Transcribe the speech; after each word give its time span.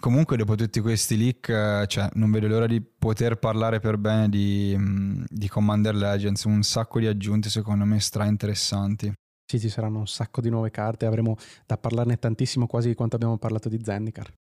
Comunque 0.00 0.36
dopo 0.36 0.54
tutti 0.54 0.80
questi 0.80 1.16
leak, 1.16 1.48
eh, 1.48 1.86
cioè, 1.88 2.08
non 2.14 2.30
vedo 2.30 2.46
l'ora 2.46 2.66
di 2.66 2.80
poter 2.80 3.36
parlare 3.36 3.80
per 3.80 3.98
bene 3.98 4.28
di, 4.28 4.74
mm, 4.76 5.24
di 5.28 5.48
Commander 5.48 5.94
Legends, 5.94 6.44
un 6.44 6.62
sacco 6.62 7.00
di 7.00 7.06
aggiunte 7.06 7.48
secondo 7.48 7.84
me 7.84 7.98
stra 7.98 8.24
interessanti. 8.24 9.12
Sì, 9.44 9.58
ci 9.58 9.68
saranno 9.68 9.98
un 9.98 10.06
sacco 10.06 10.40
di 10.40 10.50
nuove 10.50 10.70
carte, 10.70 11.06
avremo 11.06 11.36
da 11.66 11.76
parlarne 11.76 12.18
tantissimo 12.18 12.66
quasi 12.66 12.94
quanto 12.94 13.16
abbiamo 13.16 13.38
parlato 13.38 13.68
di 13.68 13.80
Zendikar. 13.82 14.32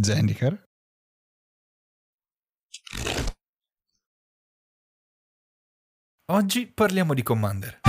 Zendikar? 0.00 0.62
Oggi 6.30 6.66
parliamo 6.68 7.14
di 7.14 7.22
Commander. 7.22 7.80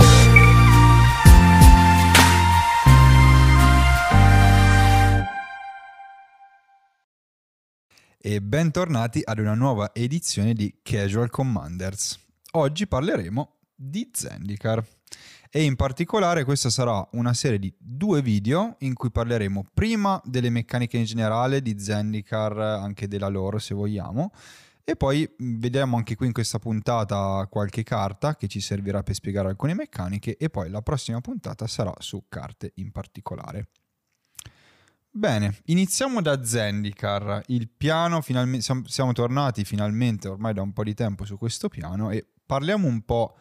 E 8.24 8.40
bentornati 8.40 9.20
ad 9.24 9.40
una 9.40 9.54
nuova 9.54 9.92
edizione 9.92 10.54
di 10.54 10.78
Casual 10.80 11.28
Commanders. 11.28 12.16
Oggi 12.52 12.86
parleremo 12.86 13.56
di 13.74 14.08
Zendikar 14.12 14.86
e 15.50 15.64
in 15.64 15.74
particolare 15.74 16.44
questa 16.44 16.70
sarà 16.70 17.04
una 17.14 17.34
serie 17.34 17.58
di 17.58 17.74
due 17.76 18.22
video 18.22 18.76
in 18.78 18.94
cui 18.94 19.10
parleremo 19.10 19.66
prima 19.74 20.22
delle 20.24 20.50
meccaniche 20.50 20.98
in 20.98 21.04
generale 21.04 21.62
di 21.62 21.76
Zendikar, 21.80 22.56
anche 22.58 23.08
della 23.08 23.26
lore 23.26 23.58
se 23.58 23.74
vogliamo, 23.74 24.32
e 24.84 24.94
poi 24.94 25.28
vedremo 25.38 25.96
anche 25.96 26.14
qui 26.14 26.26
in 26.26 26.32
questa 26.32 26.60
puntata 26.60 27.44
qualche 27.50 27.82
carta 27.82 28.36
che 28.36 28.46
ci 28.46 28.60
servirà 28.60 29.02
per 29.02 29.16
spiegare 29.16 29.48
alcune 29.48 29.74
meccaniche 29.74 30.36
e 30.36 30.48
poi 30.48 30.70
la 30.70 30.80
prossima 30.80 31.20
puntata 31.20 31.66
sarà 31.66 31.92
su 31.98 32.26
carte 32.28 32.70
in 32.76 32.92
particolare. 32.92 33.66
Bene, 35.14 35.58
iniziamo 35.66 36.22
da 36.22 36.42
Zendikar, 36.42 37.42
il 37.48 37.68
piano, 37.68 38.22
finalmente, 38.22 38.64
siamo, 38.86 39.12
tornati 39.12 39.62
finalmente 39.62 40.26
ormai 40.26 40.54
da 40.54 40.62
un 40.62 40.72
po' 40.72 40.84
di 40.84 40.94
tempo 40.94 41.26
su 41.26 41.36
questo 41.36 41.68
piano 41.68 42.08
e 42.08 42.26
parliamo 42.46 42.88
un 42.88 43.02
po' 43.02 43.36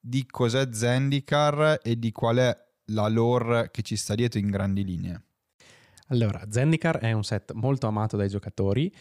di 0.00 0.26
cos'è 0.26 0.70
Zendikar 0.72 1.78
e 1.84 2.00
di 2.00 2.10
qual 2.10 2.38
è 2.38 2.58
la 2.86 3.06
lore 3.06 3.70
che 3.70 3.82
ci 3.82 3.94
sta 3.94 4.16
dietro 4.16 4.40
in 4.40 4.50
grandi 4.50 4.84
linee. 4.84 5.22
Allora, 6.08 6.44
Zendikar 6.50 6.98
è 6.98 7.12
un 7.12 7.22
set 7.22 7.52
molto 7.52 7.86
amato 7.86 8.16
dai 8.16 8.28
giocatori 8.28 8.92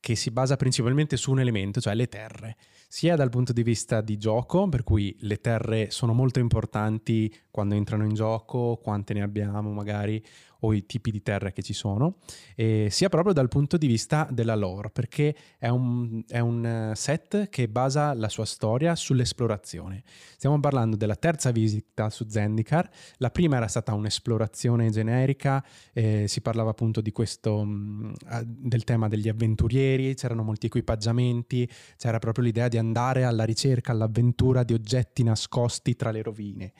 che 0.00 0.16
si 0.16 0.30
basa 0.30 0.56
principalmente 0.56 1.16
su 1.16 1.30
un 1.30 1.38
elemento, 1.38 1.80
cioè 1.80 1.94
le 1.94 2.08
terre, 2.08 2.56
sia 2.88 3.14
dal 3.16 3.28
punto 3.28 3.52
di 3.52 3.62
vista 3.62 4.00
di 4.00 4.16
gioco, 4.16 4.68
per 4.68 4.82
cui 4.82 5.14
le 5.20 5.36
terre 5.40 5.90
sono 5.90 6.14
molto 6.14 6.40
importanti 6.40 7.32
quando 7.50 7.74
entrano 7.74 8.04
in 8.04 8.14
gioco, 8.14 8.80
quante 8.82 9.12
ne 9.12 9.22
abbiamo 9.22 9.70
magari, 9.72 10.24
o 10.60 10.72
i 10.72 10.86
tipi 10.86 11.10
di 11.10 11.22
terre 11.22 11.52
che 11.52 11.62
ci 11.62 11.72
sono, 11.72 12.18
sia 12.56 13.08
proprio 13.08 13.32
dal 13.32 13.48
punto 13.48 13.76
di 13.76 13.86
vista 13.86 14.28
della 14.30 14.54
lore, 14.54 14.90
perché 14.90 15.34
è 15.58 15.68
un, 15.68 16.22
è 16.28 16.38
un 16.38 16.64
eh, 16.64 16.94
set 16.94 17.48
che 17.48 17.68
basa 17.68 18.14
la 18.14 18.28
sua 18.28 18.44
storia 18.44 18.94
sull'esplorazione. 18.94 20.02
Stiamo 20.36 20.58
parlando 20.60 20.96
della 20.96 21.16
terza 21.16 21.50
visita 21.50 22.10
su 22.10 22.26
Zendikar, 22.28 22.88
la 23.16 23.30
prima 23.30 23.56
era 23.56 23.66
stata 23.66 23.94
un'esplorazione 23.94 24.90
generica, 24.90 25.64
eh, 25.92 26.26
si 26.28 26.40
parlava 26.40 26.70
appunto 26.70 27.00
di 27.00 27.12
questo, 27.12 27.64
mh, 27.64 28.14
del 28.44 28.84
tema 28.84 29.08
degli 29.08 29.28
avventurieri, 29.28 30.14
c'erano 30.14 30.42
molti 30.42 30.66
equipaggiamenti, 30.66 31.68
c'era 31.96 32.18
proprio 32.18 32.44
l'idea 32.44 32.68
di 32.68 32.78
andare 32.78 33.24
alla 33.24 33.44
ricerca, 33.44 33.92
all'avventura 33.92 34.62
di 34.62 34.74
oggetti 34.74 35.22
nascosti 35.22 35.96
tra 35.96 36.10
le 36.10 36.22
rovine. 36.22 36.72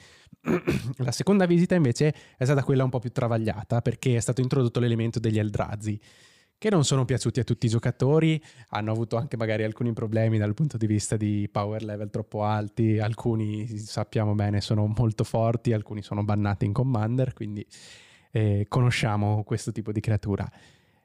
La 0.99 1.13
seconda 1.13 1.47
visita 1.47 1.75
invece 1.75 2.15
è 2.37 2.45
stata 2.45 2.63
quella 2.63 2.85
un 2.85 2.91
po' 2.91 2.99
più 2.99 3.11
travagliata 3.11 3.83
perché 3.83 4.17
è 4.17 4.21
stato 4.21 4.41
introdotto 4.41 4.81
l'elemento 4.81 5.19
degli 5.19 5.39
Eldrazi 5.39 6.01
che 6.61 6.69
non 6.69 6.85
sono 6.85 7.07
piaciuti 7.07 7.41
a 7.41 7.45
tutti 7.45 7.65
i 7.65 7.71
giocatori, 7.71 8.39
hanno 8.69 8.93
avuto 8.93 9.17
anche 9.17 9.39
magari 9.39 9.65
alcuni 9.65 9.95
problemi 9.95 10.37
dal 10.37 10.53
punto 10.53 10.77
di 10.77 10.87
vista 10.87 11.17
di 11.17 11.49
power 11.51 11.83
level 11.83 12.11
troppo 12.11 12.45
alti, 12.45 12.99
alcuni 12.99 13.67
sappiamo 13.79 14.35
bene 14.35 14.61
sono 14.61 14.87
molto 14.87 15.25
forti, 15.25 15.73
alcuni 15.73 16.03
sono 16.03 16.23
bannati 16.23 16.67
in 16.67 16.75
Commander, 16.75 17.33
quindi 17.33 17.67
eh, 18.31 18.67
conosciamo 18.69 19.43
questo 19.43 19.73
tipo 19.73 19.91
di 19.91 20.01
creatura. 20.01 20.47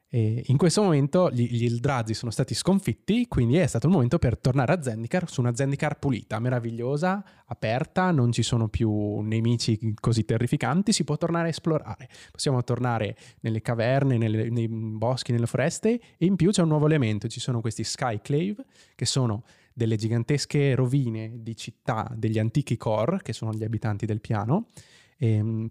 E 0.08 0.44
in 0.46 0.56
questo 0.56 0.82
momento 0.82 1.30
gli, 1.30 1.48
gli 1.50 1.64
Eldrazi 1.64 2.14
sono 2.14 2.30
stati 2.30 2.54
sconfitti, 2.54 3.26
quindi 3.26 3.56
è 3.56 3.66
stato 3.66 3.86
il 3.86 3.92
momento 3.92 4.18
per 4.18 4.38
tornare 4.38 4.72
a 4.72 4.80
Zendikar 4.80 5.28
su 5.28 5.40
una 5.40 5.54
Zendikar 5.54 5.98
pulita, 5.98 6.38
meravigliosa, 6.38 7.24
aperta, 7.46 8.12
non 8.12 8.30
ci 8.30 8.42
sono 8.42 8.68
più 8.68 9.18
nemici 9.20 9.94
così 9.98 10.24
terrificanti, 10.24 10.92
si 10.92 11.02
può 11.02 11.16
tornare 11.16 11.46
a 11.46 11.50
esplorare. 11.50 12.08
Possiamo 12.30 12.62
tornare 12.62 13.16
nelle 13.40 13.60
caverne, 13.60 14.16
nelle, 14.16 14.48
nei 14.48 14.68
boschi, 14.68 15.32
nelle 15.32 15.46
foreste 15.46 16.00
e 16.16 16.26
in 16.26 16.36
più 16.36 16.50
c'è 16.50 16.62
un 16.62 16.68
nuovo 16.68 16.86
elemento, 16.86 17.26
ci 17.26 17.40
sono 17.40 17.60
questi 17.60 17.82
Skyclave 17.82 18.64
che 18.94 19.06
sono 19.06 19.42
delle 19.72 19.96
gigantesche 19.96 20.74
rovine 20.74 21.42
di 21.42 21.54
città 21.56 22.10
degli 22.16 22.38
antichi 22.38 22.76
core, 22.76 23.20
che 23.22 23.32
sono 23.32 23.52
gli 23.52 23.64
abitanti 23.64 24.06
del 24.06 24.20
piano. 24.20 24.68
E, 25.18 25.32
ehm, 25.32 25.70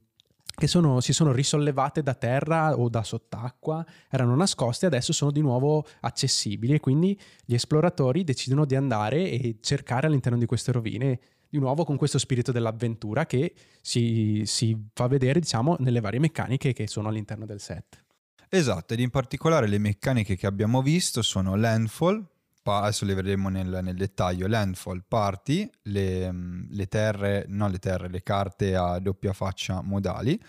che 0.55 0.67
sono, 0.67 1.01
si 1.01 1.13
sono 1.13 1.31
risollevate 1.31 2.01
da 2.01 2.15
terra 2.15 2.77
o 2.77 2.89
da 2.89 3.03
sott'acqua, 3.03 3.85
erano 4.09 4.35
nascoste, 4.35 4.85
adesso 4.85 5.13
sono 5.13 5.31
di 5.31 5.41
nuovo 5.41 5.85
accessibili 6.01 6.73
e 6.73 6.79
quindi 6.79 7.19
gli 7.43 7.53
esploratori 7.53 8.23
decidono 8.23 8.65
di 8.65 8.75
andare 8.75 9.29
e 9.29 9.57
cercare 9.61 10.07
all'interno 10.07 10.37
di 10.37 10.45
queste 10.45 10.71
rovine, 10.71 11.19
di 11.49 11.59
nuovo 11.59 11.83
con 11.83 11.97
questo 11.97 12.17
spirito 12.17 12.51
dell'avventura 12.51 13.25
che 13.25 13.53
si, 13.81 14.43
si 14.45 14.75
fa 14.93 15.07
vedere 15.07 15.39
diciamo 15.39 15.75
nelle 15.79 15.99
varie 15.99 16.19
meccaniche 16.19 16.73
che 16.73 16.87
sono 16.87 17.09
all'interno 17.09 17.45
del 17.45 17.59
set. 17.59 18.03
Esatto, 18.49 18.93
ed 18.93 18.99
in 18.99 19.09
particolare 19.09 19.67
le 19.67 19.77
meccaniche 19.77 20.35
che 20.35 20.47
abbiamo 20.47 20.81
visto 20.81 21.21
sono 21.21 21.55
Landfall, 21.55 22.25
adesso 22.73 23.05
le 23.05 23.13
vedremo 23.13 23.49
nel, 23.49 23.79
nel 23.81 23.95
dettaglio, 23.95 24.47
Landfall, 24.47 25.03
Party, 25.07 25.69
le, 25.83 26.31
mm, 26.31 26.65
le, 26.69 26.87
terre, 26.87 27.45
no 27.47 27.67
le 27.67 27.79
terre, 27.79 28.09
le 28.09 28.23
carte 28.23 28.75
a 28.75 28.99
doppia 28.99 29.33
faccia 29.33 29.81
modali 29.81 30.39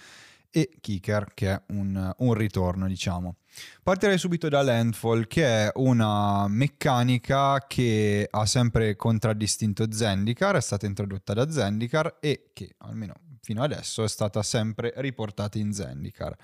e 0.51 0.71
Kicker 0.81 1.33
che 1.35 1.53
è 1.53 1.63
un, 1.69 2.15
un 2.17 2.35
ritorno 2.35 2.89
diciamo. 2.89 3.37
Partirei 3.83 4.17
subito 4.17 4.49
da 4.49 4.63
Landfall 4.63 5.27
che 5.27 5.45
è 5.45 5.71
una 5.75 6.47
meccanica 6.49 7.65
che 7.67 8.27
ha 8.31 8.47
sempre 8.47 8.97
contraddistinto 8.97 9.91
Zendikar, 9.91 10.57
è 10.57 10.61
stata 10.61 10.87
introdotta 10.87 11.35
da 11.35 11.51
Zendikar 11.51 12.17
e 12.21 12.51
che 12.55 12.75
almeno 12.79 13.15
fino 13.43 13.63
adesso 13.63 14.03
è 14.03 14.09
stata 14.09 14.43
sempre 14.43 14.93
riportata 14.97 15.59
in 15.59 15.73
Zendikar. 15.73 16.35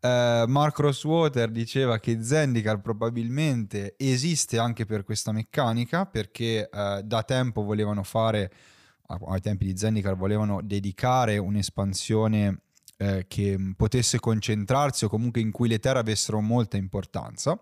Uh, 0.00 0.48
Mark 0.48 0.78
Rosswater 0.78 1.50
diceva 1.50 1.98
che 1.98 2.22
Zendikar 2.22 2.80
probabilmente 2.80 3.94
esiste 3.96 4.56
anche 4.56 4.84
per 4.84 5.02
questa 5.02 5.32
meccanica 5.32 6.06
perché 6.06 6.68
uh, 6.72 7.02
da 7.02 7.24
tempo 7.24 7.64
volevano 7.64 8.04
fare, 8.04 8.52
ai 9.06 9.40
tempi 9.40 9.64
di 9.64 9.76
Zendikar 9.76 10.16
volevano 10.16 10.60
dedicare 10.62 11.36
un'espansione 11.38 12.60
uh, 12.98 13.22
che 13.26 13.56
potesse 13.76 14.20
concentrarsi 14.20 15.04
o 15.04 15.08
comunque 15.08 15.40
in 15.40 15.50
cui 15.50 15.66
le 15.66 15.80
terre 15.80 15.98
avessero 15.98 16.40
molta 16.40 16.76
importanza 16.76 17.58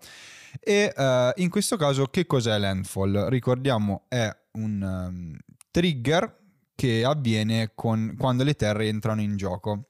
e 0.59 0.93
in 1.35 1.49
questo 1.49 1.75
caso 1.75 2.05
che 2.05 2.25
cos'è 2.25 2.57
Landfall? 2.57 3.29
Ricordiamo 3.29 4.03
è 4.07 4.29
un 4.53 4.81
um, 4.81 5.37
trigger 5.71 6.37
che 6.75 7.03
avviene 7.03 7.71
con, 7.73 8.15
quando 8.17 8.43
le 8.43 8.53
terre 8.53 8.87
entrano 8.87 9.21
in 9.21 9.35
gioco 9.37 9.86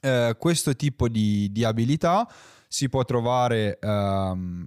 eh, 0.00 0.36
questo 0.38 0.74
tipo 0.76 1.08
di, 1.08 1.50
di, 1.52 1.64
abilità 1.64 2.28
si 2.68 2.88
può 2.88 3.04
trovare 3.04 3.78
ehm, 3.78 4.66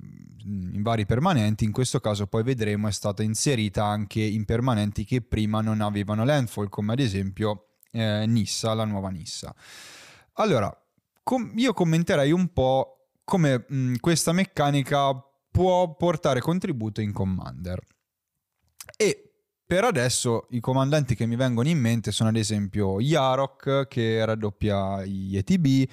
in 0.73 0.81
vari 0.81 1.05
permanenti, 1.05 1.63
in 1.65 1.71
questo 1.71 1.99
caso 1.99 2.27
poi 2.27 2.43
vedremo 2.43 2.87
è 2.87 2.91
stata 2.91 3.23
inserita 3.23 3.85
anche 3.85 4.21
in 4.21 4.45
permanenti 4.45 5.03
che 5.03 5.21
prima 5.21 5.61
non 5.61 5.81
avevano 5.81 6.23
landfall, 6.23 6.69
come 6.69 6.93
ad 6.93 6.99
esempio 6.99 7.75
eh, 7.91 8.25
Nissa, 8.25 8.73
la 8.73 8.85
nuova 8.85 9.09
Nissa. 9.09 9.53
Allora, 10.33 10.71
com- 11.23 11.51
io 11.55 11.73
commenterei 11.73 12.31
un 12.31 12.51
po' 12.53 13.09
come 13.23 13.65
mh, 13.67 13.95
questa 13.99 14.31
meccanica 14.31 15.11
può 15.51 15.95
portare 15.95 16.39
contributo 16.39 17.01
in 17.01 17.11
Commander. 17.11 17.79
E 18.97 19.28
per 19.69 19.83
adesso 19.83 20.47
i 20.49 20.59
comandanti 20.59 21.13
che 21.13 21.27
mi 21.27 21.35
vengono 21.35 21.69
in 21.69 21.77
mente 21.77 22.11
sono 22.11 22.29
ad 22.29 22.37
esempio 22.37 22.99
Yarok 22.99 23.85
che 23.87 24.25
raddoppia 24.25 25.05
gli 25.05 25.37
ETB, 25.37 25.87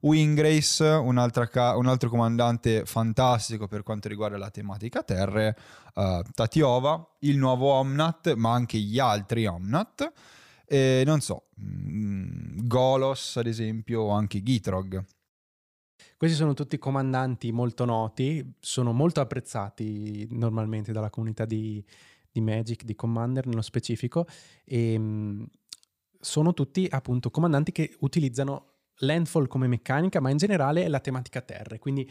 Wingrace, 0.00 1.00
ca- 1.48 1.76
un 1.76 1.86
altro 1.86 2.08
comandante 2.08 2.84
fantastico 2.84 3.68
per 3.68 3.84
quanto 3.84 4.08
riguarda 4.08 4.36
la 4.36 4.50
tematica 4.50 5.04
terre, 5.04 5.56
uh, 5.94 6.22
Tatiova, 6.34 7.08
il 7.20 7.38
nuovo 7.38 7.68
Omnat, 7.68 8.34
ma 8.34 8.52
anche 8.52 8.78
gli 8.78 8.98
altri 8.98 9.46
Omnat, 9.46 10.12
e 10.66 11.04
non 11.06 11.20
so, 11.20 11.50
mm, 11.62 12.66
Golos 12.66 13.36
ad 13.36 13.46
esempio, 13.46 14.00
o 14.00 14.10
anche 14.10 14.42
Gitrog. 14.42 15.04
Questi 16.16 16.36
sono 16.36 16.52
tutti 16.52 16.78
comandanti 16.78 17.52
molto 17.52 17.84
noti, 17.84 18.56
sono 18.58 18.92
molto 18.92 19.20
apprezzati 19.20 20.26
normalmente 20.32 20.90
dalla 20.90 21.10
comunità 21.10 21.44
di, 21.44 21.82
di 22.30 22.40
Magic, 22.40 22.84
di 22.84 22.94
Commander 22.94 23.46
nello 23.46 23.62
specifico, 23.62 24.26
e 24.64 24.92
ehm, 24.92 25.46
sono 26.20 26.52
tutti 26.54 26.86
appunto 26.90 27.30
comandanti 27.30 27.72
che 27.72 27.96
utilizzano 28.00 28.66
landfall 28.96 29.46
come 29.46 29.66
meccanica, 29.66 30.20
ma 30.20 30.30
in 30.30 30.36
generale 30.36 30.88
la 30.88 31.00
tematica 31.00 31.40
terre, 31.40 31.78
quindi 31.78 32.10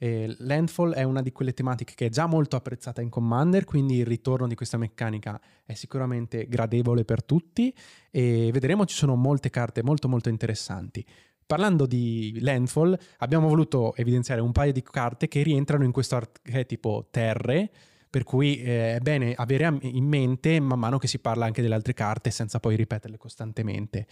Eh, 0.00 0.32
Landfall 0.38 0.92
è 0.92 1.02
una 1.02 1.22
di 1.22 1.32
quelle 1.32 1.52
tematiche 1.52 1.94
che 1.96 2.06
è 2.06 2.08
già 2.08 2.26
molto 2.26 2.54
apprezzata 2.54 3.02
in 3.02 3.08
Commander, 3.08 3.64
quindi 3.64 3.96
il 3.96 4.06
ritorno 4.06 4.46
di 4.46 4.54
questa 4.54 4.78
meccanica 4.78 5.40
è 5.66 5.74
sicuramente 5.74 6.46
gradevole 6.46 7.04
per 7.04 7.24
tutti 7.24 7.74
e 8.08 8.50
vedremo 8.52 8.86
ci 8.86 8.94
sono 8.94 9.16
molte 9.16 9.50
carte 9.50 9.82
molto 9.82 10.08
molto 10.08 10.28
interessanti. 10.28 11.04
Parlando 11.44 11.84
di 11.84 12.38
Landfall, 12.40 12.96
abbiamo 13.16 13.48
voluto 13.48 13.92
evidenziare 13.96 14.40
un 14.40 14.52
paio 14.52 14.72
di 14.72 14.82
carte 14.82 15.26
che 15.26 15.42
rientrano 15.42 15.82
in 15.82 15.90
questo 15.90 16.14
archetipo 16.14 17.08
terre, 17.10 17.68
per 18.10 18.24
cui 18.24 18.60
eh, 18.60 18.96
è 18.96 18.98
bene 19.00 19.34
avere 19.34 19.76
in 19.82 20.04
mente 20.04 20.60
man 20.60 20.78
mano 20.78 20.98
che 20.98 21.06
si 21.06 21.18
parla 21.18 21.44
anche 21.44 21.62
delle 21.62 21.74
altre 21.74 21.94
carte 21.94 22.30
senza 22.30 22.60
poi 22.60 22.76
ripeterle 22.76 23.16
costantemente. 23.16 24.06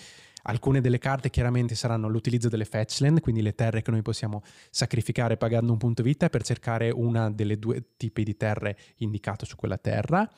Alcune 0.48 0.80
delle 0.80 0.98
carte 0.98 1.30
chiaramente 1.30 1.74
saranno 1.74 2.08
l'utilizzo 2.08 2.48
delle 2.48 2.64
fetchland, 2.64 3.20
quindi 3.20 3.42
le 3.42 3.54
terre 3.54 3.82
che 3.82 3.90
noi 3.90 4.02
possiamo 4.02 4.42
sacrificare 4.70 5.36
pagando 5.36 5.72
un 5.72 5.78
punto 5.78 6.02
vita 6.02 6.28
per 6.28 6.42
cercare 6.44 6.90
una 6.90 7.30
delle 7.30 7.58
due 7.58 7.94
tipi 7.96 8.22
di 8.22 8.36
terre 8.36 8.76
indicato 8.96 9.44
su 9.44 9.56
quella 9.56 9.78
terra. 9.78 10.28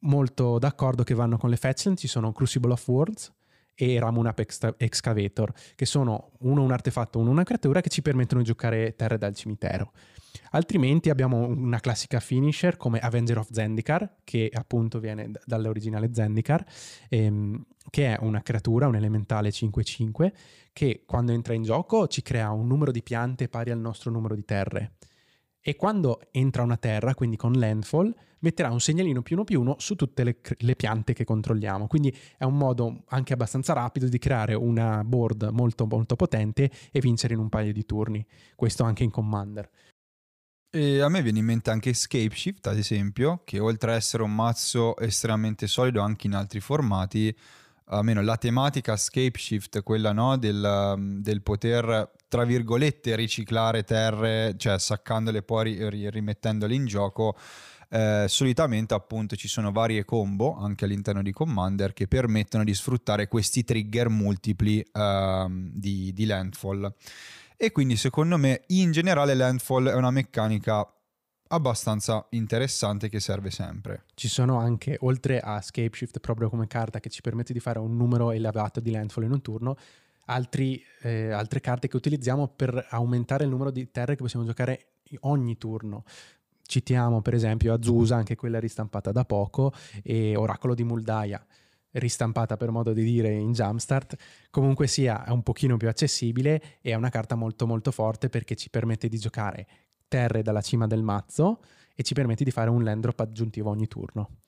Molto 0.00 0.58
d'accordo 0.58 1.02
che 1.02 1.14
vanno 1.14 1.38
con 1.38 1.50
le 1.50 1.56
fetchland, 1.56 1.96
ci 1.96 2.08
sono 2.08 2.32
Crucible 2.32 2.72
of 2.72 2.86
Worlds, 2.86 3.32
e 3.74 3.98
Ramun 3.98 4.32
Excavator, 4.76 5.52
che 5.74 5.86
sono 5.86 6.32
uno 6.40 6.62
un 6.62 6.72
artefatto, 6.72 7.18
uno 7.18 7.30
una 7.30 7.42
creatura 7.42 7.80
che 7.80 7.88
ci 7.88 8.02
permettono 8.02 8.40
di 8.40 8.46
giocare 8.46 8.94
terre 8.94 9.18
dal 9.18 9.34
cimitero. 9.34 9.92
Altrimenti 10.50 11.10
abbiamo 11.10 11.46
una 11.46 11.80
classica 11.80 12.20
finisher 12.20 12.76
come 12.76 12.98
Avenger 12.98 13.38
of 13.38 13.50
Zendikar, 13.50 14.16
che 14.24 14.50
appunto 14.52 14.98
viene 14.98 15.30
d- 15.30 15.40
dall'originale 15.44 16.10
Zendikar, 16.12 16.64
ehm, 17.08 17.64
che 17.90 18.14
è 18.14 18.18
una 18.22 18.42
creatura, 18.42 18.86
un 18.86 18.96
elementale 18.96 19.50
5-5, 19.50 20.32
che 20.72 21.02
quando 21.06 21.32
entra 21.32 21.54
in 21.54 21.62
gioco 21.62 22.06
ci 22.06 22.22
crea 22.22 22.50
un 22.50 22.66
numero 22.66 22.92
di 22.92 23.02
piante 23.02 23.48
pari 23.48 23.70
al 23.70 23.78
nostro 23.78 24.10
numero 24.10 24.34
di 24.34 24.44
terre. 24.44 24.92
E 25.60 25.76
quando 25.76 26.20
entra 26.32 26.62
una 26.62 26.76
terra, 26.76 27.14
quindi 27.14 27.36
con 27.36 27.52
landfall, 27.52 28.12
metterà 28.40 28.70
un 28.70 28.80
segnalino 28.80 29.22
più 29.22 29.36
uno 29.36 29.44
più 29.44 29.60
uno 29.60 29.76
su 29.78 29.94
tutte 29.94 30.24
le, 30.24 30.40
le, 30.58 30.76
piante 30.76 31.12
che 31.12 31.24
controlliamo. 31.24 31.86
Quindi 31.86 32.14
è 32.36 32.44
un 32.44 32.56
modo 32.56 33.04
anche 33.08 33.32
abbastanza 33.32 33.72
rapido 33.72 34.08
di 34.08 34.18
creare 34.18 34.54
una 34.54 35.04
board 35.04 35.50
molto 35.52 35.86
molto 35.86 36.16
potente 36.16 36.70
e 36.90 37.00
vincere 37.00 37.34
in 37.34 37.40
un 37.40 37.48
paio 37.48 37.72
di 37.72 37.84
turni. 37.84 38.26
Questo 38.54 38.82
anche 38.82 39.04
in 39.04 39.10
Commander. 39.10 39.70
E 40.74 41.02
a 41.02 41.10
me 41.10 41.20
viene 41.20 41.40
in 41.40 41.44
mente 41.44 41.68
anche 41.68 41.90
Escape 41.90 42.34
Shift, 42.34 42.66
ad 42.66 42.78
esempio, 42.78 43.42
che 43.44 43.58
oltre 43.58 43.92
a 43.92 43.94
essere 43.94 44.22
un 44.22 44.34
mazzo 44.34 44.96
estremamente 44.96 45.66
solido 45.66 46.00
anche 46.00 46.28
in 46.28 46.34
altri 46.34 46.60
formati, 46.60 47.36
almeno 47.88 48.22
la 48.22 48.38
tematica 48.38 48.94
Escape 48.94 49.38
Shift, 49.38 49.82
quella 49.82 50.12
no, 50.12 50.38
del, 50.38 51.18
del, 51.20 51.42
poter, 51.42 52.12
tra 52.26 52.44
virgolette, 52.44 53.14
riciclare 53.16 53.84
terre, 53.84 54.54
cioè 54.56 54.78
saccandole 54.78 55.38
e 55.38 55.42
poi 55.42 56.08
rimettendole 56.08 56.72
in 56.74 56.86
gioco, 56.86 57.36
eh, 57.90 58.24
solitamente 58.26 58.94
appunto 58.94 59.36
ci 59.36 59.48
sono 59.48 59.72
varie 59.72 60.06
combo 60.06 60.56
anche 60.56 60.86
all'interno 60.86 61.20
di 61.20 61.32
Commander 61.32 61.92
che 61.92 62.08
permettono 62.08 62.64
di 62.64 62.72
sfruttare 62.72 63.28
questi 63.28 63.62
trigger 63.62 64.08
multipli 64.08 64.80
eh, 64.80 65.46
di, 65.50 66.14
di 66.14 66.24
landfall. 66.24 66.94
E 67.56 67.72
quindi 67.72 67.96
secondo 67.96 68.36
me 68.36 68.62
in 68.68 68.92
generale 68.92 69.34
landfall 69.34 69.88
è 69.88 69.94
una 69.94 70.10
meccanica 70.10 70.86
abbastanza 71.48 72.26
interessante 72.30 73.08
che 73.08 73.20
serve 73.20 73.50
sempre. 73.50 74.04
Ci 74.14 74.28
sono 74.28 74.58
anche, 74.58 74.96
oltre 75.00 75.38
a 75.38 75.60
Scapeshift 75.60 76.18
proprio 76.20 76.48
come 76.48 76.66
carta 76.66 76.98
che 76.98 77.10
ci 77.10 77.20
permette 77.20 77.52
di 77.52 77.60
fare 77.60 77.78
un 77.78 77.96
numero 77.96 78.30
elevato 78.30 78.80
di 78.80 78.90
landfall 78.90 79.24
in 79.24 79.32
un 79.32 79.42
turno, 79.42 79.76
altri, 80.26 80.82
eh, 81.02 81.30
altre 81.30 81.60
carte 81.60 81.88
che 81.88 81.96
utilizziamo 81.96 82.48
per 82.48 82.86
aumentare 82.90 83.44
il 83.44 83.50
numero 83.50 83.70
di 83.70 83.90
terre 83.90 84.16
che 84.16 84.22
possiamo 84.22 84.46
giocare 84.46 84.94
ogni 85.20 85.58
turno. 85.58 86.04
Citiamo 86.64 87.20
per 87.20 87.34
esempio 87.34 87.74
Azusa, 87.74 88.16
anche 88.16 88.34
quella 88.34 88.58
ristampata 88.58 89.12
da 89.12 89.24
poco, 89.26 89.74
e 90.02 90.34
Oracolo 90.36 90.74
di 90.74 90.84
Muldaia 90.84 91.44
ristampata 91.92 92.56
per 92.56 92.70
modo 92.70 92.92
di 92.92 93.02
dire 93.02 93.32
in 93.32 93.52
Jumpstart, 93.52 94.16
comunque 94.50 94.86
sia 94.86 95.24
un 95.28 95.42
pochino 95.42 95.76
più 95.76 95.88
accessibile 95.88 96.78
e 96.80 96.90
è 96.90 96.94
una 96.94 97.10
carta 97.10 97.34
molto 97.34 97.66
molto 97.66 97.90
forte 97.90 98.28
perché 98.28 98.54
ci 98.54 98.70
permette 98.70 99.08
di 99.08 99.18
giocare 99.18 99.66
terre 100.08 100.42
dalla 100.42 100.60
cima 100.60 100.86
del 100.86 101.02
mazzo 101.02 101.60
e 101.94 102.02
ci 102.02 102.14
permette 102.14 102.44
di 102.44 102.50
fare 102.50 102.70
un 102.70 102.84
land 102.84 103.02
drop 103.02 103.20
aggiuntivo 103.20 103.70
ogni 103.70 103.88
turno. 103.88 104.42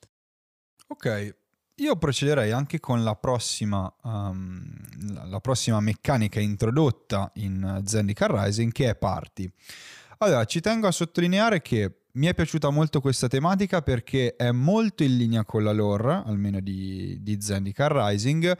Ok, 0.87 1.35
io 1.75 1.95
procederei 1.97 2.51
anche 2.51 2.79
con 2.79 3.03
la 3.03 3.15
prossima, 3.15 3.91
um, 4.03 4.73
la 5.29 5.39
prossima 5.39 5.79
meccanica 5.79 6.39
introdotta 6.39 7.31
in 7.35 7.81
Zendikar 7.85 8.31
Rising 8.31 8.71
che 8.71 8.89
è 8.89 8.95
Party. 8.95 9.51
Allora, 10.19 10.45
ci 10.45 10.61
tengo 10.61 10.87
a 10.87 10.91
sottolineare 10.91 11.61
che 11.61 12.04
mi 12.15 12.27
è 12.27 12.33
piaciuta 12.33 12.69
molto 12.69 13.01
questa 13.01 13.27
tematica 13.27 13.81
perché 13.81 14.35
è 14.35 14.51
molto 14.51 15.03
in 15.03 15.17
linea 15.17 15.43
con 15.43 15.63
la 15.63 15.73
lore, 15.73 16.23
almeno 16.25 16.59
di, 16.59 17.17
di 17.21 17.41
Zendikar 17.41 17.91
Rising, 17.91 18.57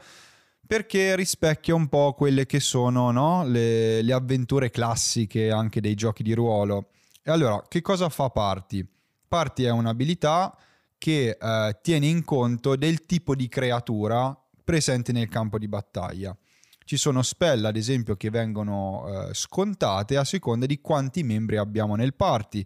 perché 0.66 1.16
rispecchia 1.16 1.74
un 1.74 1.88
po' 1.88 2.12
quelle 2.12 2.44
che 2.44 2.60
sono 2.60 3.10
no? 3.10 3.46
le, 3.46 4.02
le, 4.02 4.12
avventure 4.12 4.70
classiche 4.70 5.50
anche 5.50 5.80
dei 5.80 5.94
giochi 5.94 6.22
di 6.22 6.34
ruolo. 6.34 6.90
E 7.22 7.30
allora, 7.30 7.62
che 7.66 7.80
cosa 7.80 8.08
fa 8.08 8.28
Party? 8.28 8.86
Party 9.26 9.64
è 9.64 9.70
un'abilità 9.70 10.56
che 10.98 11.38
eh, 11.40 11.78
tiene 11.80 12.06
in 12.06 12.24
conto 12.24 12.76
del 12.76 13.06
tipo 13.06 13.34
di 13.34 13.48
creatura 13.48 14.36
presente 14.64 15.12
nel 15.12 15.28
campo 15.28 15.58
di 15.58 15.68
battaglia. 15.68 16.36
Ci 16.84 16.96
sono 16.96 17.22
spell, 17.22 17.64
ad 17.64 17.76
esempio, 17.76 18.16
che 18.16 18.30
vengono 18.30 19.06
eh, 19.08 19.34
scontate 19.34 20.16
a 20.16 20.24
seconda 20.24 20.66
di 20.66 20.80
quanti 20.80 21.22
membri 21.22 21.56
abbiamo 21.56 21.96
nel 21.96 22.14
party 22.14 22.64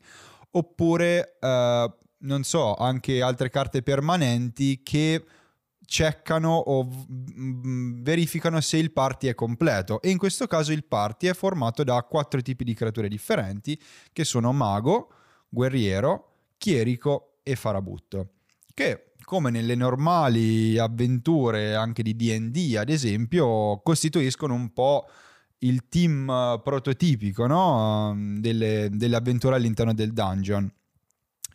oppure, 0.52 1.36
eh, 1.40 1.94
non 2.18 2.42
so, 2.42 2.74
anche 2.74 3.22
altre 3.22 3.50
carte 3.50 3.82
permanenti 3.82 4.82
che 4.82 5.24
checkano 5.84 6.54
o 6.54 6.88
verificano 8.02 8.60
se 8.60 8.76
il 8.76 8.92
party 8.92 9.28
è 9.28 9.34
completo. 9.34 10.00
E 10.00 10.10
in 10.10 10.18
questo 10.18 10.46
caso 10.46 10.72
il 10.72 10.84
party 10.84 11.26
è 11.26 11.34
formato 11.34 11.82
da 11.82 12.02
quattro 12.02 12.40
tipi 12.42 12.64
di 12.64 12.74
creature 12.74 13.08
differenti 13.08 13.80
che 14.12 14.24
sono 14.24 14.52
mago, 14.52 15.12
guerriero, 15.48 16.26
chierico 16.58 17.38
e 17.42 17.56
farabutto 17.56 18.34
che 18.80 19.12
come 19.24 19.50
nelle 19.50 19.74
normali 19.74 20.78
avventure 20.78 21.74
anche 21.74 22.02
di 22.02 22.16
D&D 22.16 22.76
ad 22.76 22.88
esempio 22.88 23.80
costituiscono 23.82 24.54
un 24.54 24.72
po' 24.72 25.06
il 25.60 25.88
team 25.88 26.28
eh, 26.28 26.60
prototipico 26.62 27.46
no? 27.46 28.14
delle, 28.38 28.88
delle 28.90 29.16
avventure 29.16 29.56
all'interno 29.56 29.92
del 29.94 30.12
dungeon. 30.12 30.70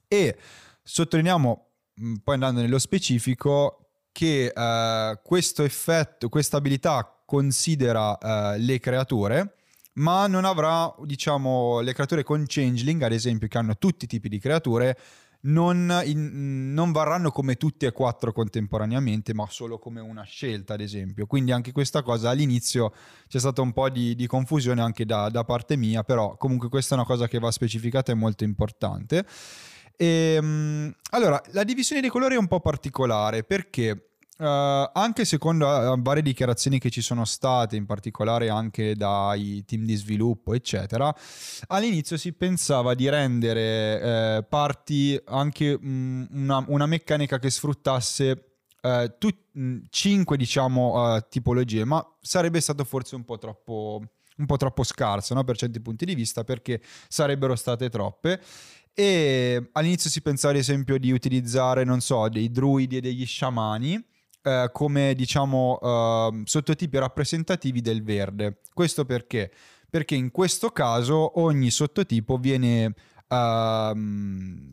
E 0.07 0.37
sottolineiamo, 0.83 1.67
mm, 2.01 2.15
poi 2.23 2.33
andando 2.35 2.61
nello 2.61 2.79
specifico, 2.79 3.79
che 4.11 4.53
uh, 4.55 5.19
questo 5.23 5.63
effetto, 5.63 6.29
questa 6.29 6.55
abilità 6.55 7.21
considera 7.25 8.11
uh, 8.11 8.57
le 8.57 8.79
creature, 8.79 9.55
ma 9.95 10.25
non 10.27 10.45
avrà, 10.45 10.93
diciamo, 11.03 11.81
le 11.81 11.93
creature 11.93 12.23
con 12.23 12.45
changeling, 12.47 13.01
ad 13.01 13.11
esempio, 13.11 13.49
che 13.49 13.57
hanno 13.57 13.77
tutti 13.77 14.05
i 14.05 14.07
tipi 14.07 14.29
di 14.29 14.39
creature, 14.39 14.97
non, 15.45 16.01
in, 16.05 16.73
non, 16.73 16.91
varranno 16.91 17.31
come 17.31 17.55
tutti 17.55 17.85
e 17.85 17.91
quattro 17.91 18.31
contemporaneamente, 18.31 19.33
ma 19.33 19.45
solo 19.49 19.77
come 19.77 19.99
una 19.99 20.23
scelta, 20.23 20.73
ad 20.73 20.81
esempio. 20.81 21.25
Quindi 21.25 21.51
anche 21.51 21.71
questa 21.71 22.01
cosa 22.01 22.29
all'inizio 22.29 22.93
c'è 23.27 23.39
stata 23.39 23.61
un 23.61 23.73
po' 23.73 23.89
di, 23.89 24.15
di 24.15 24.27
confusione 24.27 24.81
anche 24.81 25.05
da, 25.05 25.29
da, 25.29 25.43
parte 25.43 25.75
mia, 25.75 26.03
però 26.03 26.37
comunque 26.37 26.69
questa 26.69 26.95
è 26.95 26.97
una 26.97 27.07
cosa 27.07 27.27
che 27.27 27.39
va 27.39 27.51
specificata 27.51 28.11
e 28.11 28.15
molto 28.15 28.43
importante. 28.43 29.25
E, 29.97 30.35
ehm, 30.37 30.93
allora, 31.11 31.41
la 31.51 31.63
divisione 31.63 32.01
dei 32.01 32.09
colori 32.09 32.35
è 32.35 32.39
un 32.39 32.47
po' 32.47 32.59
particolare 32.59 33.43
perché 33.43 34.14
Uh, 34.37 34.89
anche 34.91 35.23
secondo 35.23 35.65
uh, 35.65 36.01
varie 36.01 36.21
dichiarazioni 36.21 36.77
che 36.77 36.89
ci 36.89 36.99
sono 36.99 37.23
state, 37.23 37.77
in 37.77 37.85
particolare 37.85 38.49
anche 38.49 38.93
dai 38.93 39.63
team 39.65 39.85
di 39.85 39.95
sviluppo, 39.95 40.53
eccetera, 40.53 41.15
all'inizio 41.67 42.17
si 42.17 42.33
pensava 42.33 42.95
di 42.95 43.07
rendere 43.07 44.39
uh, 44.39 44.45
parti 44.49 45.17
anche 45.27 45.79
um, 45.81 46.27
una, 46.31 46.65
una, 46.67 46.85
meccanica 46.85 47.39
che 47.39 47.49
sfruttasse 47.49 48.49
tut- 49.17 49.87
cinque, 49.89 50.35
diciamo, 50.35 51.25
tipologie, 51.29 51.85
ma 51.85 52.05
sarebbe 52.19 52.59
stato 52.59 52.83
forse 52.83 53.15
un 53.15 53.23
po' 53.23 53.37
troppo, 53.37 54.01
un 54.35 54.45
po 54.45 54.57
troppo 54.57 54.83
scarso 54.83 55.33
no? 55.33 55.43
per 55.45 55.57
certi 55.57 55.79
punti 55.79 56.05
di 56.05 56.13
vista 56.13 56.43
perché 56.43 56.81
sarebbero 57.07 57.55
state 57.55 57.89
troppe. 57.89 58.41
E 58.93 59.69
all'inizio 59.71 60.09
si 60.09 60.21
pensava 60.21 60.53
ad 60.53 60.59
esempio 60.59 60.99
di 60.99 61.11
utilizzare, 61.11 61.83
non 61.83 62.01
so, 62.01 62.27
dei 62.29 62.51
druidi 62.51 62.97
e 62.97 63.01
degli 63.01 63.25
sciamani 63.25 64.13
eh, 64.45 64.69
come 64.71 65.15
diciamo 65.15 65.79
eh, 65.81 66.41
sottotipi 66.45 66.99
rappresentativi 66.99 67.81
del 67.81 68.03
verde. 68.03 68.59
Questo 68.73 69.03
perché? 69.03 69.51
Perché 69.89 70.13
in 70.13 70.29
questo 70.29 70.69
caso 70.69 71.39
ogni 71.39 71.71
sottotipo 71.71 72.37
viene 72.37 72.93
eh, 73.27 73.93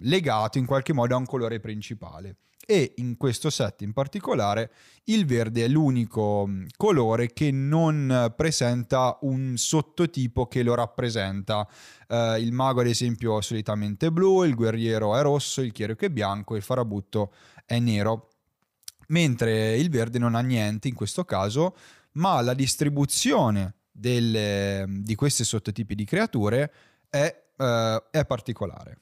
legato 0.01 0.59
in 0.59 0.67
qualche 0.67 0.93
modo 0.93 1.15
a 1.15 1.19
un 1.19 1.25
colore 1.25 1.59
principale. 1.59 2.37
e 2.65 2.93
in 2.99 3.17
questo 3.17 3.51
set 3.51 3.83
in 3.83 3.93
particolare 3.93 4.71
il 5.07 5.27
verde 5.27 5.65
è 5.65 5.69
l'unico 5.69 6.45
mm, 6.47 6.67
colore 6.77 7.33
che 7.33 7.51
non 7.51 8.33
presenta 8.37 9.19
un 9.23 9.57
sottotipo 9.57 10.47
che 10.47 10.63
lo 10.63 10.75
rappresenta. 10.75 11.67
Uh, 12.09 12.37
il 12.39 12.53
mago 12.53 12.81
ad 12.81 12.87
esempio 12.87 13.39
è 13.39 13.43
solitamente 13.43 14.13
blu, 14.13 14.45
il 14.45 14.55
guerriero 14.55 15.17
è 15.17 15.23
rosso, 15.23 15.61
il 15.63 15.73
chierico 15.73 16.05
è 16.05 16.11
bianco, 16.11 16.57
il 16.57 16.63
farabutto 16.63 17.33
è 17.65 17.79
nero. 17.79 18.32
Mentre 19.13 19.77
il 19.77 19.91
verde 19.91 20.19
non 20.19 20.35
ha 20.35 20.41
niente 20.41 20.89
in 20.89 20.95
questo 20.95 21.25
caso, 21.25 21.77
ma 22.13 22.41
la 22.41 22.55
distribuzione 22.55 23.75
delle, 23.91 24.87
di 24.89 25.15
questi 25.15 25.45
sottotipi 25.45 25.95
di 25.95 26.05
creature 26.05 26.73
è, 27.11 27.45
uh, 27.57 28.03
è 28.11 28.25
particolare. 28.25 29.01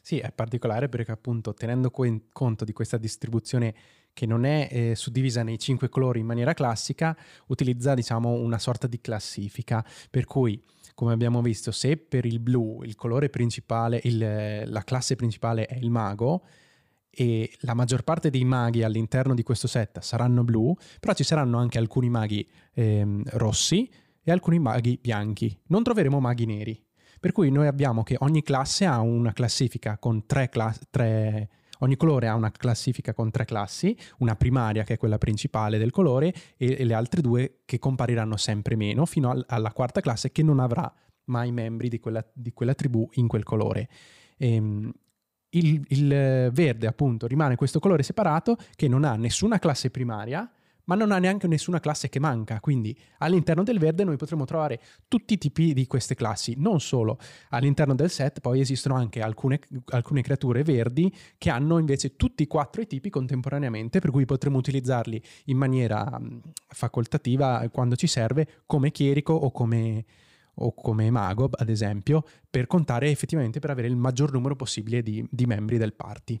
Sì, 0.00 0.18
è 0.18 0.32
particolare 0.32 0.88
perché 0.88 1.10
appunto 1.10 1.52
tenendo 1.52 1.90
co- 1.90 2.22
conto 2.32 2.64
di 2.64 2.72
questa 2.72 2.96
distribuzione 2.96 3.74
che 4.12 4.26
non 4.26 4.44
è 4.44 4.68
eh, 4.70 4.94
suddivisa 4.94 5.42
nei 5.42 5.58
cinque 5.58 5.88
colori 5.88 6.20
in 6.20 6.26
maniera 6.26 6.54
classica, 6.54 7.16
utilizza 7.46 7.94
diciamo 7.94 8.30
una 8.30 8.58
sorta 8.58 8.86
di 8.86 9.00
classifica, 9.00 9.84
per 10.10 10.24
cui 10.24 10.62
come 10.94 11.12
abbiamo 11.12 11.42
visto 11.42 11.70
se 11.70 11.96
per 11.96 12.24
il 12.24 12.40
blu 12.40 12.82
il 12.82 12.94
colore 12.94 13.30
principale, 13.30 14.00
il, 14.04 14.62
la 14.70 14.82
classe 14.84 15.16
principale 15.16 15.66
è 15.66 15.76
il 15.76 15.90
mago, 15.90 16.44
e 17.20 17.52
la 17.60 17.74
maggior 17.74 18.02
parte 18.02 18.30
dei 18.30 18.44
maghi 18.44 18.82
all'interno 18.82 19.34
di 19.34 19.42
questo 19.42 19.66
set 19.66 20.00
saranno 20.00 20.42
blu, 20.42 20.74
però 20.98 21.12
ci 21.12 21.22
saranno 21.22 21.58
anche 21.58 21.76
alcuni 21.76 22.08
maghi 22.08 22.48
ehm, 22.72 23.24
rossi 23.32 23.90
e 24.22 24.32
alcuni 24.32 24.58
maghi 24.58 24.98
bianchi. 24.98 25.54
Non 25.66 25.82
troveremo 25.82 26.18
maghi 26.18 26.46
neri. 26.46 26.82
Per 27.20 27.32
cui 27.32 27.50
noi 27.50 27.66
abbiamo 27.66 28.02
che 28.04 28.16
ogni 28.20 28.42
classe 28.42 28.86
ha 28.86 29.00
una 29.00 29.34
classifica 29.34 29.98
con 29.98 30.24
tre, 30.24 30.48
classi, 30.48 30.80
tre 30.88 31.50
ogni 31.80 31.96
colore 31.96 32.26
ha 32.26 32.34
una 32.34 32.50
classifica 32.50 33.12
con 33.12 33.30
tre 33.30 33.44
classi, 33.44 33.94
una 34.20 34.34
primaria 34.34 34.82
che 34.82 34.94
è 34.94 34.96
quella 34.96 35.18
principale 35.18 35.76
del 35.76 35.90
colore 35.90 36.32
e, 36.56 36.76
e 36.78 36.84
le 36.84 36.94
altre 36.94 37.20
due 37.20 37.58
che 37.66 37.78
compariranno 37.78 38.38
sempre 38.38 38.76
meno 38.76 39.04
fino 39.04 39.28
al, 39.28 39.44
alla 39.46 39.72
quarta 39.72 40.00
classe 40.00 40.32
che 40.32 40.42
non 40.42 40.58
avrà 40.58 40.90
mai 41.24 41.52
membri 41.52 41.90
di 41.90 42.00
quella, 42.00 42.26
di 42.32 42.54
quella 42.54 42.72
tribù 42.72 43.06
in 43.12 43.28
quel 43.28 43.42
colore. 43.42 43.90
Ehm, 44.38 44.90
il, 45.50 45.82
il 45.88 46.50
verde 46.52 46.86
appunto 46.86 47.26
rimane 47.26 47.56
questo 47.56 47.78
colore 47.78 48.02
separato 48.02 48.56
che 48.76 48.88
non 48.88 49.04
ha 49.04 49.16
nessuna 49.16 49.58
classe 49.58 49.90
primaria 49.90 50.50
ma 50.90 50.96
non 50.96 51.12
ha 51.12 51.18
neanche 51.18 51.46
nessuna 51.46 51.78
classe 51.78 52.08
che 52.08 52.18
manca, 52.18 52.58
quindi 52.58 52.96
all'interno 53.18 53.62
del 53.62 53.78
verde 53.78 54.02
noi 54.02 54.16
potremo 54.16 54.44
trovare 54.44 54.80
tutti 55.06 55.34
i 55.34 55.38
tipi 55.38 55.72
di 55.72 55.86
queste 55.86 56.16
classi, 56.16 56.54
non 56.58 56.80
solo. 56.80 57.16
All'interno 57.50 57.94
del 57.94 58.10
set 58.10 58.40
poi 58.40 58.58
esistono 58.58 58.96
anche 58.96 59.20
alcune, 59.20 59.60
alcune 59.90 60.22
creature 60.22 60.64
verdi 60.64 61.14
che 61.38 61.48
hanno 61.48 61.78
invece 61.78 62.16
tutti 62.16 62.42
e 62.42 62.46
quattro 62.48 62.82
i 62.82 62.88
tipi 62.88 63.08
contemporaneamente, 63.08 64.00
per 64.00 64.10
cui 64.10 64.24
potremo 64.24 64.58
utilizzarli 64.58 65.22
in 65.44 65.56
maniera 65.56 66.20
facoltativa 66.66 67.68
quando 67.70 67.94
ci 67.94 68.08
serve, 68.08 68.62
come 68.66 68.90
chierico 68.90 69.32
o 69.32 69.52
come, 69.52 70.04
o 70.60 70.74
come 70.74 71.10
mago, 71.10 71.48
ad 71.52 71.68
esempio, 71.68 72.24
per 72.48 72.66
contare 72.66 73.10
effettivamente 73.10 73.60
per 73.60 73.70
avere 73.70 73.88
il 73.88 73.96
maggior 73.96 74.32
numero 74.32 74.56
possibile 74.56 75.02
di, 75.02 75.26
di 75.30 75.46
membri 75.46 75.78
del 75.78 75.94
party. 75.94 76.40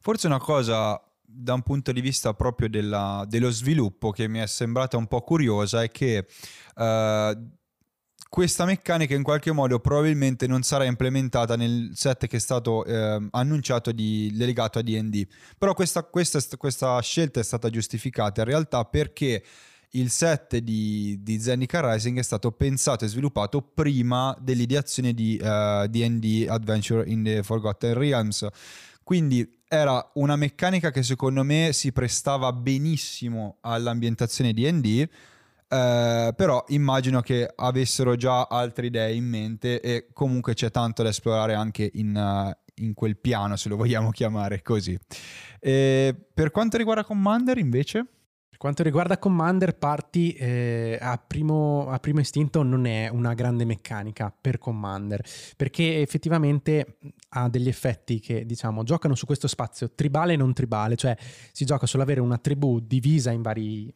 Forse 0.00 0.26
una 0.26 0.38
cosa 0.38 1.00
da 1.26 1.54
un 1.54 1.62
punto 1.62 1.90
di 1.92 2.00
vista 2.00 2.34
proprio 2.34 2.68
della, 2.68 3.24
dello 3.26 3.50
sviluppo 3.50 4.10
che 4.10 4.28
mi 4.28 4.38
è 4.38 4.46
sembrata 4.46 4.96
un 4.96 5.06
po' 5.06 5.22
curiosa 5.22 5.82
è 5.82 5.90
che 5.90 6.26
uh, 6.76 7.48
questa 8.28 8.64
meccanica 8.64 9.14
in 9.14 9.22
qualche 9.22 9.52
modo 9.52 9.78
probabilmente 9.80 10.46
non 10.46 10.62
sarà 10.62 10.84
implementata 10.84 11.56
nel 11.56 11.90
set 11.94 12.26
che 12.26 12.36
è 12.36 12.40
stato 12.40 12.84
eh, 12.84 13.28
annunciato 13.30 13.92
di, 13.92 14.30
legato 14.34 14.80
a 14.80 14.82
D&D 14.82 15.26
però 15.56 15.72
questa, 15.72 16.02
questa, 16.02 16.40
questa, 16.56 17.00
scelta 17.00 17.38
è 17.38 17.44
stata 17.44 17.70
giustificata 17.70 18.40
in 18.40 18.48
realtà 18.48 18.84
perché 18.86 19.40
il 19.94 20.10
set 20.10 20.56
di, 20.58 21.18
di 21.22 21.40
Zendika 21.40 21.92
Rising 21.92 22.18
è 22.18 22.22
stato 22.22 22.52
pensato 22.52 23.04
e 23.04 23.08
sviluppato 23.08 23.62
prima 23.62 24.36
dell'ideazione 24.40 25.12
di 25.12 25.38
uh, 25.40 25.86
D&D 25.86 26.46
Adventure 26.48 27.08
in 27.08 27.22
the 27.22 27.42
Forgotten 27.42 27.94
Realms 27.94 28.48
quindi 29.04 29.60
era 29.68 30.10
una 30.14 30.34
meccanica 30.34 30.90
che 30.90 31.02
secondo 31.02 31.44
me 31.44 31.70
si 31.72 31.92
prestava 31.92 32.52
benissimo 32.52 33.58
all'ambientazione 33.60 34.54
D&D, 34.54 35.06
eh, 35.68 36.32
però 36.34 36.64
immagino 36.68 37.20
che 37.20 37.52
avessero 37.54 38.16
già 38.16 38.44
altre 38.44 38.86
idee 38.86 39.14
in 39.14 39.26
mente 39.26 39.80
e 39.80 40.08
comunque 40.14 40.54
c'è 40.54 40.70
tanto 40.70 41.02
da 41.02 41.10
esplorare 41.10 41.52
anche 41.52 41.90
in, 41.94 42.16
uh, 42.16 42.50
in 42.82 42.94
quel 42.94 43.18
piano, 43.18 43.56
se 43.56 43.68
lo 43.68 43.76
vogliamo 43.76 44.10
chiamare 44.10 44.62
così. 44.62 44.98
E 45.60 46.14
per 46.32 46.50
quanto 46.50 46.78
riguarda 46.78 47.04
Commander 47.04 47.58
invece? 47.58 48.06
Quanto 48.64 48.82
riguarda 48.82 49.18
Commander, 49.18 49.76
Party 49.76 50.30
eh, 50.30 50.98
a, 50.98 51.18
primo, 51.18 51.90
a, 51.90 51.98
primo, 51.98 52.20
istinto 52.20 52.62
non 52.62 52.86
è 52.86 53.10
una 53.10 53.34
grande 53.34 53.66
meccanica 53.66 54.34
per 54.40 54.56
Commander, 54.56 55.22
perché 55.54 56.00
effettivamente 56.00 56.96
ha 57.28 57.50
degli 57.50 57.68
effetti 57.68 58.20
che 58.20 58.46
diciamo 58.46 58.82
giocano 58.82 59.14
su 59.14 59.26
questo 59.26 59.48
spazio 59.48 59.92
tribale 59.94 60.32
e 60.32 60.36
non 60.36 60.54
tribale, 60.54 60.96
cioè 60.96 61.14
si 61.52 61.66
gioca 61.66 61.84
sull'avere 61.84 62.20
una 62.20 62.38
tribù 62.38 62.80
divisa 62.80 63.32
in 63.32 63.42
vari, 63.42 63.92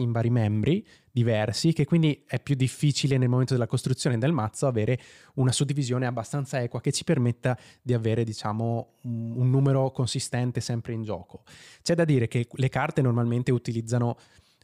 in 0.00 0.10
vari 0.10 0.30
membri 0.30 0.84
diversi, 1.12 1.72
che 1.72 1.84
quindi 1.84 2.24
è 2.26 2.40
più 2.40 2.54
difficile 2.54 3.18
nel 3.18 3.28
momento 3.28 3.52
della 3.52 3.66
costruzione 3.66 4.18
del 4.18 4.32
mazzo 4.32 4.66
avere 4.66 4.98
una 5.34 5.52
suddivisione 5.52 6.06
abbastanza 6.06 6.60
equa 6.62 6.80
che 6.80 6.92
ci 6.92 7.04
permetta 7.04 7.58
di 7.82 7.94
avere, 7.94 8.24
diciamo, 8.24 8.94
un 9.02 9.50
numero 9.50 9.90
consistente 9.90 10.60
sempre 10.60 10.92
in 10.92 11.02
gioco. 11.02 11.42
C'è 11.82 11.94
da 11.94 12.04
dire 12.04 12.28
che 12.28 12.46
le 12.50 12.68
carte 12.68 13.02
normalmente 13.02 13.50
utilizzano 13.50 14.16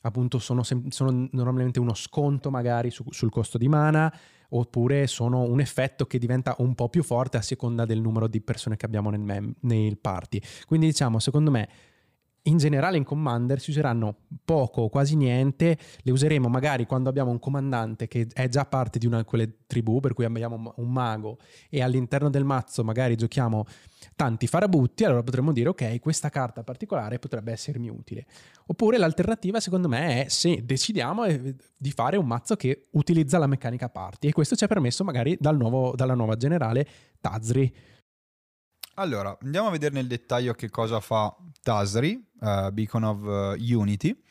appunto 0.02 0.38
sono, 0.38 0.62
sono 0.62 1.28
normalmente 1.32 1.80
uno 1.80 1.94
sconto 1.94 2.50
magari 2.50 2.90
su, 2.90 3.04
sul 3.10 3.30
costo 3.30 3.58
di 3.58 3.66
mana 3.66 4.12
oppure 4.50 5.08
sono 5.08 5.42
un 5.42 5.58
effetto 5.58 6.06
che 6.06 6.18
diventa 6.18 6.54
un 6.58 6.74
po' 6.76 6.88
più 6.88 7.02
forte 7.02 7.36
a 7.36 7.42
seconda 7.42 7.84
del 7.84 8.00
numero 8.00 8.28
di 8.28 8.40
persone 8.40 8.76
che 8.76 8.86
abbiamo 8.86 9.10
nel, 9.10 9.20
mem- 9.20 9.54
nel 9.60 9.98
party. 9.98 10.40
Quindi 10.66 10.86
diciamo, 10.86 11.18
secondo 11.18 11.50
me 11.50 11.68
in 12.46 12.58
generale 12.58 12.96
in 12.96 13.04
Commander 13.04 13.60
si 13.60 13.70
useranno 13.70 14.16
poco 14.44 14.82
o 14.82 14.88
quasi 14.88 15.16
niente, 15.16 15.78
le 16.02 16.12
useremo 16.12 16.48
magari 16.48 16.86
quando 16.86 17.08
abbiamo 17.08 17.30
un 17.30 17.38
comandante 17.38 18.08
che 18.08 18.28
è 18.32 18.48
già 18.48 18.64
parte 18.64 18.98
di 18.98 19.06
una 19.06 19.18
di 19.18 19.24
quelle 19.24 19.66
tribù, 19.66 20.00
per 20.00 20.14
cui 20.14 20.24
abbiamo 20.24 20.72
un 20.76 20.92
mago 20.92 21.38
e 21.68 21.82
all'interno 21.82 22.30
del 22.30 22.44
mazzo 22.44 22.84
magari 22.84 23.16
giochiamo 23.16 23.64
tanti 24.14 24.46
farabutti, 24.46 25.04
allora 25.04 25.22
potremmo 25.22 25.52
dire 25.52 25.68
ok, 25.70 25.98
questa 26.00 26.28
carta 26.28 26.62
particolare 26.62 27.18
potrebbe 27.18 27.52
essermi 27.52 27.88
utile. 27.88 28.26
Oppure 28.66 28.98
l'alternativa 28.98 29.60
secondo 29.60 29.88
me 29.88 30.24
è 30.24 30.28
se 30.28 30.64
decidiamo 30.64 31.24
eh, 31.24 31.54
di 31.76 31.90
fare 31.90 32.16
un 32.16 32.26
mazzo 32.26 32.56
che 32.56 32.88
utilizza 32.92 33.38
la 33.38 33.46
meccanica 33.46 33.88
party 33.88 34.28
e 34.28 34.32
questo 34.32 34.56
ci 34.56 34.64
è 34.64 34.68
permesso 34.68 35.04
magari 35.04 35.36
dal 35.38 35.56
nuovo, 35.56 35.94
dalla 35.94 36.14
nuova 36.14 36.36
generale 36.36 36.86
Tazri 37.20 37.94
allora, 38.98 39.36
andiamo 39.42 39.68
a 39.68 39.70
vedere 39.70 39.94
nel 39.94 40.06
dettaglio 40.06 40.52
che 40.54 40.70
cosa 40.70 41.00
fa 41.00 41.34
Tasri, 41.62 42.22
uh, 42.40 42.70
Beacon 42.70 43.04
of 43.04 43.18
uh, 43.20 43.78
Unity. 43.78 44.22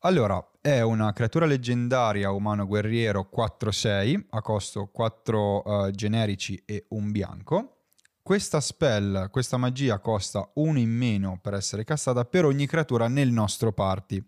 Allora, 0.00 0.44
è 0.60 0.80
una 0.80 1.12
creatura 1.12 1.46
leggendaria 1.46 2.30
umano 2.30 2.66
guerriero 2.66 3.28
4-6 3.34 4.26
a 4.30 4.40
costo 4.40 4.86
4 4.86 5.62
uh, 5.64 5.90
generici 5.90 6.62
e 6.64 6.86
un 6.88 7.10
bianco. 7.10 7.76
Questa 8.22 8.60
spell, 8.60 9.28
questa 9.30 9.56
magia 9.56 9.98
costa 9.98 10.48
1 10.54 10.78
in 10.78 10.90
meno 10.90 11.38
per 11.42 11.54
essere 11.54 11.84
castata 11.84 12.24
per 12.24 12.44
ogni 12.44 12.66
creatura 12.66 13.08
nel 13.08 13.30
nostro 13.30 13.72
party. 13.72 14.24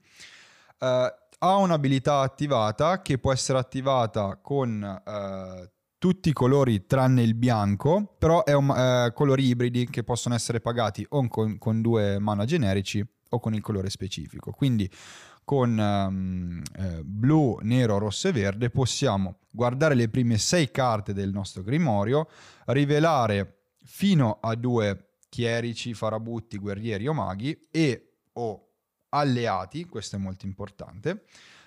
Ha 0.78 1.56
un'abilità 1.56 2.20
attivata 2.20 3.00
che 3.02 3.18
può 3.18 3.32
essere 3.32 3.58
attivata 3.58 4.38
con 4.42 5.02
tutti 6.04 6.28
i 6.28 6.32
colori 6.34 6.84
tranne 6.84 7.22
il 7.22 7.32
bianco, 7.32 8.14
però 8.18 8.44
è 8.44 8.52
un, 8.52 8.68
eh, 8.68 9.12
colori 9.14 9.46
ibridi 9.46 9.88
che 9.88 10.04
possono 10.04 10.34
essere 10.34 10.60
pagati 10.60 11.06
o 11.08 11.26
con, 11.28 11.56
con, 11.56 11.80
due 11.80 12.18
mana 12.18 12.44
generici 12.44 13.02
o 13.30 13.40
con 13.40 13.54
il 13.54 13.62
colore 13.62 13.88
specifico. 13.88 14.50
Quindi 14.50 14.86
con 15.44 15.78
um, 15.78 16.60
eh, 16.76 17.00
blu, 17.02 17.58
nero, 17.62 17.96
rosso 17.96 18.28
e 18.28 18.32
verde 18.32 18.68
possiamo 18.68 19.38
guardare 19.50 19.94
le 19.94 20.10
prime 20.10 20.36
sei 20.36 20.70
carte 20.70 21.14
del 21.14 21.30
nostro 21.30 21.62
grimorio, 21.62 22.28
rivelare 22.66 23.60
fino 23.82 24.40
a 24.42 24.54
due 24.56 25.12
chierici, 25.30 25.94
farabutti, 25.94 26.58
guerrieri 26.58 27.08
o 27.08 27.14
maghi 27.14 27.68
e 27.70 28.16
o 28.34 28.68
alleati, 29.08 29.86
questo 29.86 30.16
è 30.16 30.18
molto 30.18 30.44
importante, 30.44 31.24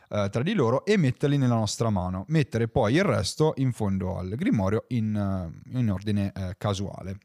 eh, 0.09 0.29
tra 0.31 0.43
di 0.43 0.53
loro 0.53 0.85
e 0.85 0.97
metterli 0.97 1.37
nella 1.37 1.55
nostra 1.55 1.89
mano, 1.89 2.25
mettere 2.29 2.67
poi 2.67 2.95
il 2.95 3.03
resto 3.03 3.53
in 3.57 3.71
fondo 3.71 4.17
al 4.17 4.29
grimorio 4.35 4.85
in, 4.89 5.51
uh, 5.73 5.77
in 5.77 5.91
ordine 5.91 6.31
uh, 6.35 6.51
casuale. 6.57 7.17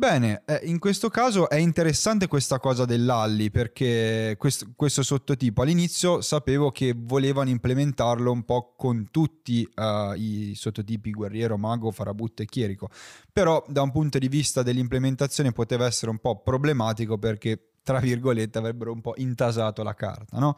Bene, 0.00 0.42
eh, 0.46 0.60
in 0.62 0.78
questo 0.78 1.08
caso 1.08 1.48
è 1.48 1.56
interessante 1.56 2.28
questa 2.28 2.60
cosa 2.60 2.84
dell'Alli 2.84 3.50
perché 3.50 4.36
questo, 4.38 4.66
questo, 4.76 5.02
sottotipo. 5.02 5.62
All'inizio 5.62 6.20
sapevo 6.20 6.70
che 6.70 6.94
volevano 6.96 7.50
implementarlo 7.50 8.30
un 8.30 8.44
po' 8.44 8.74
con 8.76 9.08
tutti 9.10 9.68
uh, 9.74 10.12
i 10.14 10.52
sottotipi 10.54 11.10
guerriero, 11.10 11.58
mago, 11.58 11.90
farabutto 11.90 12.42
e 12.42 12.46
chierico, 12.46 12.90
però 13.32 13.64
da 13.66 13.82
un 13.82 13.90
punto 13.90 14.18
di 14.18 14.28
vista 14.28 14.62
dell'implementazione 14.62 15.50
poteva 15.50 15.86
essere 15.86 16.12
un 16.12 16.18
po' 16.18 16.42
problematico 16.42 17.18
perché 17.18 17.60
tra 17.88 18.00
virgolette 18.00 18.58
avrebbero 18.58 18.92
un 18.92 19.00
po' 19.00 19.14
intasato 19.16 19.82
la 19.82 19.94
carta, 19.94 20.38
no? 20.38 20.56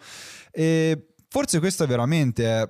E 0.50 1.12
forse 1.28 1.60
questo 1.60 1.86
veramente 1.86 2.44
è 2.44 2.68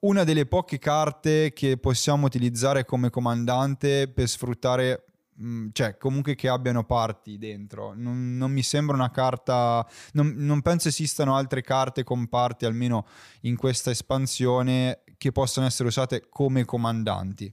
una 0.00 0.22
delle 0.22 0.44
poche 0.44 0.78
carte 0.78 1.54
che 1.54 1.78
possiamo 1.78 2.26
utilizzare 2.26 2.84
come 2.84 3.08
comandante 3.08 4.06
per 4.08 4.28
sfruttare 4.28 5.06
Mm, 5.42 5.68
cioè 5.72 5.98
comunque 5.98 6.34
che 6.34 6.48
abbiano 6.48 6.84
parti 6.84 7.36
dentro. 7.36 7.92
Non, 7.94 8.38
non 8.38 8.50
mi 8.50 8.62
sembra 8.62 8.96
una 8.96 9.10
carta, 9.10 9.86
non, 10.12 10.32
non, 10.34 10.62
penso 10.62 10.88
esistano 10.88 11.36
altre 11.36 11.60
carte 11.60 12.04
con 12.04 12.26
parti, 12.28 12.64
almeno 12.64 13.06
in 13.42 13.54
questa 13.56 13.90
espansione, 13.90 15.02
che 15.18 15.32
possano 15.32 15.66
essere 15.66 15.88
usate 15.88 16.28
come 16.30 16.64
comandanti. 16.64 17.52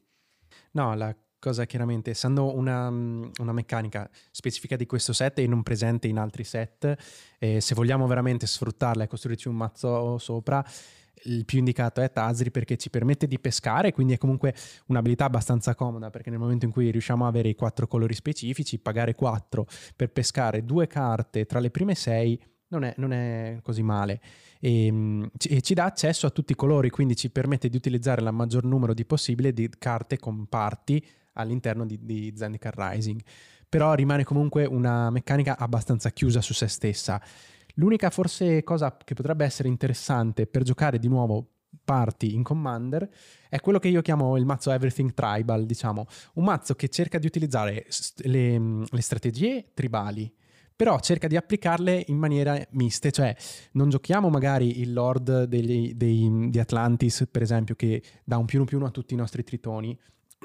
No, 0.71 0.95
la 0.95 1.13
cosa 1.43 1.65
chiaramente, 1.65 2.11
essendo 2.11 2.55
una, 2.55 2.89
mm, 2.89 3.31
una 3.41 3.51
meccanica 3.51 4.09
specifica 4.31 4.77
di 4.77 4.85
questo 4.85 5.11
set 5.11 5.39
e 5.39 5.47
non 5.47 5.61
presente 5.61 6.07
in 6.07 6.17
altri 6.17 6.45
set, 6.45 6.95
eh, 7.37 7.59
se 7.59 7.75
vogliamo 7.75 8.07
veramente 8.07 8.47
sfruttarla 8.47 9.03
e 9.03 9.07
costruirci 9.07 9.49
un 9.49 9.55
mazzo 9.55 10.17
sopra, 10.19 10.65
il 11.25 11.43
più 11.43 11.57
indicato 11.57 11.99
è 11.99 12.09
Tazri 12.09 12.49
perché 12.49 12.77
ci 12.77 12.89
permette 12.89 13.27
di 13.27 13.39
pescare, 13.39 13.91
quindi 13.91 14.13
è 14.13 14.17
comunque 14.17 14.55
un'abilità 14.85 15.25
abbastanza 15.25 15.75
comoda 15.75 16.09
perché 16.09 16.29
nel 16.29 16.39
momento 16.39 16.63
in 16.63 16.71
cui 16.71 16.89
riusciamo 16.91 17.25
a 17.25 17.27
avere 17.27 17.49
i 17.49 17.55
quattro 17.55 17.87
colori 17.87 18.13
specifici, 18.13 18.79
pagare 18.79 19.13
quattro 19.13 19.67
per 19.97 20.11
pescare 20.11 20.63
due 20.63 20.87
carte 20.87 21.45
tra 21.45 21.59
le 21.59 21.71
prime 21.71 21.93
sei 21.93 22.41
non 22.69 22.85
è, 22.85 22.93
non 22.97 23.11
è 23.11 23.59
così 23.61 23.83
male. 23.83 24.21
E, 24.61 24.85
ehm, 24.85 25.29
e, 25.49 25.59
ci 25.59 25.73
dà 25.73 25.83
accesso 25.83 26.25
a 26.25 26.29
tutti 26.29 26.53
i 26.53 26.55
colori, 26.55 26.89
quindi 26.89 27.17
ci 27.17 27.29
permette 27.29 27.67
di 27.67 27.75
utilizzare 27.75 28.21
il 28.21 28.31
maggior 28.31 28.63
numero 28.63 28.93
di 28.93 29.03
possibile 29.03 29.51
di 29.51 29.69
carte 29.77 30.17
con 30.17 30.47
parti 30.47 31.05
all'interno 31.33 31.85
di, 31.85 31.99
di 32.01 32.33
Zendikar 32.35 32.73
Rising. 32.75 33.21
Però 33.69 33.93
rimane 33.93 34.23
comunque 34.23 34.65
una 34.65 35.09
meccanica 35.09 35.57
abbastanza 35.57 36.11
chiusa 36.11 36.41
su 36.41 36.53
se 36.53 36.67
stessa. 36.67 37.21
L'unica 37.75 38.09
forse 38.09 38.63
cosa 38.63 38.95
che 39.03 39.15
potrebbe 39.15 39.45
essere 39.45 39.67
interessante 39.67 40.45
per 40.45 40.63
giocare 40.63 40.99
di 40.99 41.07
nuovo 41.07 41.47
party 41.83 42.33
in 42.33 42.43
Commander 42.43 43.09
è 43.49 43.59
quello 43.59 43.79
che 43.79 43.87
io 43.87 44.01
chiamo 44.01 44.37
il 44.37 44.45
mazzo 44.45 44.71
Everything 44.71 45.13
Tribal, 45.13 45.65
diciamo, 45.65 46.05
un 46.35 46.43
mazzo 46.43 46.75
che 46.75 46.89
cerca 46.89 47.17
di 47.17 47.25
utilizzare 47.25 47.85
le, 48.17 48.59
le 48.89 49.01
strategie 49.01 49.71
tribali, 49.73 50.31
però 50.75 50.99
cerca 50.99 51.27
di 51.27 51.35
applicarle 51.35 52.05
in 52.07 52.17
maniera 52.17 52.59
miste, 52.71 53.11
cioè 53.11 53.35
non 53.73 53.89
giochiamo 53.89 54.29
magari 54.29 54.81
il 54.81 54.93
Lord 54.93 55.43
degli, 55.43 55.93
dei, 55.93 56.49
di 56.49 56.59
Atlantis, 56.59 57.27
per 57.29 57.41
esempio, 57.41 57.75
che 57.75 58.01
dà 58.23 58.37
un 58.37 58.45
più 58.45 58.59
uno 58.59 58.67
più 58.67 58.77
uno 58.77 58.87
a 58.87 58.91
tutti 58.91 59.13
i 59.13 59.17
nostri 59.17 59.43
tritoni, 59.43 59.97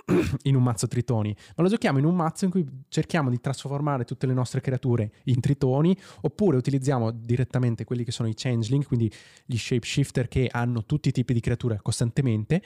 in 0.44 0.54
un 0.54 0.62
mazzo 0.62 0.86
tritoni, 0.86 1.34
ma 1.56 1.62
lo 1.62 1.68
giochiamo 1.68 1.98
in 1.98 2.04
un 2.04 2.14
mazzo 2.14 2.44
in 2.44 2.50
cui 2.50 2.66
cerchiamo 2.88 3.30
di 3.30 3.40
trasformare 3.40 4.04
tutte 4.04 4.26
le 4.26 4.32
nostre 4.32 4.60
creature 4.60 5.10
in 5.24 5.40
tritoni, 5.40 5.96
oppure 6.22 6.56
utilizziamo 6.56 7.10
direttamente 7.10 7.84
quelli 7.84 8.04
che 8.04 8.12
sono 8.12 8.28
i 8.28 8.34
changeling, 8.34 8.84
quindi 8.86 9.10
gli 9.44 9.56
shapeshifter 9.56 10.28
che 10.28 10.48
hanno 10.50 10.84
tutti 10.84 11.08
i 11.08 11.12
tipi 11.12 11.32
di 11.32 11.40
creature 11.40 11.78
costantemente, 11.82 12.62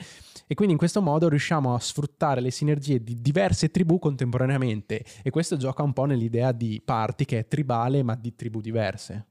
e 0.47 0.55
quindi 0.55 0.73
in 0.73 0.79
questo 0.79 1.01
modo 1.01 1.29
riusciamo 1.29 1.73
a 1.73 1.79
sfruttare 1.79 2.41
le 2.41 2.51
sinergie 2.51 3.03
di 3.03 3.21
diverse 3.21 3.71
tribù 3.71 3.99
contemporaneamente, 3.99 5.03
e 5.21 5.29
questo 5.29 5.57
gioca 5.57 5.83
un 5.83 5.93
po' 5.93 6.05
nell'idea 6.05 6.51
di 6.51 6.81
party 6.83 7.25
che 7.25 7.39
è 7.39 7.47
tribale 7.47 8.03
ma 8.03 8.15
di 8.15 8.35
tribù 8.35 8.61
diverse. 8.61 9.27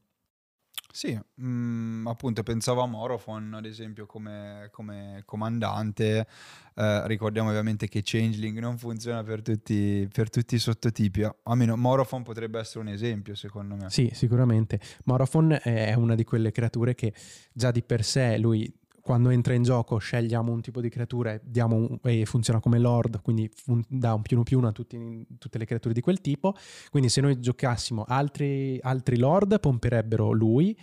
Sì, 0.95 1.11
mh, 1.15 1.43
mm, 1.43 2.07
appunto 2.07 2.43
pensavo 2.43 2.81
a 2.81 2.85
Morofon 2.85 3.55
ad 3.55 3.65
esempio 3.65 4.05
come, 4.05 4.69
come 4.71 5.23
comandante, 5.25 6.27
eh, 6.75 7.07
ricordiamo 7.07 7.49
ovviamente 7.49 7.87
che 7.87 8.01
Changeling 8.03 8.59
non 8.59 8.77
funziona 8.77 9.23
per 9.23 9.41
tutti, 9.41 10.07
per 10.13 10.29
tutti 10.29 10.53
i 10.53 10.59
sottotipi, 10.59 11.27
almeno 11.45 11.75
Morofon 11.75 12.21
potrebbe 12.21 12.59
essere 12.59 12.81
un 12.81 12.89
esempio 12.89 13.33
secondo 13.33 13.73
me. 13.73 13.89
Sì, 13.89 14.11
sicuramente. 14.13 14.79
Morofon 15.05 15.57
è 15.63 15.95
una 15.95 16.13
di 16.13 16.23
quelle 16.23 16.51
creature 16.51 16.93
che 16.93 17.11
già 17.51 17.71
di 17.71 17.81
per 17.81 18.03
sé 18.03 18.37
lui 18.37 18.71
quando 19.03 19.31
entra 19.31 19.53
in 19.53 19.63
gioco 19.63 19.97
scegliamo 19.97 20.49
un 20.49 20.61
tipo 20.61 20.79
di 20.79 20.87
creatura 20.87 21.37
un, 21.53 21.99
e 22.03 22.25
funziona 22.25 22.61
come 22.61 22.79
Lord, 22.79 23.21
quindi 23.21 23.51
fun- 23.53 23.83
dà 23.85 24.13
un 24.13 24.21
più 24.21 24.37
uno 24.37 24.45
più 24.45 24.57
uno 24.59 24.69
a 24.69 24.71
tutti, 24.71 25.27
tutte 25.37 25.57
le 25.57 25.65
creature 25.65 25.93
di 25.93 25.99
quel 25.99 26.21
tipo. 26.21 26.55
Quindi 26.89 27.09
se 27.09 27.19
noi 27.19 27.37
giocassimo 27.37 28.05
altri, 28.07 28.79
altri 28.81 29.17
Lord, 29.17 29.59
pomperebbero 29.59 30.31
lui. 30.31 30.73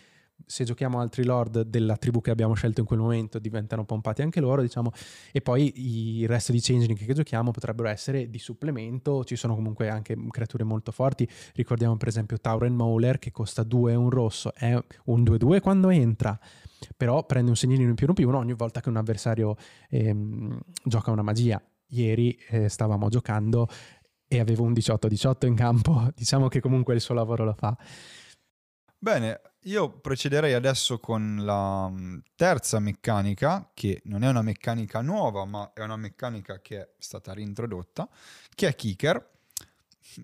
Se 0.46 0.64
giochiamo 0.64 1.00
altri 1.00 1.24
Lord 1.24 1.62
della 1.62 1.96
tribù 1.96 2.20
che 2.20 2.31
abbiamo 2.31 2.55
scelto 2.55 2.81
in 2.81 2.87
quel 2.87 2.98
momento, 2.98 3.38
diventano 3.38 3.85
pompati 3.85 4.22
anche 4.22 4.40
loro, 4.40 4.62
diciamo. 4.62 4.92
E 5.33 5.40
poi 5.40 6.20
il 6.20 6.29
resto 6.29 6.53
di 6.53 6.61
changeling 6.61 6.98
che 6.98 7.12
giochiamo 7.12 7.50
potrebbero 7.50 7.88
essere 7.88 8.31
di 8.31 8.38
supplemento. 8.38 9.24
Ci 9.24 9.37
sono 9.37 9.55
comunque 9.55 9.88
anche 9.88 10.16
creature 10.31 10.64
molto 10.64 10.92
forti. 10.92 11.29
Ricordiamo 11.55 11.96
per 11.96 12.09
esempio 12.09 12.38
Tauren 12.38 12.74
Mauler 12.74 13.18
che 13.18 13.31
costa 13.31 13.62
2 13.62 13.92
e 13.92 13.94
un 13.94 14.11
rosso, 14.11 14.55
è 14.55 14.72
un 15.05 15.22
2-2 15.22 15.61
quando 15.61 15.88
entra 15.90 16.38
però 16.96 17.24
prende 17.24 17.50
un 17.50 17.57
segnalino 17.57 17.90
in 17.90 17.94
più 17.94 18.07
in 18.09 18.14
più 18.14 18.29
ogni 18.31 18.55
volta 18.55 18.81
che 18.81 18.88
un 18.88 18.96
avversario 18.96 19.57
ehm, 19.88 20.59
gioca 20.85 21.11
una 21.11 21.22
magia. 21.22 21.62
Ieri 21.88 22.38
eh, 22.48 22.68
stavamo 22.68 23.09
giocando 23.09 23.68
e 24.33 24.38
avevo 24.38 24.62
un 24.62 24.72
18-18 24.72 25.46
in 25.46 25.55
campo, 25.55 26.09
diciamo 26.14 26.48
che 26.48 26.61
comunque 26.61 26.94
il 26.94 27.00
suo 27.00 27.14
lavoro 27.14 27.44
lo 27.44 27.55
fa. 27.55 27.76
Bene, 29.03 29.41
io 29.61 29.99
procederei 29.99 30.53
adesso 30.53 30.99
con 31.01 31.39
la 31.43 31.89
mm, 31.89 32.19
terza 32.37 32.79
meccanica, 32.81 33.71
che 33.73 34.03
non 34.05 34.25
è 34.25 34.29
una 34.29 34.43
meccanica 34.43 35.01
nuova, 35.01 35.47
ma 35.47 35.73
è 35.73 35.81
una 35.81 35.97
meccanica 35.97 36.61
che 36.61 36.81
è 36.83 36.89
stata 36.99 37.33
reintrodotta, 37.33 38.07
che 38.55 38.69
è 38.69 38.75
Kicker. 38.75 39.27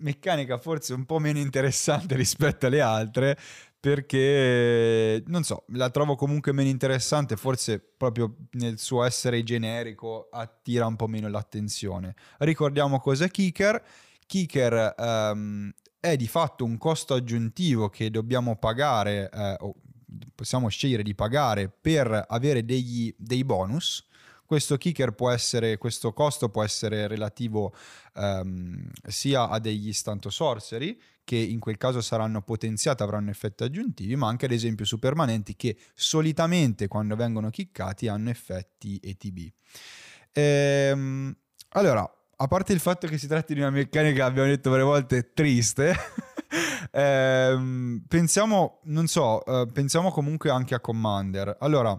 Meccanica 0.01 0.59
forse 0.59 0.93
un 0.93 1.05
po' 1.05 1.17
meno 1.17 1.39
interessante 1.39 2.13
rispetto 2.17 2.67
alle 2.67 2.81
altre, 2.81 3.35
perché 3.79 5.23
non 5.25 5.41
so, 5.41 5.63
la 5.69 5.89
trovo 5.89 6.15
comunque 6.15 6.51
meno 6.51 6.69
interessante, 6.69 7.35
forse 7.35 7.79
proprio 7.79 8.35
nel 8.51 8.77
suo 8.77 9.03
essere 9.03 9.41
generico 9.41 10.29
attira 10.31 10.85
un 10.85 10.95
po' 10.95 11.07
meno 11.07 11.27
l'attenzione. 11.29 12.13
Ricordiamo 12.37 12.99
cos'è 12.99 13.31
Kicker. 13.31 13.83
Kicker 14.27 14.93
um, 14.99 15.73
è 16.11 16.15
di 16.15 16.27
fatto 16.27 16.63
un 16.65 16.77
costo 16.77 17.13
aggiuntivo 17.13 17.89
che 17.89 18.09
dobbiamo 18.09 18.55
pagare 18.57 19.29
eh, 19.31 19.55
o 19.59 19.75
possiamo 20.33 20.69
scegliere 20.69 21.03
di 21.03 21.15
pagare 21.15 21.69
per 21.69 22.25
avere 22.27 22.63
degli, 22.63 23.13
dei 23.17 23.43
bonus. 23.43 24.05
Questo 24.45 24.77
kicker 24.77 25.11
può 25.11 25.29
essere, 25.29 25.77
questo 25.77 26.13
costo 26.13 26.49
può 26.49 26.63
essere 26.63 27.07
relativo 27.07 27.75
um, 28.15 28.89
sia 29.05 29.49
a 29.49 29.59
degli 29.59 29.91
stanto 29.91 30.29
sorcery 30.29 30.97
che 31.25 31.35
in 31.35 31.59
quel 31.59 31.75
caso 31.75 31.99
saranno 31.99 32.41
potenziate, 32.41 33.03
avranno 33.03 33.29
effetti 33.29 33.63
aggiuntivi, 33.63 34.15
ma 34.15 34.29
anche 34.29 34.45
ad 34.45 34.53
esempio 34.53 34.85
su 34.85 34.97
permanenti 34.99 35.57
che 35.57 35.77
solitamente 35.93 36.87
quando 36.87 37.17
vengono 37.17 37.49
kickati 37.49 38.07
hanno 38.07 38.29
effetti 38.29 38.97
ETB. 39.03 39.51
Ehm, 40.31 41.35
allora, 41.71 42.09
a 42.39 42.47
parte 42.47 42.73
il 42.73 42.79
fatto 42.79 43.07
che 43.07 43.17
si 43.17 43.27
tratti 43.27 43.53
di 43.53 43.61
una 43.61 43.71
meccanica, 43.71 44.25
abbiamo 44.25 44.47
detto 44.47 44.69
varie 44.69 44.85
volte, 44.85 45.33
triste, 45.33 45.95
ehm, 46.91 48.03
pensiamo, 48.07 48.79
non 48.83 49.07
so, 49.07 49.43
eh, 49.43 49.65
pensiamo 49.71 50.11
comunque 50.11 50.51
anche 50.51 50.75
a 50.75 50.79
Commander. 50.79 51.57
Allora, 51.59 51.97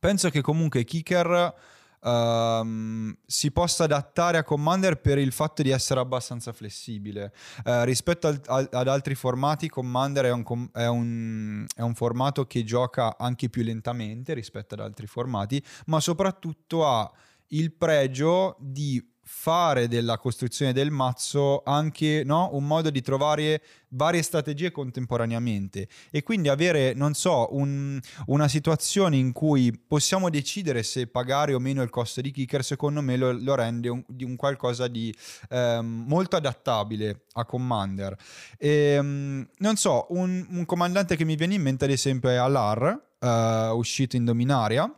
penso 0.00 0.30
che 0.30 0.40
comunque 0.40 0.82
Kicker 0.82 1.54
um, 2.00 3.16
si 3.24 3.52
possa 3.52 3.84
adattare 3.84 4.38
a 4.38 4.42
Commander 4.42 5.00
per 5.00 5.18
il 5.18 5.30
fatto 5.30 5.62
di 5.62 5.70
essere 5.70 6.00
abbastanza 6.00 6.52
flessibile. 6.52 7.32
Uh, 7.64 7.82
rispetto 7.84 8.26
al, 8.26 8.40
al, 8.46 8.68
ad 8.72 8.88
altri 8.88 9.14
formati, 9.14 9.68
Commander 9.68 10.24
è 10.24 10.32
un, 10.32 10.68
è, 10.72 10.86
un, 10.86 11.66
è 11.72 11.82
un, 11.82 11.94
formato 11.94 12.46
che 12.46 12.64
gioca 12.64 13.16
anche 13.16 13.48
più 13.48 13.62
lentamente 13.62 14.34
rispetto 14.34 14.74
ad 14.74 14.80
altri 14.80 15.06
formati, 15.06 15.62
ma 15.86 16.00
soprattutto 16.00 16.84
ha 16.84 17.08
il 17.50 17.72
pregio 17.72 18.56
di 18.58 19.14
fare 19.28 19.88
della 19.88 20.18
costruzione 20.18 20.72
del 20.72 20.92
mazzo 20.92 21.62
anche 21.64 22.22
no? 22.24 22.50
un 22.52 22.64
modo 22.64 22.90
di 22.90 23.02
trovare 23.02 23.60
varie 23.88 24.22
strategie 24.22 24.70
contemporaneamente 24.70 25.88
e 26.12 26.22
quindi 26.22 26.48
avere, 26.48 26.94
non 26.94 27.14
so, 27.14 27.48
un, 27.56 27.98
una 28.26 28.46
situazione 28.46 29.16
in 29.16 29.32
cui 29.32 29.76
possiamo 29.76 30.30
decidere 30.30 30.84
se 30.84 31.08
pagare 31.08 31.54
o 31.54 31.58
meno 31.58 31.82
il 31.82 31.90
costo 31.90 32.20
di 32.20 32.30
kicker, 32.30 32.62
secondo 32.62 33.00
me 33.00 33.16
lo, 33.16 33.32
lo 33.32 33.56
rende 33.56 33.88
un, 33.88 34.04
un 34.20 34.36
qualcosa 34.36 34.86
di 34.86 35.12
ehm, 35.50 36.04
molto 36.06 36.36
adattabile 36.36 37.24
a 37.32 37.44
Commander. 37.44 38.16
E, 38.56 38.68
ehm, 38.68 39.48
non 39.58 39.76
so, 39.76 40.06
un, 40.10 40.46
un, 40.50 40.64
comandante 40.66 41.16
che 41.16 41.24
mi 41.24 41.34
viene 41.34 41.54
in 41.54 41.62
mente 41.62 41.84
ad 41.84 41.90
esempio 41.90 42.28
è 42.28 42.36
Alar, 42.36 43.08
uh, 43.18 43.76
uscito 43.76 44.14
in 44.14 44.24
Dominaria 44.24 44.88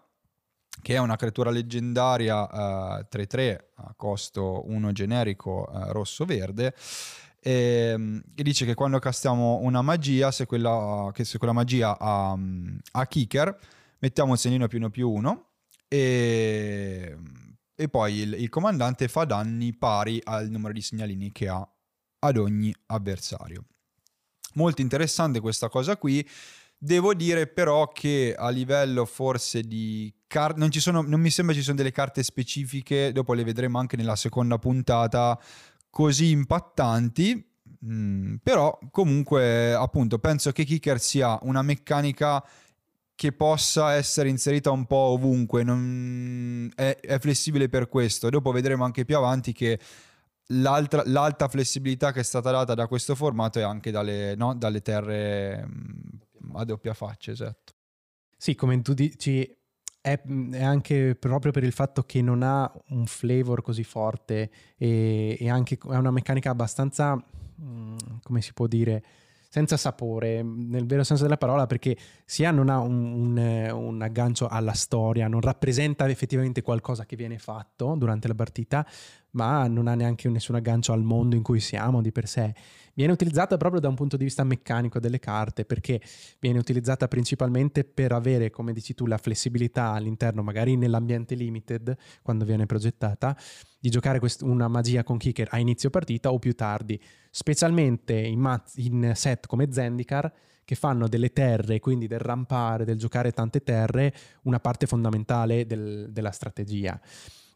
che 0.82 0.94
è 0.94 0.98
una 0.98 1.16
creatura 1.16 1.50
leggendaria 1.50 2.42
uh, 2.42 3.06
3-3 3.10 3.58
a 3.74 3.94
costo 3.96 4.62
1 4.66 4.92
generico 4.92 5.68
uh, 5.70 5.92
rosso-verde. 5.92 6.74
E, 7.40 7.94
um, 7.94 8.22
e, 8.34 8.42
dice 8.42 8.64
che 8.64 8.74
quando 8.74 8.98
castiamo 8.98 9.58
una 9.62 9.82
magia, 9.82 10.30
se 10.30 10.46
quella, 10.46 11.10
se 11.14 11.38
quella 11.38 11.52
magia 11.52 11.98
ha, 11.98 12.32
um, 12.32 12.78
ha, 12.92 13.06
kicker, 13.06 13.58
mettiamo 13.98 14.32
un 14.32 14.38
segnino 14.38 14.66
più 14.66 14.78
1 14.78 14.90
più 14.90 15.10
1 15.10 15.46
e, 15.88 17.16
e 17.74 17.88
poi 17.88 18.14
il, 18.14 18.34
il 18.34 18.48
comandante 18.48 19.08
fa 19.08 19.24
danni 19.24 19.74
pari 19.74 20.20
al 20.24 20.48
numero 20.48 20.72
di 20.72 20.82
segnalini 20.82 21.32
che 21.32 21.48
ha 21.48 21.68
ad 22.20 22.36
ogni 22.36 22.74
avversario. 22.86 23.64
Molto 24.54 24.80
interessante 24.80 25.40
questa 25.40 25.68
cosa 25.68 25.96
qui. 25.96 26.26
Devo 26.76 27.14
dire 27.14 27.46
però 27.46 27.88
che 27.88 28.34
a 28.36 28.50
livello 28.50 29.04
forse 29.04 29.62
di 29.62 30.12
carte, 30.28 30.60
non, 30.60 31.08
non, 31.08 31.20
mi 31.20 31.30
sembra 31.30 31.54
ci 31.54 31.62
sono 31.62 31.76
delle 31.76 31.90
carte 31.90 32.22
specifiche, 32.22 33.10
dopo 33.10 33.34
le 33.34 33.42
vedremo 33.42 33.78
anche 33.78 33.96
nella 33.96 34.14
seconda 34.14 34.58
puntata, 34.58 35.36
così 35.90 36.30
impattanti. 36.30 37.44
Mm, 37.84 38.36
però 38.42 38.78
comunque 38.90 39.72
appunto 39.74 40.18
penso 40.18 40.52
che 40.52 40.64
Kicker 40.64 41.00
sia 41.00 41.38
una 41.42 41.62
meccanica 41.62 42.44
che 43.14 43.32
possa 43.32 43.94
essere 43.94 44.28
inserita 44.28 44.70
un 44.70 44.86
po' 44.86 44.96
ovunque, 44.96 45.64
non, 45.64 46.70
è, 46.76 46.98
è 47.00 47.18
flessibile 47.18 47.68
per 47.68 47.88
questo. 47.88 48.30
Dopo 48.30 48.52
vedremo 48.52 48.84
anche 48.84 49.04
più 49.04 49.16
avanti 49.16 49.52
che 49.52 49.80
l'alta 50.50 51.48
flessibilità 51.48 52.12
che 52.12 52.20
è 52.20 52.22
stata 52.22 52.50
data 52.52 52.74
da 52.74 52.86
questo 52.86 53.14
formato 53.16 53.58
è 53.58 53.62
anche 53.62 53.90
dalle, 53.90 54.34
no? 54.36 54.54
dalle 54.54 54.82
terre 54.82 55.66
mm, 55.66 56.54
a 56.54 56.64
doppia 56.64 56.94
faccia, 56.94 57.32
esatto. 57.32 57.72
Sì, 58.36 58.54
come 58.54 58.80
tu 58.82 58.94
dici, 58.94 59.57
è, 60.00 60.20
è, 60.52 60.62
anche 60.62 61.16
proprio 61.18 61.52
per 61.52 61.64
il 61.64 61.72
fatto 61.72 62.04
che 62.04 62.22
non 62.22 62.42
ha 62.42 62.70
un 62.88 63.06
flavor 63.06 63.62
così 63.62 63.84
forte 63.84 64.50
e, 64.76 65.36
e 65.38 65.50
anche 65.50 65.76
è 65.76 65.96
una 65.96 66.10
meccanica 66.10 66.50
abbastanza, 66.50 67.14
mm, 67.60 67.96
come 68.22 68.40
si 68.40 68.52
può 68.52 68.66
dire, 68.66 69.02
senza 69.50 69.78
sapore, 69.78 70.42
nel 70.42 70.86
vero 70.86 71.02
senso 71.02 71.22
della 71.22 71.38
parola, 71.38 71.66
perché 71.66 71.96
sia 72.26 72.50
non 72.50 72.68
ha 72.68 72.80
un, 72.80 73.02
un, 73.02 73.70
un, 73.72 74.02
aggancio 74.02 74.46
alla 74.46 74.74
storia, 74.74 75.26
non 75.26 75.40
rappresenta 75.40 76.08
effettivamente 76.08 76.60
qualcosa 76.60 77.06
che 77.06 77.16
viene 77.16 77.38
fatto 77.38 77.94
durante 77.96 78.28
la 78.28 78.34
partita, 78.34 78.86
ma 79.32 79.66
non 79.66 79.86
ha 79.86 79.94
neanche 79.94 80.28
nessun 80.28 80.54
aggancio 80.54 80.92
al 80.92 81.02
mondo 81.02 81.36
in 81.36 81.42
cui 81.42 81.60
siamo 81.60 82.00
di 82.00 82.12
per 82.12 82.26
sé. 82.28 82.54
Viene 82.94 83.12
utilizzata 83.12 83.56
proprio 83.56 83.80
da 83.80 83.88
un 83.88 83.94
punto 83.94 84.16
di 84.16 84.24
vista 84.24 84.42
meccanico 84.42 84.98
delle 84.98 85.20
carte, 85.20 85.64
perché 85.64 86.00
viene 86.40 86.58
utilizzata 86.58 87.06
principalmente 87.06 87.84
per 87.84 88.12
avere, 88.12 88.50
come 88.50 88.72
dici 88.72 88.94
tu, 88.94 89.06
la 89.06 89.18
flessibilità 89.18 89.92
all'interno, 89.92 90.42
magari 90.42 90.76
nell'ambiente 90.76 91.36
limited, 91.36 91.96
quando 92.22 92.44
viene 92.44 92.66
progettata, 92.66 93.36
di 93.78 93.88
giocare 93.88 94.18
quest- 94.18 94.42
una 94.42 94.66
magia 94.66 95.04
con 95.04 95.16
kicker 95.16 95.46
a 95.52 95.58
inizio 95.58 95.90
partita 95.90 96.32
o 96.32 96.40
più 96.40 96.54
tardi, 96.54 97.00
specialmente 97.30 98.14
in, 98.14 98.40
maz- 98.40 98.76
in 98.78 99.12
set 99.14 99.46
come 99.46 99.70
Zendikar, 99.70 100.32
che 100.64 100.74
fanno 100.74 101.06
delle 101.08 101.32
terre, 101.32 101.78
quindi 101.78 102.08
del 102.08 102.18
rampare, 102.18 102.84
del 102.84 102.98
giocare 102.98 103.30
tante 103.30 103.62
terre, 103.62 104.12
una 104.42 104.58
parte 104.58 104.86
fondamentale 104.86 105.66
del- 105.66 106.08
della 106.10 106.32
strategia. 106.32 107.00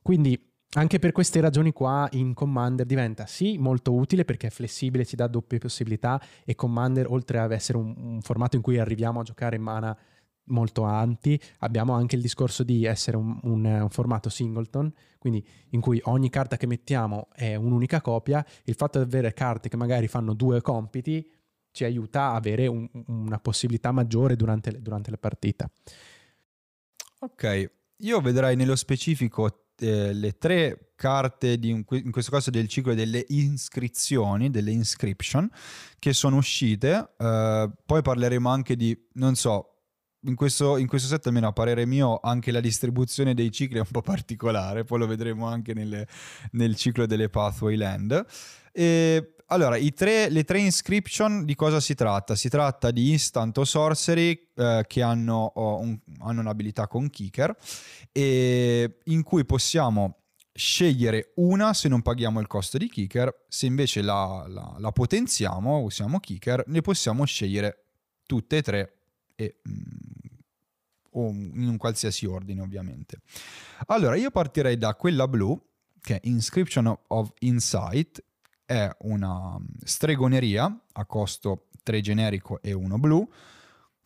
Quindi 0.00 0.51
anche 0.74 0.98
per 0.98 1.12
queste 1.12 1.40
ragioni 1.40 1.72
qua 1.72 2.08
in 2.12 2.32
Commander 2.34 2.86
diventa 2.86 3.26
sì 3.26 3.58
molto 3.58 3.92
utile 3.92 4.24
perché 4.24 4.46
è 4.46 4.50
flessibile, 4.50 5.04
ci 5.04 5.16
dà 5.16 5.26
doppie 5.26 5.58
possibilità 5.58 6.20
e 6.44 6.54
Commander 6.54 7.10
oltre 7.10 7.38
ad 7.38 7.52
essere 7.52 7.78
un, 7.78 7.94
un 7.96 8.20
formato 8.22 8.56
in 8.56 8.62
cui 8.62 8.78
arriviamo 8.78 9.20
a 9.20 9.24
giocare 9.24 9.56
in 9.56 9.62
mana 9.62 9.96
molto 10.46 10.84
avanti, 10.84 11.40
abbiamo 11.58 11.92
anche 11.92 12.16
il 12.16 12.22
discorso 12.22 12.62
di 12.64 12.84
essere 12.84 13.16
un, 13.16 13.38
un, 13.42 13.64
un, 13.64 13.90
formato 13.90 14.28
singleton, 14.28 14.92
quindi 15.18 15.46
in 15.70 15.80
cui 15.80 16.00
ogni 16.04 16.30
carta 16.30 16.56
che 16.56 16.66
mettiamo 16.66 17.28
è 17.32 17.54
un'unica 17.54 18.00
copia, 18.00 18.44
il 18.64 18.74
fatto 18.74 18.98
di 18.98 19.04
avere 19.04 19.32
carte 19.34 19.68
che 19.68 19.76
magari 19.76 20.08
fanno 20.08 20.34
due 20.34 20.60
compiti 20.60 21.30
ci 21.70 21.84
aiuta 21.84 22.30
a 22.30 22.34
avere 22.34 22.66
un, 22.66 22.88
una 23.06 23.38
possibilità 23.38 23.92
maggiore 23.92 24.36
durante, 24.36 24.80
durante 24.80 25.10
la 25.10 25.16
partita. 25.16 25.70
Ok, 27.20 27.70
io 27.98 28.20
vedrei 28.20 28.56
nello 28.56 28.76
specifico 28.76 29.68
eh, 29.82 30.12
le 30.12 30.38
tre 30.38 30.92
carte, 30.96 31.58
di, 31.58 31.70
in 31.70 32.10
questo 32.12 32.30
caso 32.30 32.50
del 32.50 32.68
ciclo 32.68 32.94
delle 32.94 33.24
iscrizioni, 33.28 34.50
delle 34.50 34.70
inscription, 34.70 35.50
che 35.98 36.12
sono 36.12 36.36
uscite. 36.36 37.14
Eh, 37.18 37.70
poi 37.84 38.02
parleremo 38.02 38.48
anche 38.48 38.76
di, 38.76 38.96
non 39.14 39.34
so, 39.34 39.72
in 40.24 40.36
questo, 40.36 40.76
in 40.76 40.86
questo, 40.86 41.08
set, 41.08 41.26
almeno 41.26 41.48
a 41.48 41.52
parere 41.52 41.86
mio, 41.86 42.20
anche 42.22 42.52
la 42.52 42.60
distribuzione 42.60 43.34
dei 43.34 43.50
cicli 43.50 43.76
è 43.76 43.80
un 43.80 43.90
po' 43.90 44.02
particolare, 44.02 44.84
poi 44.84 45.00
lo 45.00 45.06
vedremo 45.06 45.46
anche 45.46 45.74
nelle, 45.74 46.06
nel 46.52 46.76
ciclo 46.76 47.06
delle 47.06 47.28
Pathway 47.28 47.76
Land. 47.76 48.24
E, 48.72 49.34
allora, 49.52 49.76
tre, 49.94 50.30
le 50.30 50.44
tre 50.44 50.60
inscription 50.60 51.44
di 51.44 51.54
cosa 51.54 51.78
si 51.78 51.94
tratta? 51.94 52.34
Si 52.34 52.48
tratta 52.48 52.90
di 52.90 53.10
instant 53.10 53.56
o 53.58 53.64
sorcery 53.64 54.48
eh, 54.54 54.84
che 54.86 55.02
hanno, 55.02 55.52
un, 55.54 55.98
hanno 56.20 56.40
un'abilità 56.40 56.86
con 56.86 57.10
kicker 57.10 57.54
e 58.10 58.98
in 59.04 59.22
cui 59.22 59.44
possiamo 59.44 60.16
scegliere 60.54 61.32
una 61.36 61.74
se 61.74 61.88
non 61.88 62.00
paghiamo 62.00 62.40
il 62.40 62.46
costo 62.46 62.78
di 62.78 62.88
kicker, 62.88 63.44
se 63.48 63.66
invece 63.66 64.00
la, 64.00 64.44
la, 64.48 64.74
la 64.78 64.90
potenziamo, 64.90 65.80
usiamo 65.80 66.18
kicker, 66.18 66.64
ne 66.66 66.80
possiamo 66.80 67.24
scegliere 67.26 67.84
tutte 68.26 68.56
e 68.56 68.62
tre 68.62 68.96
e, 69.34 69.60
mm, 69.68 70.38
o 71.10 71.28
in 71.28 71.68
un 71.68 71.76
qualsiasi 71.76 72.24
ordine 72.24 72.62
ovviamente. 72.62 73.20
Allora 73.86 74.16
io 74.16 74.30
partirei 74.30 74.78
da 74.78 74.94
quella 74.94 75.28
blu 75.28 75.60
che 76.00 76.16
è 76.16 76.20
Inscription 76.24 76.98
of 77.08 77.32
Insight 77.40 78.22
è 78.72 78.96
una 79.00 79.58
stregoneria 79.84 80.74
a 80.92 81.04
costo 81.04 81.66
3 81.82 82.00
generico 82.00 82.62
e 82.62 82.72
1 82.72 82.98
blu. 82.98 83.28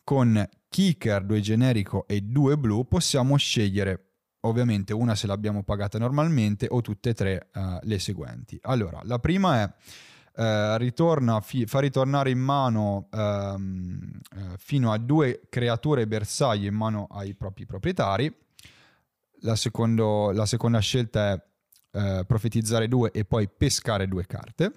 Con 0.03 0.47
kicker 0.69 1.23
2 1.23 1.39
generico 1.39 2.05
e 2.07 2.21
2 2.21 2.57
blu 2.57 2.85
possiamo 2.87 3.37
scegliere 3.37 4.03
ovviamente 4.41 4.93
una 4.93 5.15
se 5.15 5.27
l'abbiamo 5.27 5.63
pagata 5.63 5.97
normalmente 5.97 6.67
o 6.69 6.81
tutte 6.81 7.09
e 7.09 7.13
tre 7.13 7.47
uh, 7.53 7.79
le 7.81 7.99
seguenti. 7.99 8.59
Allora, 8.63 9.01
la 9.03 9.19
prima 9.19 9.61
è 9.61 9.65
uh, 9.65 10.77
ritorna, 10.77 11.41
fi- 11.41 11.65
fa 11.65 11.79
ritornare 11.79 12.29
in 12.29 12.39
mano 12.39 13.07
um, 13.11 13.99
uh, 14.35 14.55
fino 14.57 14.91
a 14.91 14.97
due 14.97 15.41
creature 15.49 16.07
bersaglio 16.07 16.67
in 16.67 16.75
mano 16.75 17.07
ai 17.09 17.33
propri 17.33 17.65
proprietari. 17.65 18.33
La, 19.41 19.55
secondo, 19.55 20.31
la 20.31 20.45
seconda 20.45 20.79
scelta 20.79 21.33
è 21.33 21.41
eh, 21.97 22.25
profetizzare 22.25 22.87
due 22.87 23.11
e 23.11 23.25
poi 23.25 23.49
pescare 23.49 24.07
due 24.07 24.25
carte. 24.27 24.71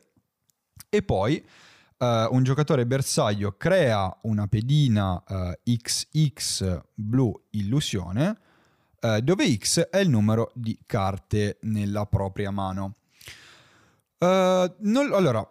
E 0.89 1.03
poi 1.03 1.37
eh, 1.99 2.29
un 2.31 2.43
giocatore 2.43 2.87
bersaglio 2.87 3.57
crea 3.59 4.17
una 4.23 4.47
pedina 4.47 5.23
eh, 5.29 5.61
XX 5.63 6.81
blu 6.95 7.33
illusione 7.51 8.39
eh, 9.01 9.21
dove 9.23 9.55
X 9.55 9.81
è 9.89 9.99
il 9.99 10.09
numero 10.09 10.51
di 10.55 10.79
carte 10.87 11.59
nella 11.63 12.07
propria 12.07 12.51
mano. 12.51 12.95
Non, 14.23 15.13
allora, 15.15 15.47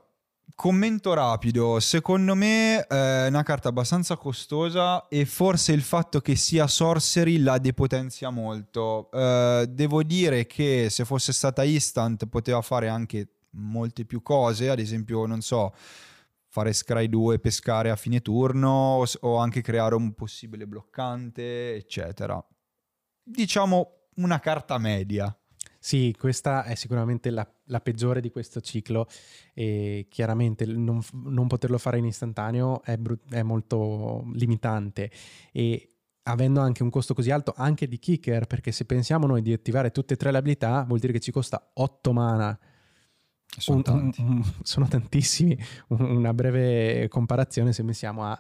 Commento 0.60 1.13
rapido, 1.13 1.80
secondo 1.80 2.36
me 2.36 2.86
è 2.86 3.28
una 3.28 3.43
carta 3.43 3.69
abbastanza 3.69 4.17
costosa 4.17 5.08
e 5.08 5.26
forse 5.26 5.72
il 5.72 5.82
fatto 5.82 6.19
che 6.19 6.36
sia 6.36 6.67
sorcery 6.67 7.38
la 7.38 7.60
depotenzia 7.60 8.30
molto. 8.30 9.08
Uh, 9.10 9.63
devo 9.67 10.04
dire 10.04 10.48
che 10.48 10.89
se 10.89 11.06
fosse 11.06 11.32
stata 11.32 11.63
instant 11.63 12.28
poteva 12.28 12.62
fare 12.62 12.89
anche 12.89 13.36
molte 13.52 14.04
più 14.04 14.22
cose, 14.22 14.69
ad 14.69 14.80
esempio, 14.80 15.26
non 15.26 15.39
so, 15.39 15.74
fare 16.50 16.74
Scry 16.74 17.08
2 17.08 17.39
pescare 17.39 17.89
a 17.89 17.95
fine 17.95 18.19
turno 18.22 19.02
o 19.22 19.38
anche 19.38 19.62
creare 19.62 19.95
un 19.95 20.13
possibile 20.13 20.67
bloccante, 20.67 21.76
eccetera. 21.76 22.45
Diciamo 23.24 24.10
una 24.15 24.41
carta 24.41 24.78
media. 24.78 25.34
Sì, 25.82 26.13
questa 26.18 26.65
è 26.65 26.76
sicuramente 26.76 27.30
la, 27.30 27.50
la, 27.65 27.80
peggiore 27.80 28.20
di 28.20 28.30
questo 28.32 28.60
ciclo 28.60 29.08
e 29.54 30.08
chiaramente 30.10 30.65
non, 30.65 31.00
non 31.24 31.48
poterlo 31.48 31.78
fare 31.78 31.98
in 32.00 32.06
istantaneo 32.06 32.84
è, 32.84 32.98
brut- 32.98 33.32
è, 33.34 33.44
molto 33.44 34.26
limitante 34.34 35.10
e 35.54 35.94
avendo 36.24 36.60
anche 36.60 36.84
un 36.84 36.89
costo 36.89 37.13
così 37.13 37.32
alto 37.32 37.54
anche 37.56 37.88
di 37.88 37.98
kicker, 37.98 38.46
perché 38.46 38.74
se 38.74 38.84
pensiamo 38.84 39.26
noi 39.26 39.42
di 39.42 39.54
attivare 39.54 39.92
tutte 39.92 40.15
e 40.15 40.18
tre 40.18 40.32
le 40.32 40.38
abilità 40.39 40.84
vuol 40.84 41.00
dire 41.00 41.13
che 41.13 41.22
ci 41.22 41.32
costa 41.32 41.72
8 41.74 42.12
mana. 42.12 42.60
Sono, 43.58 43.82
un, 43.88 44.12
un, 44.18 44.44
sono 44.62 44.88
tantissimi. 44.88 45.58
Una 45.88 46.34
breve 46.34 47.08
comparazione 47.08 47.72
se 47.72 47.84
pensiamo 47.86 48.26
a 48.26 48.39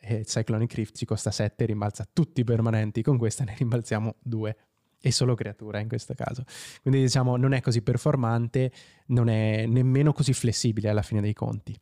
eh, 0.00 0.24
Cyclonic 0.24 0.72
Rift 0.72 0.96
ci 0.96 1.04
costa 1.04 1.30
7 1.30 1.66
rimbalza 1.66 2.08
tutti 2.10 2.40
i 2.40 2.44
permanenti, 2.44 3.02
con 3.02 3.18
questa 3.18 3.44
ne 3.44 3.54
rimbalziamo 3.56 4.16
2 4.22 4.56
e 5.00 5.12
solo 5.12 5.34
creatura 5.34 5.80
in 5.80 5.88
questo 5.88 6.14
caso. 6.14 6.44
Quindi 6.82 7.00
diciamo 7.00 7.36
non 7.36 7.52
è 7.52 7.60
così 7.60 7.82
performante, 7.82 8.72
non 9.06 9.28
è 9.28 9.66
nemmeno 9.66 10.12
così 10.12 10.32
flessibile 10.32 10.88
alla 10.88 11.02
fine 11.02 11.20
dei 11.20 11.34
conti. 11.34 11.78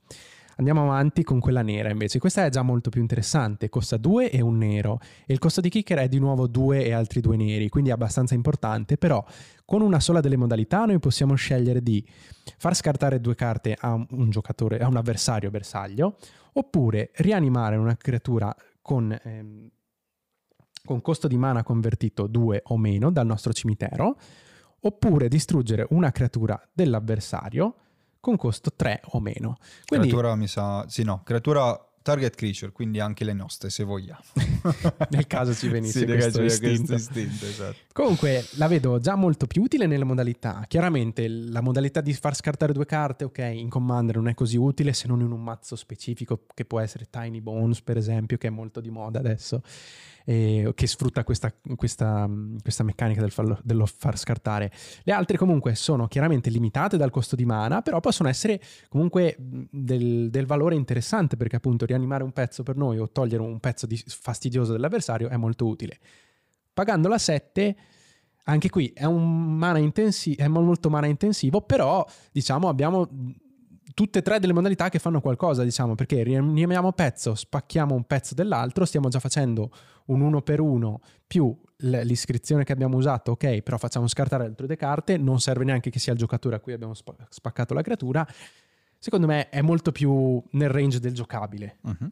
Andiamo 0.59 0.85
avanti 0.85 1.22
con 1.22 1.38
quella 1.38 1.61
nera 1.61 1.90
invece. 1.90 2.18
Questa 2.18 2.46
è 2.46 2.48
già 2.48 2.62
molto 2.62 2.88
più 2.88 3.02
interessante. 3.02 3.68
Costa 3.68 3.98
2 3.98 4.31
e 4.31 4.40
un 4.40 4.57
nero. 4.57 5.00
E 5.26 5.35
il 5.35 5.38
costo 5.38 5.61
di 5.61 5.68
kicker 5.68 5.98
è 5.98 6.09
di 6.09 6.18
nuovo 6.18 6.46
2 6.46 6.83
e 6.83 6.92
altri 6.92 7.20
due 7.20 7.37
neri, 7.37 7.68
quindi 7.68 7.90
è 7.90 7.92
abbastanza 7.92 8.35
importante. 8.35 8.96
Però 8.96 9.22
con 9.66 9.83
una 9.83 10.00
sola 10.00 10.20
delle 10.20 10.38
modalità 10.38 10.87
noi 10.87 10.98
possiamo 10.98 11.35
scegliere 11.35 11.83
di 11.83 12.02
far 12.57 12.74
scartare 12.74 13.20
due 13.20 13.35
carte 13.35 13.76
a 13.79 13.92
un 13.92 14.31
giocatore, 14.31 14.79
a 14.79 14.88
un 14.88 14.96
avversario 14.96 15.50
bersaglio, 15.50 16.16
oppure 16.55 17.11
rianimare 17.16 17.76
una 17.76 17.96
creatura 17.98 18.55
con, 18.81 19.14
ehm, 19.22 19.70
con 20.87 21.03
costo 21.03 21.29
di 21.29 21.37
mana 21.37 21.62
convertito 21.62 22.27
2 22.27 22.62
o 22.68 22.79
meno 22.79 23.11
dal 23.11 23.27
nostro 23.27 23.53
cimitero, 23.53 24.16
oppure 24.81 25.29
distruggere 25.29 25.87
una 25.90 26.11
creatura 26.12 26.59
dell'avversario 26.72 27.75
con 28.20 28.37
costo 28.37 28.72
3 28.75 29.03
o 29.11 29.20
meno. 29.20 29.59
Quindi, 29.85 30.09
creatura 30.09 30.35
mi 30.35 30.49
sa... 30.49 30.87
Sì, 30.88 31.03
no, 31.03 31.20
creatura 31.22 31.79
target 32.07 32.37
creature, 32.37 32.70
quindi 32.70 33.01
anche 33.01 33.25
le 33.25 33.33
nostre 33.33 33.68
se 33.68 33.83
vogliamo. 33.83 34.20
Nel 35.11 35.27
caso 35.27 35.53
ci 35.53 35.66
venisse 35.68 35.99
sì, 35.99 36.05
questo, 36.07 36.40
istinto. 36.40 36.92
questo 36.92 37.18
istinto. 37.18 37.46
Esatto. 37.46 37.77
Comunque 37.92 38.44
la 38.59 38.68
vedo 38.68 39.01
già 39.01 39.16
molto 39.16 39.49
più 39.49 39.62
utile 39.62 39.87
nelle 39.87 40.05
modalità. 40.05 40.64
Chiaramente 40.68 41.27
la 41.27 41.61
modalità 41.61 42.01
di 42.01 42.12
far 42.14 42.37
scartare 42.37 42.72
due 42.72 42.87
carte, 42.87 43.25
ok, 43.25 43.38
in 43.38 43.68
Commander 43.68 44.16
non 44.16 44.29
è 44.29 44.35
così 44.35 44.57
utile 44.57 44.92
se 44.92 45.09
non 45.09 45.20
in 45.20 45.33
un 45.33 45.42
mazzo 45.42 45.75
specifico 45.75 46.44
che 46.55 46.64
può 46.64 46.79
essere 46.79 47.09
Tiny 47.11 47.40
Bones 47.40 47.83
per 47.83 47.96
esempio, 47.96 48.37
che 48.37 48.46
è 48.46 48.51
molto 48.51 48.81
di 48.81 48.90
moda 48.90 49.18
adesso 49.18 49.62
eh, 50.29 50.73
che 50.75 50.87
sfrutta 50.89 51.23
questa, 51.23 51.55
questa, 51.77 52.29
questa 52.61 52.83
meccanica 52.83 53.21
del 53.21 53.31
farlo, 53.31 53.59
dello 53.62 53.87
far 53.87 54.19
scartare. 54.19 54.73
Le 55.05 55.12
altre 55.12 55.39
comunque 55.39 55.75
sono 55.77 56.09
chiaramente 56.09 56.51
limitate 56.51 56.97
dal 56.97 57.11
costo 57.11 57.37
di 57.37 57.45
mana, 57.45 57.81
però 57.81 58.01
possono 58.01 58.29
essere 58.29 58.61
comunque 58.89 59.37
del, 59.39 60.29
del 60.31 60.47
valore 60.47 60.75
interessante 60.75 61.37
perché 61.37 61.57
appunto 61.57 61.87
rianimare 61.87 62.25
un 62.25 62.33
pezzo 62.33 62.65
per 62.65 62.77
noi 62.77 62.99
o 62.99 63.09
togliere 63.09 63.43
un 63.43 63.61
pezzo 63.61 63.87
di, 63.87 63.97
fastidioso 64.07 64.73
dell'avversario 64.73 65.29
è 65.29 65.37
molto 65.37 65.67
utile. 65.67 65.99
Pagando 66.73 67.09
la 67.09 67.19
7 67.19 67.77
anche 68.49 68.69
qui 68.69 68.93
è 68.95 69.07
mana 69.07 69.79
intensivo, 69.79 70.43
è 70.43 70.47
molto 70.49 70.91
mana 70.91 71.07
intensivo, 71.07 71.62
però 71.62 72.07
diciamo 72.31 72.69
abbiamo 72.69 73.09
tutte 73.97 74.19
e 74.19 74.23
tre 74.23 74.39
delle 74.39 74.53
modalità 74.53 74.91
che 74.91 74.99
fanno 74.99 75.23
qualcosa, 75.23 75.65
diciamo, 75.65 75.95
perché 75.95 76.23
rianiamiamo 76.23 76.93
pezzo, 76.93 77.35
spacchiamo 77.35 77.95
un 77.95 78.05
pezzo 78.05 78.35
dell'altro, 78.35 78.85
stiamo 78.85 79.09
già 79.09 79.21
facendo 79.21 79.71
un 80.09 80.21
uno 80.21 80.43
per 80.43 80.61
uno 80.61 81.01
più 81.27 81.59
l'iscrizione 81.79 82.63
che 82.63 82.73
abbiamo 82.73 82.99
usato, 82.99 83.31
ok, 83.31 83.63
però 83.63 83.79
facciamo 83.79 84.07
scartare 84.07 84.45
altre 84.45 84.67
due 84.67 84.77
carte, 84.77 85.17
non 85.17 85.41
serve 85.41 85.65
neanche 85.65 85.89
che 85.89 85.99
sia 85.99 86.13
il 86.13 86.19
giocatore 86.19 86.57
a 86.57 86.61
cui 86.61 86.75
abbiamo 86.75 86.93
spaccato 86.93 87.73
la 87.73 87.81
creatura. 87.81 88.27
Secondo 88.99 89.27
me 89.27 89.49
è 89.49 89.63
molto 89.63 89.93
più 89.93 90.43
nel 90.51 90.69
range 90.69 91.01
del 91.01 91.15
giocabile. 91.15 91.79
Uh-huh. 91.81 92.11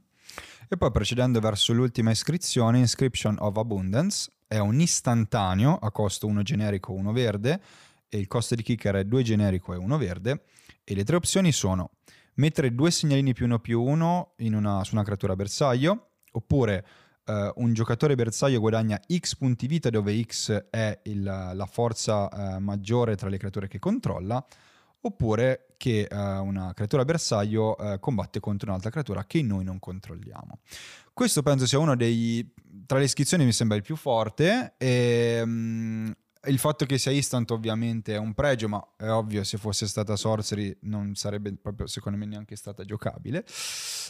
E 0.67 0.79
poi 0.79 0.91
procedendo 0.91 1.39
verso 1.39 1.75
l'ultima 1.75 2.13
iscrizione, 2.13 2.79
Inscription 2.79 3.37
of 3.41 3.59
Abundance 3.59 4.33
è 4.47 4.57
un 4.57 4.81
istantaneo 4.81 5.77
a 5.77 5.91
costo 5.91 6.27
1 6.29 6.43
generico 6.43 6.93
1 6.93 7.13
verde 7.13 7.61
e 8.09 8.17
il 8.17 8.27
costo 8.27 8.55
di 8.55 8.63
kicker 8.63 8.95
è 8.95 9.05
2 9.05 9.23
generico 9.23 9.75
e 9.75 9.77
1 9.77 9.99
verde 9.99 10.45
e 10.85 10.95
le 10.95 11.05
tre 11.05 11.17
opzioni 11.17 11.51
sono 11.51 11.91
mettere 12.35 12.75
due 12.75 12.91
segnalini 12.91 13.33
più 13.33 13.47
uno 13.47 13.59
più 13.59 13.83
uno 13.83 14.35
una, 14.39 14.85
su 14.85 14.95
una 14.95 15.05
creatura 15.05 15.35
bersaglio, 15.35 16.11
oppure 16.33 16.87
uh, 17.27 17.53
un 17.63 17.73
giocatore 17.73 18.15
bersaglio 18.15 18.61
guadagna 18.61 19.01
X 19.13 19.37
punti 19.37 19.67
vita 19.67 19.89
dove 19.89 20.21
X 20.23 20.67
è 20.71 21.01
il, 21.05 21.23
la 21.23 21.69
forza 21.71 22.29
uh, 22.31 22.61
maggiore 22.61 23.17
tra 23.17 23.29
le 23.29 23.39
creature 23.39 23.69
che 23.69 23.79
controlla, 23.79 24.45
oppure 25.01 25.75
che 25.77 26.09
uh, 26.11 26.17
una 26.17 26.73
creatura 26.75 27.05
bersaglio 27.05 27.77
combatte 28.01 28.41
contro 28.41 28.71
un'altra 28.71 28.91
creatura 28.91 29.25
che 29.25 29.43
noi 29.43 29.63
non 29.63 29.79
controlliamo. 29.79 30.59
Questo 31.13 31.43
penso 31.43 31.67
sia 31.67 31.79
uno 31.79 31.95
dei... 31.95 32.53
tra 32.87 32.99
le 32.99 33.05
iscrizioni 33.05 33.45
mi 33.45 33.53
sembra 33.53 33.77
il 33.77 33.83
più 33.83 33.95
forte 33.95 34.75
e 34.79 35.41
um, 35.45 36.13
il 36.47 36.59
fatto 36.59 36.85
che 36.87 36.99
sia 36.99 37.11
instant 37.11 37.51
ovviamente 37.51 38.15
è 38.15 38.19
un 38.19 38.35
pregio, 38.35 38.69
ma 38.69 38.85
è 38.97 39.09
ovvio 39.09 39.45
se 39.45 39.59
fosse 39.59 39.87
stata 39.87 40.17
Sorcery 40.17 40.77
non 40.83 41.15
sarebbe 41.15 41.55
proprio 41.55 41.87
secondo 41.87 42.19
me 42.19 42.27
neanche 42.27 42.57
stata 42.57 42.85
giocabile. 42.85 43.45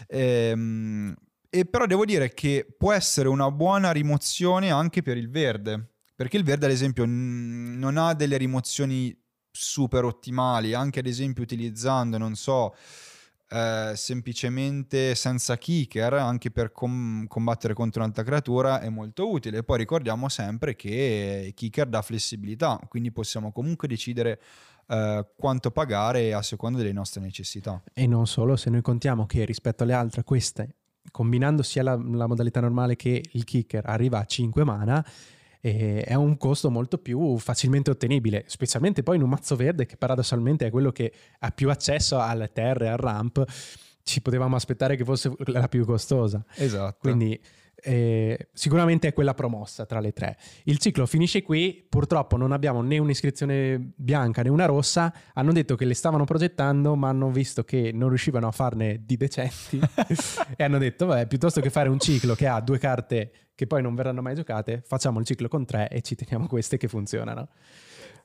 Ehm, 0.09 1.15
e 1.49 1.65
però 1.67 1.87
devo 1.87 2.05
dire 2.05 2.35
che 2.35 2.67
può 2.77 2.93
essere 2.93 3.29
una 3.29 3.51
buona 3.51 3.93
rimozione 3.93 4.71
anche 4.71 5.03
per 5.03 5.17
il 5.17 5.31
verde, 5.31 5.95
perché 6.15 6.37
il 6.37 6.45
verde 6.45 6.67
ad 6.67 6.73
esempio 6.73 7.05
n- 7.07 7.79
non 7.79 7.97
ha 7.97 8.15
delle 8.15 8.37
rimozioni 8.37 9.17
super 9.51 10.05
ottimali, 10.05 10.75
anche 10.75 10.99
ad 10.99 11.07
esempio 11.07 11.43
utilizzando, 11.45 12.19
non 12.19 12.35
so, 12.35 12.75
eh, 13.55 13.93
semplicemente 13.95 15.15
senza 15.15 15.57
kicker, 15.57 16.15
anche 16.15 16.51
per 16.51 16.73
com- 16.73 17.25
combattere 17.29 17.73
contro 17.73 18.03
un'altra 18.03 18.25
creatura, 18.25 18.81
è 18.81 18.89
molto 18.89 19.31
utile. 19.31 19.63
Poi 19.63 19.79
ricordiamo 19.79 20.29
sempre 20.29 20.75
che 20.75 21.53
kicker 21.55 21.87
dà 21.87 22.03
flessibilità, 22.03 22.81
quindi 22.89 23.13
possiamo 23.13 23.53
comunque 23.53 23.87
decidere 23.87 24.41
eh, 24.89 25.25
quanto 25.37 25.71
pagare 25.71 26.35
a 26.35 26.43
seconda 26.43 26.79
delle 26.79 26.93
nostre 26.93 27.21
necessità. 27.21 27.81
E 27.93 28.09
non 28.09 28.27
solo, 28.27 28.57
se 28.57 28.71
noi 28.71 28.83
contiamo 28.83 29.25
che 29.25 29.45
rispetto 29.45 29.85
alle 29.85 29.93
altre 29.93 30.25
queste, 30.25 30.75
combinando 31.13 31.63
sia 31.63 31.85
la, 31.85 31.95
la 31.95 32.27
modalità 32.27 32.59
normale 32.59 32.97
che 32.97 33.23
il 33.35 33.45
kicker, 33.45 33.87
arriva 33.87 34.19
a 34.19 34.25
5 34.25 34.65
mana, 34.65 35.07
è 35.71 36.15
un 36.15 36.37
costo 36.37 36.71
molto 36.71 36.99
più 36.99 37.39
facilmente 37.39 37.91
ottenibile, 37.91 38.45
specialmente 38.47 39.03
poi 39.03 39.17
in 39.17 39.23
un 39.23 39.31
mazzo 39.31 39.57
verde 39.57 39.87
che 39.87 39.97
paradossalmente 39.97 40.67
è 40.67 40.71
quello 40.71 40.93
che 40.93 41.11
ha 41.39 41.51
più 41.53 41.71
accesso 41.71 42.21
alle 42.21 42.53
terre, 42.53 42.91
al 42.91 42.99
ramp, 42.99 43.43
ci 44.03 44.21
potevamo 44.21 44.57
aspettare 44.57 44.95
che 44.95 45.05
fosse 45.05 45.33
la 45.47 45.67
più 45.69 45.87
costosa. 45.87 46.45
Esatto. 46.57 46.99
Quindi 47.01 47.41
eh, 47.85 48.49
sicuramente 48.53 49.09
è 49.09 49.13
quella 49.13 49.35
promossa 49.35 49.85
tra 49.85 50.01
le 50.01 50.13
tre. 50.13 50.39
Il 50.65 50.79
ciclo 50.79 51.05
finisce 51.07 51.43
qui, 51.43 51.85
purtroppo 51.87 52.37
non 52.37 52.53
abbiamo 52.53 52.81
né 52.81 52.99
un'iscrizione 52.99 53.93
bianca 53.95 54.43
né 54.43 54.49
una 54.49 54.65
rossa, 54.65 55.13
hanno 55.35 55.53
detto 55.53 55.77
che 55.77 55.85
le 55.85 55.95
stavano 55.95 56.25
progettando 56.25 56.97
ma 56.97 57.11
hanno 57.11 57.31
visto 57.31 57.63
che 57.63 57.91
non 57.93 58.09
riuscivano 58.09 58.49
a 58.49 58.53
farne 58.53 59.03
di 59.05 59.17
decenti 59.17 59.79
e 60.57 60.65
hanno 60.65 60.79
detto 60.79 61.07
vabbè 61.07 61.27
piuttosto 61.27 61.61
che 61.61 61.71
fare 61.71 61.89
un 61.91 61.99
ciclo 61.99 62.35
che 62.35 62.47
ha 62.47 62.61
due 62.61 62.79
carte 62.79 63.33
che 63.55 63.67
poi 63.67 63.83
non 63.83 63.95
verranno 63.95 64.23
mai 64.23 64.35
giocate, 64.35 64.83
facciamo 64.85 65.21
il 65.21 65.27
ciclo 65.27 65.49
con 65.49 65.65
tre 65.65 65.89
e 65.89 66.01
ci 66.01 66.15
teniamo 66.15 66.47
queste 66.47 66.77
che 66.77 66.89
funzionano. 66.89 67.49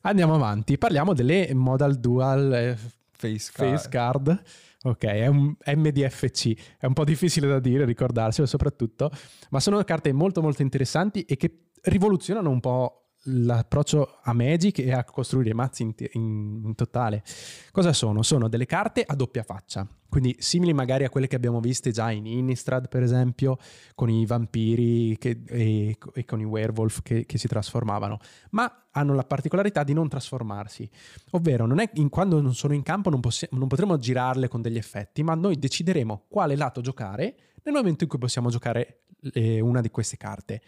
Andiamo 0.02 0.36
avanti, 0.36 0.78
parliamo 0.78 1.14
delle 1.14 1.54
modal 1.54 2.00
dual 2.00 2.54
eh, 2.54 2.78
face, 3.12 3.52
card. 3.54 3.70
face 3.70 3.90
card. 3.90 4.42
Ok, 4.82 5.04
è 5.04 5.28
un 5.28 5.54
MDFC, 5.66 6.78
è 6.78 6.86
un 6.86 6.94
po' 6.94 7.04
difficile 7.04 7.48
da 7.48 7.60
dire, 7.60 7.84
ricordarselo 7.84 8.48
soprattutto, 8.48 9.12
ma 9.50 9.60
sono 9.60 9.84
carte 9.84 10.14
molto 10.14 10.42
molto 10.42 10.62
interessanti 10.62 11.24
e 11.24 11.36
che 11.36 11.72
rivoluzionano 11.82 12.50
un 12.50 12.62
po' 12.62 13.09
l'approccio 13.32 14.18
a 14.22 14.34
Magic 14.34 14.80
e 14.80 14.92
a 14.92 15.04
costruire 15.04 15.54
mazzi 15.54 15.84
in, 15.84 15.94
in, 16.14 16.62
in, 16.66 16.76
totale. 16.76 17.24
Cosa 17.72 17.94
sono? 17.94 18.24
Sono 18.24 18.48
delle 18.48 18.66
carte 18.66 19.04
a 19.06 19.16
doppia 19.16 19.44
faccia, 19.44 19.88
quindi 20.08 20.36
simili 20.40 20.74
magari 20.74 21.04
a 21.04 21.10
quelle 21.10 21.28
che 21.28 21.36
abbiamo 21.36 21.60
viste 21.60 21.92
già 21.92 22.12
in 22.12 22.26
Innistrad, 22.26 22.88
per 22.88 23.04
esempio, 23.04 23.58
con 23.96 24.10
i 24.10 24.26
vampiri 24.26 25.18
che, 25.18 25.42
e, 25.48 25.98
e, 26.14 26.26
con 26.26 26.40
i 26.40 26.46
werewolf 26.46 27.02
che, 27.02 27.26
che, 27.26 27.38
si 27.38 27.48
trasformavano, 27.48 28.20
ma 28.52 28.88
hanno 28.92 29.14
la 29.14 29.24
particolarità 29.24 29.84
di 29.84 29.94
non 29.94 30.10
trasformarsi, 30.10 30.90
ovvero 31.32 31.66
non 31.66 31.80
è 31.80 31.90
in, 31.94 32.10
quando 32.10 32.42
non 32.42 32.56
sono 32.56 32.74
in 32.74 32.84
campo 32.84 33.10
non, 33.10 33.20
possi- 33.20 33.48
non 33.52 33.68
potremo 33.68 33.98
girarle 33.98 34.48
con 34.48 34.62
degli 34.62 34.78
effetti, 34.78 35.24
ma 35.24 35.36
noi 35.36 35.58
decideremo 35.58 36.26
quale 36.28 36.56
lato 36.56 36.82
giocare 36.82 37.36
nel 37.64 37.74
momento 37.74 38.04
in 38.04 38.10
cui 38.10 38.20
possiamo 38.20 38.50
giocare 38.50 39.04
eh, 39.34 39.60
una 39.60 39.82
di 39.82 39.90
queste 39.90 40.18
carte 40.18 40.62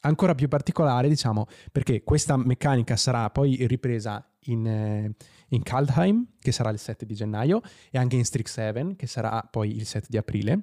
ancora 0.00 0.34
più 0.34 0.48
particolare, 0.48 1.08
diciamo, 1.08 1.46
perché 1.72 2.02
questa 2.02 2.36
meccanica 2.36 2.96
sarà 2.96 3.28
poi 3.30 3.66
ripresa 3.66 4.24
in, 4.44 4.66
eh, 4.66 5.14
in 5.48 5.62
Kaldheim, 5.62 6.26
che 6.38 6.52
sarà 6.52 6.70
il 6.70 6.78
7 6.78 7.04
di 7.04 7.14
gennaio, 7.14 7.60
e 7.90 7.98
anche 7.98 8.16
in 8.16 8.24
Strixhaven, 8.24 8.96
che 8.96 9.06
sarà 9.06 9.46
poi 9.50 9.76
il 9.76 9.86
7 9.86 10.06
di 10.08 10.16
aprile. 10.16 10.60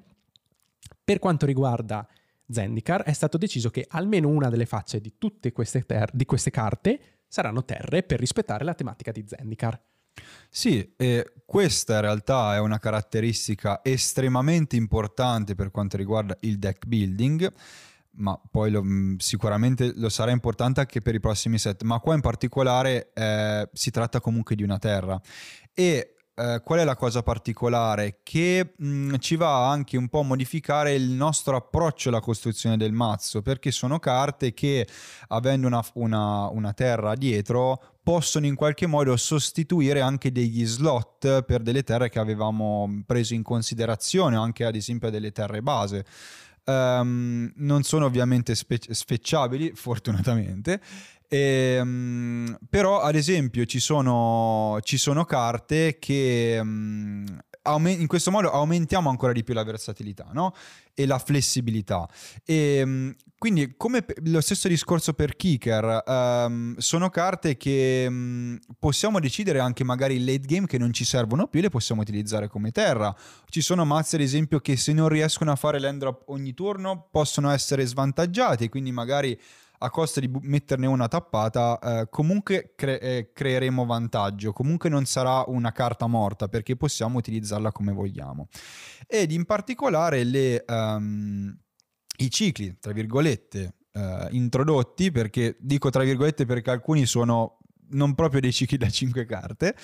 Per 1.04 1.18
quanto 1.18 1.46
riguarda 1.46 2.06
Zendikar, 2.48 3.02
è 3.02 3.12
stato 3.12 3.38
deciso 3.38 3.70
che 3.70 3.86
almeno 3.88 4.28
una 4.28 4.48
delle 4.48 4.66
facce 4.66 5.00
di 5.00 5.14
tutte 5.18 5.52
queste, 5.52 5.84
ter- 5.84 6.14
di 6.14 6.24
queste 6.24 6.50
carte 6.50 7.00
saranno 7.28 7.64
terre 7.64 8.02
per 8.02 8.18
rispettare 8.18 8.64
la 8.64 8.74
tematica 8.74 9.12
di 9.12 9.24
Zendikar. 9.26 9.80
Sì, 10.50 10.94
e 10.96 11.32
questa 11.44 11.96
in 11.96 12.00
realtà 12.00 12.54
è 12.54 12.58
una 12.58 12.78
caratteristica 12.78 13.80
estremamente 13.84 14.76
importante 14.76 15.54
per 15.54 15.70
quanto 15.70 15.96
riguarda 15.96 16.36
il 16.40 16.58
deck 16.58 16.86
building 16.86 17.52
ma 18.18 18.40
poi 18.50 18.70
lo, 18.70 18.82
mm, 18.82 19.16
sicuramente 19.16 19.92
lo 19.96 20.08
sarà 20.08 20.30
importante 20.30 20.80
anche 20.80 21.00
per 21.00 21.14
i 21.14 21.20
prossimi 21.20 21.58
set, 21.58 21.82
ma 21.82 21.98
qua 22.00 22.14
in 22.14 22.20
particolare 22.20 23.10
eh, 23.14 23.68
si 23.72 23.90
tratta 23.90 24.20
comunque 24.20 24.54
di 24.54 24.62
una 24.62 24.78
terra 24.78 25.20
e 25.72 26.14
eh, 26.38 26.60
qual 26.62 26.78
è 26.78 26.84
la 26.84 26.94
cosa 26.94 27.24
particolare? 27.24 28.20
Che 28.22 28.74
mh, 28.76 28.86
mm, 28.86 29.14
ci 29.18 29.34
va 29.34 29.68
anche 29.68 29.96
un 29.96 30.08
po' 30.08 30.20
a 30.20 30.22
modificare 30.22 30.94
il 30.94 31.10
nostro 31.10 31.56
approccio 31.56 32.10
alla 32.10 32.20
costruzione 32.20 32.76
del 32.76 32.92
mazzo, 32.92 33.42
perché 33.42 33.72
sono 33.72 33.98
carte 33.98 34.54
che, 34.54 34.86
avendo 35.28 35.66
una, 35.66 35.84
una, 35.94 36.48
una 36.48 36.72
terra 36.74 37.16
dietro, 37.16 37.96
possono 38.04 38.46
in 38.46 38.54
qualche 38.54 38.86
modo 38.86 39.16
sostituire 39.16 40.00
anche 40.00 40.30
degli 40.30 40.64
slot 40.64 41.42
per 41.42 41.60
delle 41.60 41.82
terre 41.82 42.08
che 42.08 42.20
avevamo 42.20 43.02
preso 43.04 43.34
in 43.34 43.42
considerazione, 43.42 44.36
anche 44.36 44.64
ad 44.64 44.76
esempio 44.76 45.10
delle 45.10 45.32
terre 45.32 45.60
base. 45.60 46.04
Um, 46.68 47.50
non 47.56 47.82
sono 47.82 48.04
ovviamente 48.04 48.54
spe- 48.54 48.78
sfecciabili, 48.90 49.72
fortunatamente, 49.74 50.82
e, 51.26 51.78
um, 51.80 52.58
però 52.68 53.00
ad 53.00 53.14
esempio 53.14 53.64
ci 53.64 53.80
sono, 53.80 54.78
ci 54.82 54.98
sono 54.98 55.24
carte 55.24 55.98
che 55.98 56.58
um, 56.60 57.24
in 57.76 58.06
questo 58.06 58.30
modo 58.30 58.50
aumentiamo 58.50 59.10
ancora 59.10 59.32
di 59.32 59.44
più 59.44 59.54
la 59.54 59.64
versatilità 59.64 60.28
no? 60.32 60.54
e 60.94 61.06
la 61.06 61.18
flessibilità. 61.18 62.08
E, 62.44 62.82
um, 62.82 63.14
quindi, 63.38 63.74
come 63.76 64.04
lo 64.24 64.40
stesso 64.40 64.66
discorso 64.66 65.12
per 65.12 65.36
Kicker, 65.36 66.02
um, 66.04 66.76
sono 66.78 67.08
carte 67.08 67.56
che 67.56 68.04
um, 68.08 68.58
possiamo 68.80 69.20
decidere 69.20 69.60
anche 69.60 69.84
magari 69.84 70.18
late 70.24 70.40
game 70.40 70.66
che 70.66 70.76
non 70.76 70.92
ci 70.92 71.04
servono 71.04 71.46
più, 71.46 71.60
le 71.60 71.68
possiamo 71.68 72.00
utilizzare 72.00 72.48
come 72.48 72.72
terra. 72.72 73.14
Ci 73.48 73.60
sono 73.60 73.84
mazzi, 73.84 74.16
ad 74.16 74.22
esempio, 74.22 74.58
che 74.58 74.76
se 74.76 74.92
non 74.92 75.08
riescono 75.08 75.52
a 75.52 75.56
fare 75.56 75.78
land 75.78 76.00
drop 76.00 76.22
ogni 76.26 76.52
turno 76.52 77.06
possono 77.12 77.50
essere 77.50 77.86
svantaggiati, 77.86 78.68
quindi 78.68 78.90
magari 78.90 79.38
a 79.78 79.90
costo 79.90 80.20
di 80.20 80.30
metterne 80.42 80.86
una 80.86 81.08
tappata, 81.08 81.78
eh, 81.78 82.08
comunque 82.10 82.72
cre- 82.74 83.00
eh, 83.00 83.32
creeremo 83.32 83.84
vantaggio, 83.84 84.52
comunque 84.52 84.88
non 84.88 85.04
sarà 85.04 85.44
una 85.46 85.72
carta 85.72 86.06
morta 86.06 86.48
perché 86.48 86.76
possiamo 86.76 87.18
utilizzarla 87.18 87.72
come 87.72 87.92
vogliamo. 87.92 88.48
Ed 89.06 89.30
in 89.30 89.44
particolare 89.44 90.24
le, 90.24 90.64
um, 90.66 91.56
i 92.18 92.30
cicli, 92.30 92.78
tra 92.78 92.92
virgolette, 92.92 93.74
uh, 93.92 94.26
introdotti, 94.30 95.10
perché 95.10 95.56
dico 95.60 95.90
tra 95.90 96.02
virgolette 96.02 96.44
perché 96.44 96.70
alcuni 96.70 97.06
sono 97.06 97.58
non 97.90 98.14
proprio 98.14 98.40
dei 98.40 98.52
cicli 98.52 98.76
da 98.76 98.88
5 98.88 99.24
carte, 99.24 99.74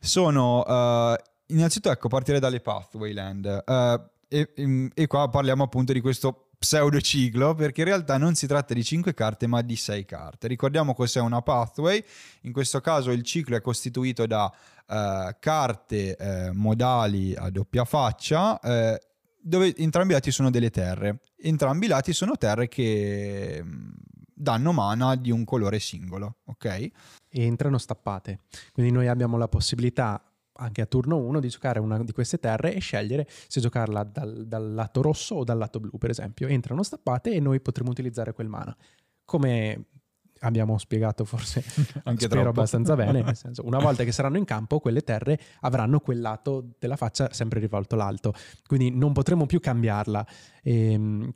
sono 0.00 0.62
uh, 0.62 1.14
innanzitutto 1.46 1.90
ecco 1.90 2.08
partire 2.08 2.40
dalle 2.40 2.60
Pathway 2.60 3.12
Land. 3.12 3.64
Uh, 3.66 4.10
e, 4.28 4.90
e, 4.94 5.06
qua 5.06 5.28
parliamo 5.28 5.62
appunto 5.62 5.92
di 5.92 6.00
questo 6.00 6.51
pseudociclo 6.62 7.54
perché 7.54 7.80
in 7.80 7.88
realtà 7.88 8.18
non 8.18 8.36
si 8.36 8.46
tratta 8.46 8.72
di 8.72 8.84
5 8.84 9.12
carte 9.14 9.48
ma 9.48 9.62
di 9.62 9.74
6 9.74 10.04
carte. 10.04 10.46
Ricordiamo 10.46 10.94
cos'è 10.94 11.18
una 11.18 11.42
pathway, 11.42 12.02
in 12.42 12.52
questo 12.52 12.80
caso 12.80 13.10
il 13.10 13.24
ciclo 13.24 13.56
è 13.56 13.60
costituito 13.60 14.26
da 14.26 14.44
uh, 14.44 15.36
carte 15.40 16.16
uh, 16.16 16.56
modali 16.56 17.34
a 17.34 17.50
doppia 17.50 17.84
faccia 17.84 18.60
uh, 18.62 18.96
dove 19.40 19.74
entrambi 19.76 20.12
i 20.12 20.14
lati 20.14 20.30
sono 20.30 20.50
delle 20.50 20.70
terre. 20.70 21.18
Entrambi 21.36 21.86
i 21.86 21.88
lati 21.88 22.12
sono 22.12 22.36
terre 22.36 22.68
che 22.68 23.60
mm, 23.60 23.90
danno 24.32 24.70
mana 24.70 25.16
di 25.16 25.32
un 25.32 25.44
colore 25.44 25.80
singolo, 25.80 26.36
ok? 26.44 26.88
Entrano 27.28 27.78
stappate. 27.78 28.38
Quindi 28.72 28.92
noi 28.92 29.08
abbiamo 29.08 29.36
la 29.36 29.48
possibilità 29.48 30.22
anche 30.62 30.80
a 30.80 30.86
turno 30.86 31.18
1 31.18 31.40
di 31.40 31.48
giocare 31.48 31.78
una 31.80 32.02
di 32.02 32.12
queste 32.12 32.38
terre 32.38 32.74
e 32.74 32.80
scegliere 32.80 33.26
se 33.28 33.60
giocarla 33.60 34.04
dal, 34.04 34.46
dal, 34.46 34.72
lato 34.72 35.02
rosso 35.02 35.36
o 35.36 35.44
dal 35.44 35.58
lato 35.58 35.80
blu, 35.80 35.98
per 35.98 36.10
esempio. 36.10 36.46
Entrano 36.48 36.82
stappate 36.82 37.32
e 37.32 37.40
noi 37.40 37.60
potremo 37.60 37.90
utilizzare 37.90 38.32
quel 38.32 38.48
mana. 38.48 38.74
Come 39.24 39.86
abbiamo 40.40 40.78
spiegato 40.78 41.24
forse 41.24 41.62
anche 42.04 42.24
spero 42.24 42.42
troppo. 42.42 42.60
abbastanza 42.60 42.94
bene, 42.94 43.22
nel 43.22 43.36
senso, 43.36 43.64
una 43.66 43.78
volta 43.80 44.04
che 44.04 44.12
saranno 44.12 44.38
in 44.38 44.44
campo 44.44 44.80
quelle 44.80 45.02
terre 45.02 45.38
avranno 45.60 46.00
quel 46.00 46.20
lato 46.20 46.74
della 46.78 46.96
faccia 46.96 47.32
sempre 47.32 47.60
rivolto 47.60 47.96
l'alto, 47.96 48.32
quindi 48.66 48.90
non 48.90 49.12
potremo 49.12 49.46
più 49.46 49.60
cambiarla. 49.60 50.26
Ehm, 50.62 51.30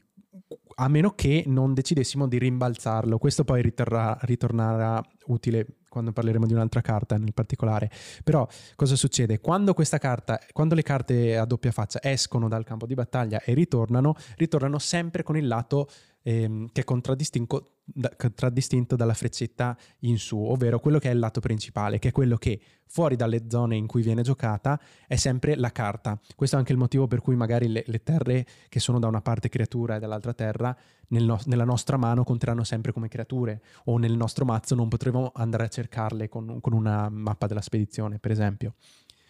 a 0.79 0.89
meno 0.89 1.13
che 1.13 1.45
non 1.47 1.75
decidessimo 1.75 2.27
di 2.27 2.39
rimbalzarlo. 2.39 3.19
Questo 3.19 3.45
poi 3.45 3.63
ritorrà, 3.63 4.17
ritornerà 4.23 5.03
utile 5.27 5.67
quando 5.89 6.13
parleremo 6.13 6.47
di 6.47 6.53
un'altra 6.53 6.83
carta 6.83 7.17
nel 7.17 7.33
particolare. 7.33 7.91
Però 8.23 8.47
cosa 8.75 8.97
succede? 8.97 9.41
Quando 9.41 9.73
questa 9.73 9.99
carta, 9.99 10.39
quando 10.53 10.75
le 10.75 10.83
carte 10.83 11.39
a 11.39 11.47
doppia 11.47 11.73
faccia 11.73 12.01
escono 12.03 12.49
dal 12.49 12.65
campo 12.65 12.87
di 12.87 12.95
battaglia 12.95 13.41
e 13.43 13.55
ritornano, 13.55 14.15
ritornano 14.37 14.79
sempre 14.79 15.23
con 15.23 15.37
il 15.37 15.47
lato 15.47 15.89
ehm, 16.23 16.69
che 16.73 16.85
contraddistinto, 16.85 17.76
da, 17.89 18.11
contraddistinto 18.17 18.97
dalla 18.97 19.15
freccetta 19.15 19.77
in 20.01 20.19
su, 20.19 20.37
ovvero 20.37 20.81
quello 20.81 20.99
che 20.99 21.09
è 21.09 21.13
il 21.13 21.21
lato 21.21 21.41
principale, 21.41 21.99
che 22.01 22.09
è 22.09 22.13
quello 22.13 22.37
che 22.37 22.61
fuori 22.89 23.15
dalle 23.17 23.45
zone 23.49 23.77
in 23.77 23.87
cui 23.87 24.03
viene 24.03 24.23
giocata 24.23 24.81
è 25.07 25.17
sempre 25.17 25.55
la 25.55 25.71
carta. 25.71 26.19
Questo 26.35 26.57
è 26.57 26.59
anche 26.59 26.73
il 26.73 26.79
motivo 26.79 27.07
per 27.07 27.21
cui 27.21 27.37
magari 27.37 27.69
le, 27.69 27.85
le 27.87 28.03
terre 28.03 28.47
che 28.69 28.81
sono 28.81 28.99
da 28.99 29.07
una 29.07 29.21
parte 29.21 29.49
creatura 29.49 29.97
e 29.97 29.99
dall'altra 30.01 30.35
terra 30.35 30.77
nel 31.09 31.25
no- 31.25 31.41
nella 31.45 31.65
nostra 31.65 31.97
mano 31.97 32.25
conteranno 32.25 32.65
sempre 32.65 32.93
come 32.93 33.09
creature 33.09 33.63
o 33.85 33.99
nel 33.99 34.17
nostro 34.17 34.45
mazzo 34.45 34.75
non 34.75 34.89
potremo 34.89 35.31
andare 35.35 35.65
a 35.65 35.69
cercarle 35.69 36.29
con, 36.29 36.61
con 36.61 36.73
una 36.73 37.09
mappa 37.09 37.47
della 37.47 37.61
spedizione, 37.61 38.19
per 38.19 38.33
esempio. 38.33 38.75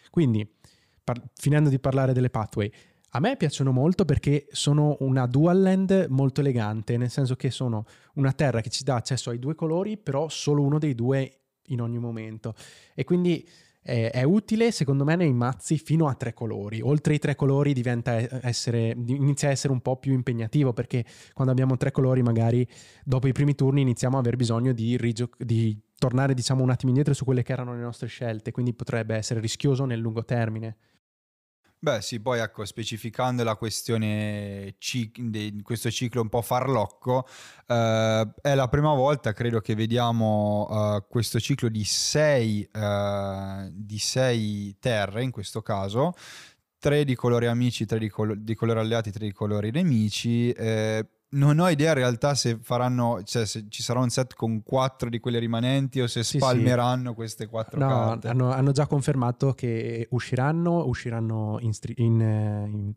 Quindi, 0.09 0.49
par- 1.03 1.21
finendo 1.35 1.69
di 1.69 1.79
parlare 1.79 2.13
delle 2.13 2.29
pathway, 2.29 2.71
a 3.11 3.19
me 3.19 3.37
piacciono 3.37 3.71
molto 3.71 4.05
perché 4.05 4.47
sono 4.51 4.97
una 4.99 5.25
dual 5.25 5.61
land 5.61 6.07
molto 6.09 6.41
elegante, 6.41 6.97
nel 6.97 7.09
senso 7.09 7.35
che 7.35 7.51
sono 7.51 7.85
una 8.15 8.33
terra 8.33 8.61
che 8.61 8.69
ci 8.69 8.83
dà 8.83 8.95
accesso 8.95 9.29
ai 9.29 9.39
due 9.39 9.55
colori, 9.55 9.97
però 9.97 10.27
solo 10.29 10.61
uno 10.61 10.77
dei 10.77 10.93
due 10.93 11.39
in 11.67 11.81
ogni 11.81 11.99
momento. 11.99 12.53
E 12.93 13.03
quindi 13.03 13.47
è, 13.81 14.11
è 14.11 14.23
utile 14.23 14.71
secondo 14.71 15.05
me 15.05 15.15
nei 15.15 15.31
mazzi 15.31 15.77
fino 15.77 16.07
a 16.07 16.15
tre 16.15 16.33
colori. 16.33 16.81
Oltre 16.81 17.13
i 17.13 17.19
tre 17.19 17.35
colori 17.35 17.73
essere, 18.41 18.89
inizia 18.89 19.47
a 19.47 19.51
essere 19.51 19.71
un 19.71 19.79
po' 19.79 19.95
più 19.95 20.13
impegnativo 20.13 20.73
perché 20.73 21.05
quando 21.33 21.53
abbiamo 21.53 21.77
tre 21.77 21.91
colori 21.91 22.21
magari 22.21 22.67
dopo 23.05 23.27
i 23.27 23.31
primi 23.31 23.55
turni 23.55 23.81
iniziamo 23.81 24.17
a 24.17 24.19
aver 24.19 24.35
bisogno 24.35 24.73
di, 24.73 24.97
rigio- 24.97 25.29
di 25.37 25.79
tornare 25.97 26.33
diciamo 26.33 26.61
un 26.61 26.69
attimo 26.69 26.89
indietro 26.89 27.13
su 27.13 27.23
quelle 27.23 27.43
che 27.43 27.53
erano 27.53 27.73
le 27.73 27.81
nostre 27.81 28.07
scelte, 28.07 28.51
quindi 28.51 28.73
potrebbe 28.73 29.15
essere 29.15 29.39
rischioso 29.39 29.85
nel 29.85 29.99
lungo 29.99 30.25
termine. 30.25 30.75
Beh 31.79 32.01
sì, 32.01 32.19
poi 32.19 32.39
ecco, 32.39 32.65
specificando 32.65 33.43
la 33.43 33.55
questione 33.55 34.75
cic- 34.79 35.19
di 35.21 35.61
questo 35.61 35.91
ciclo 35.91 36.21
un 36.21 36.27
po' 36.29 36.41
farlocco, 36.41 37.27
eh, 37.67 38.27
è 38.41 38.55
la 38.55 38.67
prima 38.67 38.93
volta 38.95 39.31
credo 39.31 39.59
che 39.61 39.75
vediamo 39.75 40.67
eh, 40.97 41.05
questo 41.07 41.39
ciclo 41.39 41.69
di 41.69 41.83
sei, 41.83 42.67
eh, 42.73 43.69
di 43.71 43.99
sei 43.99 44.75
terre 44.79 45.21
in 45.21 45.29
questo 45.29 45.61
caso, 45.61 46.13
tre 46.79 47.05
di 47.05 47.13
colori 47.15 47.45
amici, 47.45 47.85
tre 47.85 47.99
di, 47.99 48.09
col- 48.09 48.41
di 48.41 48.55
colori 48.55 48.79
alleati, 48.79 49.11
tre 49.11 49.25
di 49.25 49.33
colori 49.33 49.69
nemici. 49.71 50.49
Eh, 50.51 51.07
non 51.29 51.59
ho 51.59 51.67
idea 51.67 51.89
in 51.89 51.95
realtà 51.95 52.35
se 52.35 52.57
faranno, 52.61 53.21
cioè 53.23 53.45
se 53.45 53.65
ci 53.67 53.83
sarà 53.83 53.99
un 53.99 54.09
set 54.09 54.33
con 54.33 54.63
quattro 54.63 55.09
di 55.09 55.19
quelle 55.19 55.39
rimanenti 55.39 55.99
o 55.99 56.07
se 56.07 56.23
sì, 56.23 56.37
spalmeranno 56.37 57.09
sì. 57.09 57.15
queste 57.15 57.47
quattro 57.47 57.79
no, 57.79 57.87
carte. 57.87 58.27
Hanno, 58.29 58.51
hanno, 58.51 58.71
già 58.71 58.87
confermato 58.87 59.53
che 59.53 60.07
usciranno, 60.11 60.85
usciranno 60.85 61.57
in, 61.59 61.71
in, 61.95 62.21
in, 62.21 62.93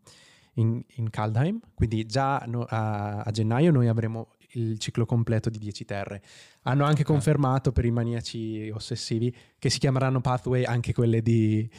in, 0.53 0.83
in 0.95 1.09
Kaldheim, 1.09 1.59
quindi 1.73 2.05
già 2.05 2.41
no, 2.47 2.65
a, 2.67 3.19
a, 3.19 3.31
gennaio 3.31 3.71
noi 3.71 3.87
avremo 3.87 4.35
il 4.53 4.79
ciclo 4.79 5.05
completo 5.05 5.49
di 5.49 5.57
10 5.57 5.85
terre. 5.85 6.21
Hanno 6.63 6.85
anche 6.85 7.03
confermato 7.03 7.73
per 7.73 7.83
i 7.83 7.91
maniaci 7.91 8.69
ossessivi 8.73 9.35
che 9.59 9.69
si 9.69 9.79
chiameranno 9.79 10.21
Pathway 10.21 10.63
anche 10.63 10.93
quelle 10.93 11.21
di 11.21 11.69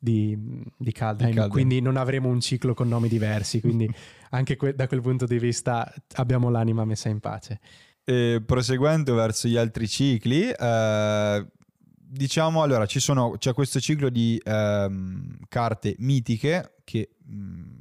di, 0.00 0.36
di 0.76 0.92
Kaldheim, 0.92 1.34
Kaldheim, 1.34 1.50
quindi 1.50 1.80
non 1.80 1.96
avremo 1.96 2.28
un 2.28 2.40
ciclo 2.40 2.72
con 2.74 2.88
nomi 2.88 3.08
diversi, 3.08 3.60
quindi 3.60 3.88
anche 4.30 4.56
que- 4.56 4.74
da 4.74 4.88
quel 4.88 5.02
punto 5.02 5.26
di 5.26 5.38
vista 5.38 5.92
abbiamo 6.16 6.48
l'anima 6.48 6.84
messa 6.84 7.08
in 7.08 7.20
pace. 7.20 7.60
E 8.02 8.42
proseguendo 8.44 9.14
verso 9.14 9.46
gli 9.46 9.56
altri 9.56 9.86
cicli, 9.86 10.48
eh, 10.48 11.46
diciamo 11.94 12.62
allora 12.62 12.86
ci 12.86 12.98
sono, 12.98 13.32
c'è 13.38 13.52
questo 13.52 13.78
ciclo 13.78 14.08
di 14.08 14.40
ehm, 14.42 15.36
carte 15.48 15.94
mitiche 15.98 16.76
che 16.82 17.10
mh, 17.24 17.78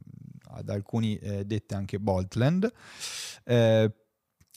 ad 0.51 0.69
alcuni 0.69 1.17
eh, 1.17 1.45
dette 1.45 1.73
anche 1.73 1.99
Boltland. 1.99 2.71
Eh, 3.45 3.91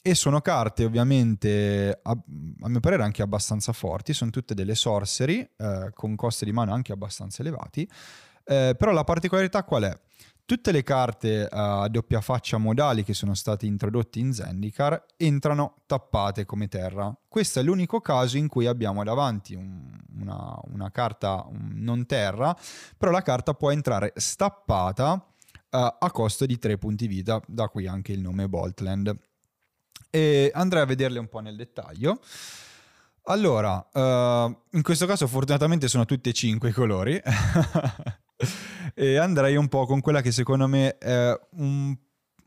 e 0.03 0.17
sono 0.17 0.41
carte 0.41 0.85
ovviamente 0.85 2.01
a, 2.03 2.11
a, 2.11 2.69
mio 2.69 2.81
parere 2.81 3.05
anche 3.05 3.23
abbastanza 3.23 3.73
forti, 3.73 4.13
sono 4.13 4.33
tutte 4.33 4.53
delle 4.53 4.75
sorcery 4.75 5.49
eh, 5.57 5.91
con 5.95 6.17
costi 6.17 6.45
di 6.45 6.53
mano 6.53 6.73
anche 6.73 6.93
abbastanza 6.93 7.43
elevati, 7.43 7.89
eh, 8.45 8.75
però 8.77 8.91
la 8.91 9.05
particolarità 9.05 9.63
qual 9.63 9.85
è? 9.85 10.01
Tutte 10.45 10.73
le 10.73 10.83
carte 10.83 11.47
a 11.49 11.87
doppia 11.87 12.21
faccia 12.21 12.59
modali 12.59 13.05
che 13.05 13.15
sono 13.15 13.33
state 13.33 13.65
introdotte 13.65 14.19
in 14.19 14.33
Zendikar 14.33 15.07
entrano 15.17 15.77
tappate 15.87 16.45
come 16.45 16.67
terra. 16.67 17.17
Questo 17.29 17.61
è 17.61 17.63
l'unico 17.63 18.01
caso 18.01 18.37
in 18.37 18.49
cui 18.49 18.67
abbiamo 18.67 19.05
davanti 19.05 19.55
un, 19.55 19.89
una, 20.19 20.59
una, 20.65 20.91
carta 20.91 21.49
non 21.53 22.07
terra, 22.07 22.55
però 22.99 23.13
la 23.13 23.23
carta 23.23 23.55
può 23.55 23.71
entrare 23.71 24.13
stappata 24.17 25.13
uh, 25.13 25.25
a 25.71 26.11
costo 26.11 26.45
di 26.45 26.59
3 26.59 26.77
punti 26.77 27.07
vita, 27.07 27.41
da 27.47 27.69
qui 27.69 27.87
anche 27.87 28.13
il 28.13 28.21
nome 28.21 28.49
Boltland 28.49 29.17
e 30.15 30.51
andrei 30.53 30.83
a 30.83 30.85
vederle 30.85 31.19
un 31.19 31.29
po' 31.29 31.41
nel 31.41 31.57
dettaglio. 31.57 32.21
Allora, 33.27 33.77
uh, 33.77 34.77
in 34.77 34.83
questo 34.83 35.07
caso 35.07 35.27
fortunatamente 35.27 35.89
sono 35.89 36.05
tutti 36.05 36.29
e 36.29 36.33
cinque 36.35 36.69
i 36.69 36.73
colori 36.73 37.19
e 38.95 39.17
andrei 39.17 39.57
un 39.57 39.69
po' 39.69 39.87
con 39.87 40.01
quella 40.01 40.21
che 40.21 40.31
secondo 40.31 40.67
me 40.67 40.99
è 40.99 41.41
un, 41.53 41.97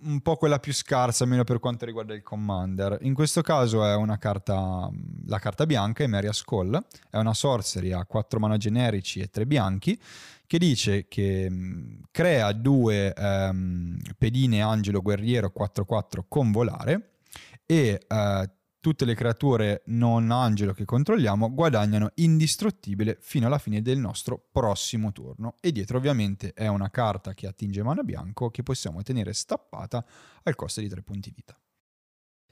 un, 0.04 0.21
po' 0.21 0.36
quella 0.36 0.60
più 0.60 0.73
scarsa, 0.73 1.23
almeno 1.23 1.43
per 1.43 1.57
quanto 1.57 1.86
riguarda 1.86 2.13
il 2.13 2.22
Commander. 2.22 2.99
In 3.01 3.16
questo 3.16 3.41
caso 3.41 3.84
è 3.84 3.95
una 3.95 4.20
carta, 4.20 4.88
la 5.26 5.39
carta 5.39 5.66
bianca, 5.66 6.03
è 6.03 6.07
Maria 6.07 6.34
Skull, 6.34 6.80
è 7.09 7.18
una 7.18 7.34
sorcery 7.34 7.93
a 7.93 8.05
4 8.05 8.38
mana 8.38 8.57
generici 8.57 9.22
e 9.22 9.30
3 9.30 9.47
bianchi, 9.47 9.99
che 10.45 10.57
dice 10.59 11.07
che 11.07 11.49
mh, 11.49 12.01
crea 12.11 12.51
due 12.51 13.11
um, 13.18 13.97
pedine 14.20 14.61
angelo 14.61 15.01
guerriero 15.01 15.51
4-4 15.57 16.26
con 16.28 16.51
volare 16.51 17.14
e 17.66 18.05
uh, 18.07 18.49
tutte 18.86 19.05
le 19.05 19.16
creature 19.16 19.82
non 19.88 20.30
angelo 20.30 20.72
che 20.74 20.86
controlliamo 20.86 21.51
guadagnano 21.51 22.11
indistruttibile 22.16 23.18
fino 23.20 23.47
alla 23.47 23.57
fine 23.57 23.82
del 23.82 23.97
nostro 23.97 24.47
prossimo 24.51 25.11
turno. 25.11 25.55
E 25.59 25.72
dietro 25.72 25.97
ovviamente 25.97 26.53
è 26.53 26.68
una 26.68 26.91
carta 26.91 27.34
che 27.34 27.47
attinge 27.47 27.82
mana 27.82 28.03
bianco 28.03 28.51
che 28.51 28.61
possiamo 28.61 29.01
tenere 29.01 29.34
stappata 29.34 30.05
al 30.43 30.53
costo 30.53 30.82
di 30.82 30.88
3 30.88 31.01
punti 31.01 31.32
vita. 31.36 31.59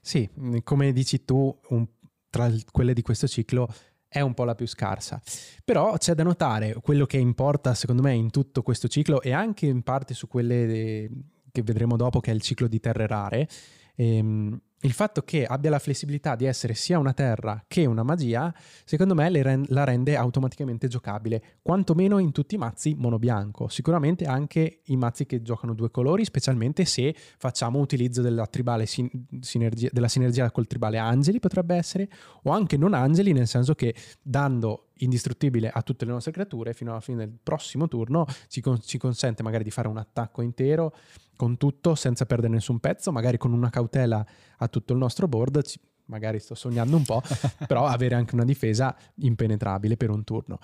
Sì, 0.01 0.27
come 0.63 0.91
dici 0.91 1.23
tu, 1.23 1.55
un, 1.69 1.87
tra 2.31 2.51
quelle 2.71 2.93
di 2.93 3.03
questo 3.03 3.27
ciclo 3.27 3.71
è 4.07 4.19
un 4.19 4.33
po' 4.33 4.43
la 4.43 4.55
più 4.55 4.65
scarsa. 4.65 5.21
Però 5.63 5.95
c'è 5.97 6.15
da 6.15 6.23
notare 6.23 6.73
quello 6.81 7.05
che 7.05 7.17
importa 7.17 7.75
secondo 7.75 8.01
me 8.01 8.13
in 8.15 8.31
tutto 8.31 8.63
questo 8.63 8.87
ciclo 8.87 9.21
e 9.21 9.33
anche 9.33 9.67
in 9.67 9.83
parte 9.83 10.15
su 10.15 10.27
quelle 10.27 10.65
de... 10.65 11.11
che 11.51 11.61
vedremo 11.61 11.95
dopo 11.95 12.19
che 12.19 12.31
è 12.31 12.33
il 12.33 12.41
ciclo 12.41 12.67
di 12.67 12.79
terre 12.79 13.05
rare. 13.05 13.47
Ehm, 13.95 14.59
il 14.83 14.91
fatto 14.91 15.21
che 15.23 15.45
abbia 15.45 15.69
la 15.69 15.79
flessibilità 15.79 16.35
di 16.35 16.45
essere 16.45 16.73
sia 16.73 16.99
una 16.99 17.13
terra 17.13 17.63
che 17.67 17.85
una 17.85 18.03
magia, 18.03 18.53
secondo 18.83 19.15
me 19.15 19.29
la 19.67 19.83
rende 19.83 20.15
automaticamente 20.15 20.87
giocabile, 20.87 21.59
quantomeno 21.61 22.17
in 22.17 22.31
tutti 22.31 22.55
i 22.55 22.57
mazzi 22.57 22.93
monobianco. 22.97 23.69
Sicuramente 23.69 24.25
anche 24.25 24.81
i 24.85 24.97
mazzi 24.97 25.25
che 25.25 25.41
giocano 25.41 25.73
due 25.73 25.89
colori, 25.89 26.25
specialmente 26.25 26.83
se 26.85 27.15
facciamo 27.37 27.79
utilizzo 27.79 28.21
della, 28.21 28.47
sin- 28.83 29.09
sinergia, 29.39 29.89
della 29.91 30.09
sinergia 30.09 30.51
col 30.51 30.67
tribale 30.67 30.97
angeli, 30.97 31.39
potrebbe 31.39 31.75
essere, 31.75 32.09
o 32.43 32.51
anche 32.51 32.75
non 32.75 32.93
angeli, 32.93 33.31
nel 33.31 33.47
senso 33.47 33.75
che 33.75 33.95
dando 34.21 34.87
indistruttibile 34.97 35.69
a 35.69 35.81
tutte 35.81 36.05
le 36.05 36.11
nostre 36.11 36.31
creature 36.31 36.73
fino 36.73 36.91
alla 36.91 36.99
fine 36.99 37.17
del 37.17 37.37
prossimo 37.41 37.87
turno 37.87 38.25
ci, 38.47 38.61
con- 38.61 38.81
ci 38.81 38.97
consente 38.97 39.43
magari 39.43 39.63
di 39.63 39.71
fare 39.71 39.87
un 39.87 39.97
attacco 39.97 40.41
intero 40.41 40.95
con 41.35 41.57
tutto 41.57 41.95
senza 41.95 42.25
perdere 42.25 42.53
nessun 42.53 42.79
pezzo, 42.79 43.11
magari 43.11 43.37
con 43.37 43.53
una 43.53 43.69
cautela 43.69 44.25
a 44.57 44.67
tutto 44.67 44.93
il 44.93 44.99
nostro 44.99 45.27
board, 45.27 45.63
ci, 45.63 45.79
magari 46.05 46.39
sto 46.39 46.55
sognando 46.55 46.95
un 46.95 47.03
po', 47.03 47.21
però 47.67 47.85
avere 47.85 48.15
anche 48.15 48.35
una 48.35 48.45
difesa 48.45 48.95
impenetrabile 49.15 49.97
per 49.97 50.09
un 50.09 50.23
turno. 50.23 50.59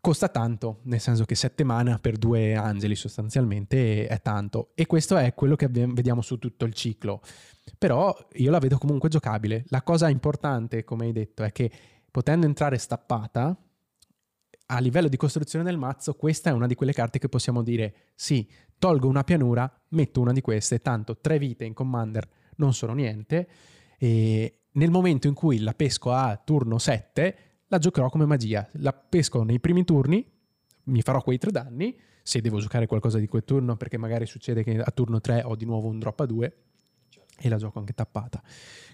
Costa 0.00 0.28
tanto, 0.28 0.80
nel 0.84 0.98
senso 0.98 1.26
che 1.26 1.34
7 1.34 1.62
mana 1.62 1.98
per 1.98 2.16
due 2.16 2.54
angeli 2.54 2.94
sostanzialmente 2.94 4.06
è 4.06 4.22
tanto 4.22 4.70
e 4.74 4.86
questo 4.86 5.18
è 5.18 5.34
quello 5.34 5.56
che 5.56 5.68
vediamo 5.68 6.22
su 6.22 6.38
tutto 6.38 6.64
il 6.64 6.72
ciclo. 6.72 7.20
Però 7.76 8.16
io 8.32 8.50
la 8.50 8.58
vedo 8.58 8.78
comunque 8.78 9.10
giocabile. 9.10 9.64
La 9.68 9.82
cosa 9.82 10.08
importante, 10.08 10.84
come 10.84 11.04
hai 11.04 11.12
detto, 11.12 11.42
è 11.42 11.52
che 11.52 11.70
potendo 12.10 12.46
entrare 12.46 12.78
stappata, 12.78 13.56
a 14.72 14.78
livello 14.78 15.08
di 15.08 15.16
costruzione 15.16 15.64
del 15.64 15.76
mazzo, 15.76 16.14
questa 16.14 16.50
è 16.50 16.52
una 16.52 16.66
di 16.66 16.74
quelle 16.74 16.92
carte 16.92 17.18
che 17.18 17.28
possiamo 17.28 17.62
dire 17.62 17.94
sì, 18.14 18.48
tolgo 18.78 19.08
una 19.08 19.24
pianura, 19.24 19.70
metto 19.88 20.20
una 20.20 20.32
di 20.32 20.40
queste, 20.40 20.80
tanto 20.80 21.18
tre 21.18 21.38
vite 21.38 21.64
in 21.64 21.74
commander 21.74 22.28
non 22.56 22.72
sono 22.72 22.92
niente, 22.92 23.48
e 23.98 24.60
nel 24.72 24.90
momento 24.90 25.26
in 25.26 25.34
cui 25.34 25.58
la 25.58 25.74
pesco 25.74 26.12
a 26.12 26.40
turno 26.42 26.78
7, 26.78 27.36
la 27.66 27.78
giocherò 27.78 28.08
come 28.10 28.26
magia. 28.26 28.68
La 28.74 28.92
pesco 28.92 29.42
nei 29.42 29.58
primi 29.58 29.84
turni, 29.84 30.24
mi 30.84 31.02
farò 31.02 31.22
quei 31.22 31.38
tre 31.38 31.50
danni, 31.50 31.98
se 32.22 32.40
devo 32.40 32.60
giocare 32.60 32.86
qualcosa 32.86 33.18
di 33.18 33.26
quel 33.26 33.44
turno, 33.44 33.76
perché 33.76 33.96
magari 33.96 34.26
succede 34.26 34.62
che 34.62 34.78
a 34.78 34.90
turno 34.92 35.20
3 35.20 35.42
ho 35.44 35.56
di 35.56 35.64
nuovo 35.64 35.88
un 35.88 35.98
drop 35.98 36.20
a 36.20 36.26
2 36.26 36.56
e 37.40 37.48
la 37.48 37.56
gioco 37.56 37.78
anche 37.78 37.92
tappata. 37.92 38.42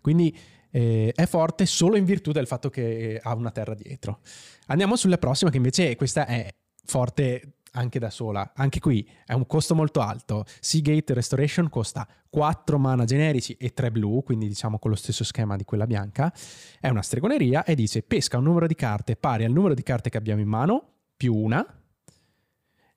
Quindi 0.01 0.37
eh, 0.71 1.13
è 1.15 1.27
forte 1.27 1.67
solo 1.67 1.97
in 1.97 2.05
virtù 2.05 2.33
del 2.33 2.47
fatto 2.47 2.71
che 2.71 3.21
ha 3.23 3.35
una 3.35 3.51
terra 3.51 3.75
dietro. 3.75 4.21
Andiamo 4.67 4.97
sulla 4.97 5.19
prossima, 5.19 5.51
che 5.51 5.57
invece 5.57 5.97
questa 5.97 6.27
è 6.27 6.55
forte 6.85 7.57
anche 7.73 7.99
da 7.99 8.11
sola. 8.11 8.53
Anche 8.55 8.81
qui 8.81 9.09
è 9.25 9.33
un 9.33 9.47
costo 9.47 9.75
molto 9.75 10.01
alto. 10.01 10.45
Seagate 10.61 11.15
Restoration 11.15 11.69
costa 11.69 12.07
4 12.29 12.79
mana 12.79 13.05
generici 13.05 13.57
e 13.59 13.73
3 13.73 13.91
blu, 13.91 14.23
quindi 14.23 14.49
diciamo 14.49 14.79
con 14.79 14.91
lo 14.91 14.97
stesso 14.97 15.25
schema 15.25 15.57
di 15.57 15.65
quella 15.65 15.87
bianca. 15.87 16.33
È 16.81 16.89
una 16.89 17.03
stregoneria 17.03 17.65
e 17.65 17.75
dice 17.75 18.03
pesca 18.03 18.39
un 18.39 18.45
numero 18.45 18.67
di 18.67 18.75
carte 18.75 19.17
pari 19.17 19.45
al 19.45 19.53
numero 19.53 19.75
di 19.75 19.83
carte 19.83 20.11
che 20.11 20.17
abbiamo 20.17 20.41
in 20.41 20.49
mano, 20.49 20.93
più 21.17 21.35
una, 21.35 21.65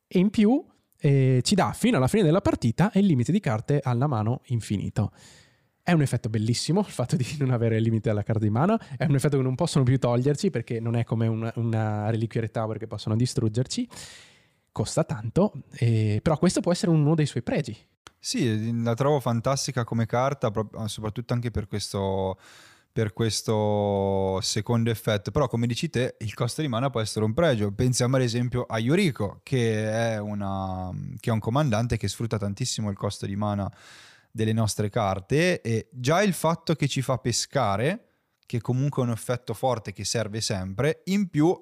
e 0.08 0.20
in 0.20 0.30
più 0.30 0.66
eh, 1.00 1.41
ci 1.43 1.56
dà 1.56 1.74
fino 1.74 1.97
alla 1.97 2.08
fine 2.08 2.24
della 2.24 2.41
partita 2.41 2.91
il 2.95 3.06
limite 3.06 3.32
di 3.32 3.39
carte 3.39 3.80
alla 3.84 4.08
mano 4.08 4.41
infinito. 4.45 5.12
È 5.82 5.91
un 5.91 6.02
effetto 6.02 6.30
bellissimo 6.30 6.82
il 6.82 6.91
fatto 6.91 7.16
di 7.16 7.26
non 7.39 7.50
avere 7.52 7.78
il 7.78 7.84
limite 7.84 8.10
alla 8.10 8.24
carta 8.24 8.43
di 8.43 8.52
mana, 8.52 8.80
è 8.97 9.06
un 9.06 9.16
effetto 9.16 9.38
che 9.38 9.43
non 9.43 9.56
possono 9.56 9.84
più 9.84 9.97
toglierci 9.97 10.50
perché 10.52 10.80
non 10.80 10.95
è 10.95 11.04
come 11.04 11.28
una, 11.28 11.52
una 11.56 12.10
reliquia 12.10 12.47
tower 12.47 12.78
che 12.78 12.88
possono 12.88 13.16
distruggerci 13.16 13.88
costa 14.72 15.04
tanto, 15.04 15.54
eh, 15.72 16.20
però 16.22 16.38
questo 16.38 16.62
può 16.62 16.72
essere 16.72 16.91
uno 16.91 17.16
dei 17.16 17.26
suoi 17.26 17.43
pregi. 17.43 17.76
Sì, 18.22 18.82
la 18.84 18.93
trovo 18.95 19.20
fantastica 19.20 19.84
come 19.84 20.06
carta, 20.06 20.52
soprattutto 20.86 21.34
anche 21.34 21.52
per 21.52 21.68
questo, 21.68 22.38
per 23.00 23.14
questo 23.14 24.39
secondo 24.41 24.89
effetto. 24.89 25.32
Però, 25.32 25.47
come 25.47 25.68
dici 25.68 25.89
te, 25.89 26.18
il 26.20 26.34
costo 26.34 26.62
di 26.62 26.68
mana 26.68 26.89
può 26.89 27.00
essere 27.00 27.24
un 27.24 27.34
pregio. 27.34 27.72
Pensiamo 27.72 28.18
ad 28.18 28.24
esempio 28.24 28.64
a 28.64 28.78
Yuriko, 28.78 29.39
che 29.41 29.89
è, 29.89 30.18
una, 30.20 30.91
che 31.18 31.30
è 31.30 31.34
un 31.34 31.39
comandante 31.39 31.95
che 31.95 32.10
sfrutta 32.10 32.38
tantissimo 32.38 32.89
il 32.89 32.97
costo 32.97 33.26
di 33.26 33.38
mana 33.38 33.72
delle 34.30 34.52
nostre 34.52 34.89
carte 34.89 35.62
e 35.62 35.88
già 35.93 36.22
il 36.22 36.34
fatto 36.34 36.76
che 36.76 36.89
ci 36.89 37.02
fa 37.02 37.18
pescare, 37.20 38.16
che 38.45 38.60
comunque 38.60 39.02
è 39.02 39.06
un 39.06 39.14
effetto 39.14 39.54
forte 39.54 39.93
che 39.93 40.04
serve 40.04 40.41
sempre, 40.41 41.04
in 41.06 41.30
più 41.30 41.58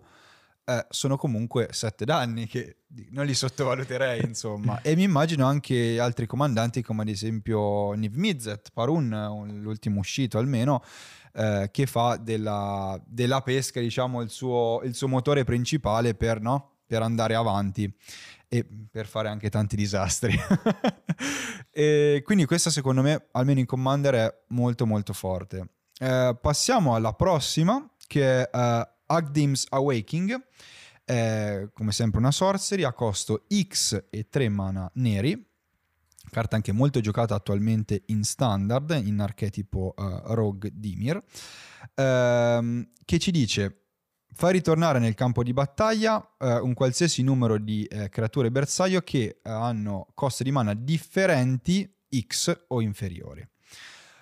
eh, 0.69 0.85
sono 0.89 1.15
comunque 1.15 1.69
sette 1.71 2.03
danni 2.03 2.45
che 2.45 2.79
non 3.11 3.25
li 3.25 3.33
sottovaluterei, 3.33 4.21
insomma. 4.25 4.81
e 4.81 4.97
mi 4.97 5.03
immagino 5.03 5.45
anche 5.45 5.97
altri 5.97 6.25
comandanti 6.25 6.81
come 6.81 7.03
ad 7.03 7.07
esempio 7.07 7.93
Niv 7.93 8.15
Mizzet, 8.15 8.71
Parun, 8.73 9.59
l'ultimo 9.61 9.99
uscito 9.99 10.37
almeno, 10.37 10.83
eh, 11.31 11.69
che 11.71 11.85
fa 11.85 12.17
della, 12.17 13.01
della 13.05 13.41
pesca, 13.41 13.79
diciamo, 13.79 14.19
il 14.21 14.29
suo, 14.29 14.81
il 14.83 14.93
suo, 14.93 15.07
motore 15.07 15.45
principale 15.45 16.15
per, 16.15 16.41
no? 16.41 16.79
per 16.85 17.01
andare 17.01 17.35
avanti 17.35 17.89
e 18.49 18.67
per 18.91 19.07
fare 19.07 19.29
anche 19.29 19.49
tanti 19.49 19.77
disastri. 19.77 20.37
e 21.71 22.21
quindi 22.25 22.43
questa 22.43 22.69
secondo 22.69 23.01
me, 23.01 23.27
almeno 23.31 23.61
in 23.61 23.65
Commander, 23.65 24.13
è 24.15 24.37
molto 24.47 24.85
molto 24.85 25.13
forte. 25.13 25.69
Eh, 25.97 26.37
passiamo 26.41 26.93
alla 26.93 27.13
prossima, 27.13 27.89
che 28.05 28.49
è 28.49 28.49
uh, 28.51 28.95
Agdim's 29.07 29.65
Awakening, 29.69 30.39
è 31.03 31.67
come 31.73 31.91
sempre 31.91 32.19
una 32.19 32.31
sorcery 32.31 32.83
a 32.83 32.93
costo 32.93 33.45
X 33.49 34.07
e 34.09 34.27
3 34.29 34.49
mana 34.49 34.89
neri, 34.95 35.45
carta 36.29 36.55
anche 36.55 36.71
molto 36.71 36.99
giocata 36.99 37.35
attualmente 37.35 38.03
in 38.07 38.23
standard, 38.23 39.01
in 39.03 39.19
archetipo 39.19 39.93
uh, 39.95 40.33
Rogue 40.33 40.71
Dimir, 40.73 41.21
ehm, 41.95 42.89
che 43.05 43.19
ci 43.19 43.31
dice? 43.31 43.83
Fa 44.33 44.49
ritornare 44.49 44.99
nel 44.99 45.15
campo 45.15 45.41
di 45.41 45.53
battaglia 45.53 46.17
uh, 46.17 46.63
un 46.63 46.73
qualsiasi 46.73 47.23
numero 47.23 47.57
di 47.57 47.87
uh, 47.89 48.07
creature 48.09 48.51
bersaglio 48.51 49.01
che 49.01 49.39
hanno 49.43 50.07
costi 50.13 50.43
di 50.43 50.51
mana 50.51 50.73
differenti 50.75 51.91
X 52.27 52.65
o 52.67 52.81
inferiori. 52.81 53.47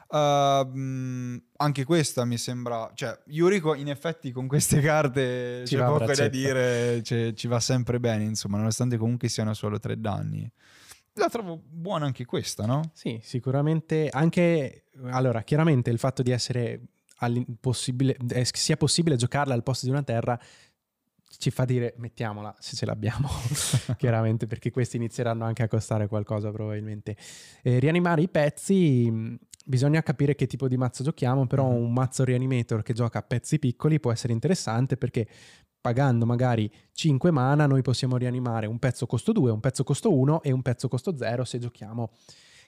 Uh, 0.08 1.42
anche 1.58 1.84
questa 1.84 2.26
mi 2.26 2.38
sembra, 2.38 2.92
cioè 2.94 3.18
Yuriko 3.26 3.74
in 3.74 3.90
effetti 3.90 4.32
con 4.32 4.48
queste 4.48 4.80
carte 4.80 5.64
ci 5.66 5.76
c'è 5.76 5.84
poco 5.84 6.06
da 6.06 6.28
dire, 6.28 7.02
cioè, 7.04 7.34
ci 7.34 7.48
va 7.48 7.60
sempre 7.60 8.00
bene, 8.00 8.24
insomma, 8.24 8.58
nonostante 8.58 8.98
comunque 8.98 9.30
siano 9.30 9.54
solo 9.54 9.80
tre 9.80 10.00
danni. 10.00 10.50
La 11.14 11.30
trovo 11.30 11.60
buona 11.66 12.06
anche 12.06 12.26
questa, 12.26 12.66
no? 12.66 12.92
Sì, 12.94 13.20
sicuramente 13.24 14.10
anche 14.12 14.86
allora, 15.10 15.44
chiaramente 15.44 15.90
il 15.90 16.00
fatto 16.00 16.22
di 16.22 16.32
essere 16.32 16.82
possibile, 17.60 18.18
eh, 18.30 18.46
sia 18.52 18.78
possibile 18.78 19.16
giocarla 19.16 19.54
al 19.54 19.64
posto 19.64 19.86
di 19.86 19.92
una 19.92 20.04
terra 20.04 20.40
ci 21.38 21.50
fa 21.50 21.66
dire 21.66 21.96
mettiamola 21.98 22.56
se 22.60 22.76
ce 22.76 22.86
l'abbiamo 22.86 23.28
chiaramente 23.98 24.48
perché 24.48 24.72
questi 24.72 24.98
inizieranno 24.98 25.44
anche 25.44 25.64
a 25.64 25.68
costare 25.68 26.08
qualcosa 26.08 26.52
probabilmente 26.52 27.18
eh, 27.64 27.80
rianimare 27.80 28.22
i 28.22 28.30
pezzi 28.30 29.38
Bisogna 29.68 30.04
capire 30.04 30.36
che 30.36 30.46
tipo 30.46 30.68
di 30.68 30.78
mazzo 30.78 31.04
giochiamo, 31.04 31.48
però 31.48 31.68
mm-hmm. 31.68 31.84
un 31.84 31.94
mazzo 31.94 32.24
reanimator 32.24 32.84
che 32.84 32.94
gioca 32.94 33.20
a 33.20 33.24
pezzi 33.24 33.58
piccoli 33.58 34.00
può 34.00 34.12
essere 34.12 34.32
interessante 34.32 34.96
perché 34.96 35.28
pagando 35.82 36.26
magari 36.26 36.72
5 36.94 37.32
mana 37.32 37.66
noi 37.66 37.82
possiamo 37.82 38.18
rianimare 38.18 38.68
un 38.68 38.80
pezzo 38.80 39.06
costo 39.06 39.32
2, 39.32 39.52
un 39.52 39.60
pezzo 39.60 39.84
costo 39.84 40.16
1 40.16 40.44
e 40.44 40.52
un 40.52 40.62
pezzo 40.62 40.88
costo 40.88 41.18
0 41.18 41.44
se 41.44 41.58
giochiamo 41.60 42.12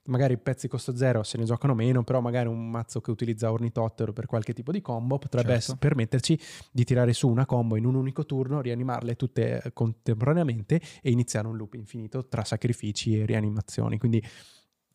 magari 0.08 0.38
pezzi 0.38 0.68
costo 0.68 0.96
zero 0.96 1.24
se 1.24 1.38
ne 1.38 1.46
giocano 1.46 1.74
meno, 1.74 2.04
però 2.04 2.20
magari 2.20 2.48
un 2.48 2.70
mazzo 2.70 3.02
che 3.02 3.12
utilizza 3.12 3.52
Ornitottero 3.52 4.14
per 4.14 4.26
qualche 4.26 4.54
tipo 4.54 4.72
di 4.72 4.82
combo 4.82 5.18
potrebbe 5.18 5.60
Certo. 5.60 5.78
permetterci 5.78 6.40
di 6.72 6.84
tirare 6.84 7.14
su 7.14 7.28
una 7.28 7.46
combo 7.46 7.76
in 7.76 7.86
un 7.86 7.96
unico 7.96 8.26
turno, 8.26 8.62
rianimarle 8.62 9.16
tutte 9.16 9.62
eh, 9.62 9.74
contemporaneamente 9.74 10.82
e 11.02 11.12
iniziare 11.12 11.48
un 11.48 11.58
loop 11.58 11.76
infinito 11.76 12.28
tra 12.28 12.44
sacrifici 12.44 13.20
e 13.20 13.26
rianimazioni. 13.26 13.98
Quindi 13.98 14.24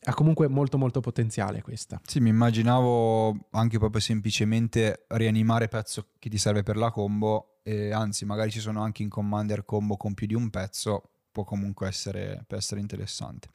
ha 0.05 0.15
comunque 0.15 0.49
molto 0.49 0.79
molto 0.79 1.01
potenziale 1.01 1.63
questa. 1.63 2.01
Sì, 2.05 2.21
mi 2.21 2.31
immaginavo 2.31 3.49
anche 3.51 3.79
proprio 3.79 4.01
semplicemente 4.01 5.05
rianimare 5.09 5.69
pezzo 5.69 6.09
che 6.19 6.29
ti 6.29 6.39
serve 6.39 6.63
per 6.63 6.77
la 6.77 6.91
combo 6.91 7.59
e 7.63 7.93
anzi 7.93 8.25
magari 8.25 8.51
ci 8.51 8.59
sono 8.59 8.83
anche 8.83 9.03
in 9.03 9.09
Commander 9.09 9.65
combo 9.65 9.97
con 9.97 10.15
più 10.15 10.27
di 10.27 10.35
un 10.35 10.51
pezzo, 10.51 11.11
può 11.31 11.45
comunque 11.45 11.87
essere, 11.87 12.45
può 12.47 12.57
essere 12.57 12.81
interessante. 12.81 13.49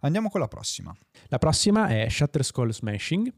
Andiamo 0.00 0.30
con 0.30 0.40
la 0.40 0.48
prossima. 0.48 0.96
La 1.28 1.38
prossima 1.38 1.88
è 1.88 2.08
Shatter 2.08 2.42
Skull 2.42 2.70
Smashing, 2.70 3.30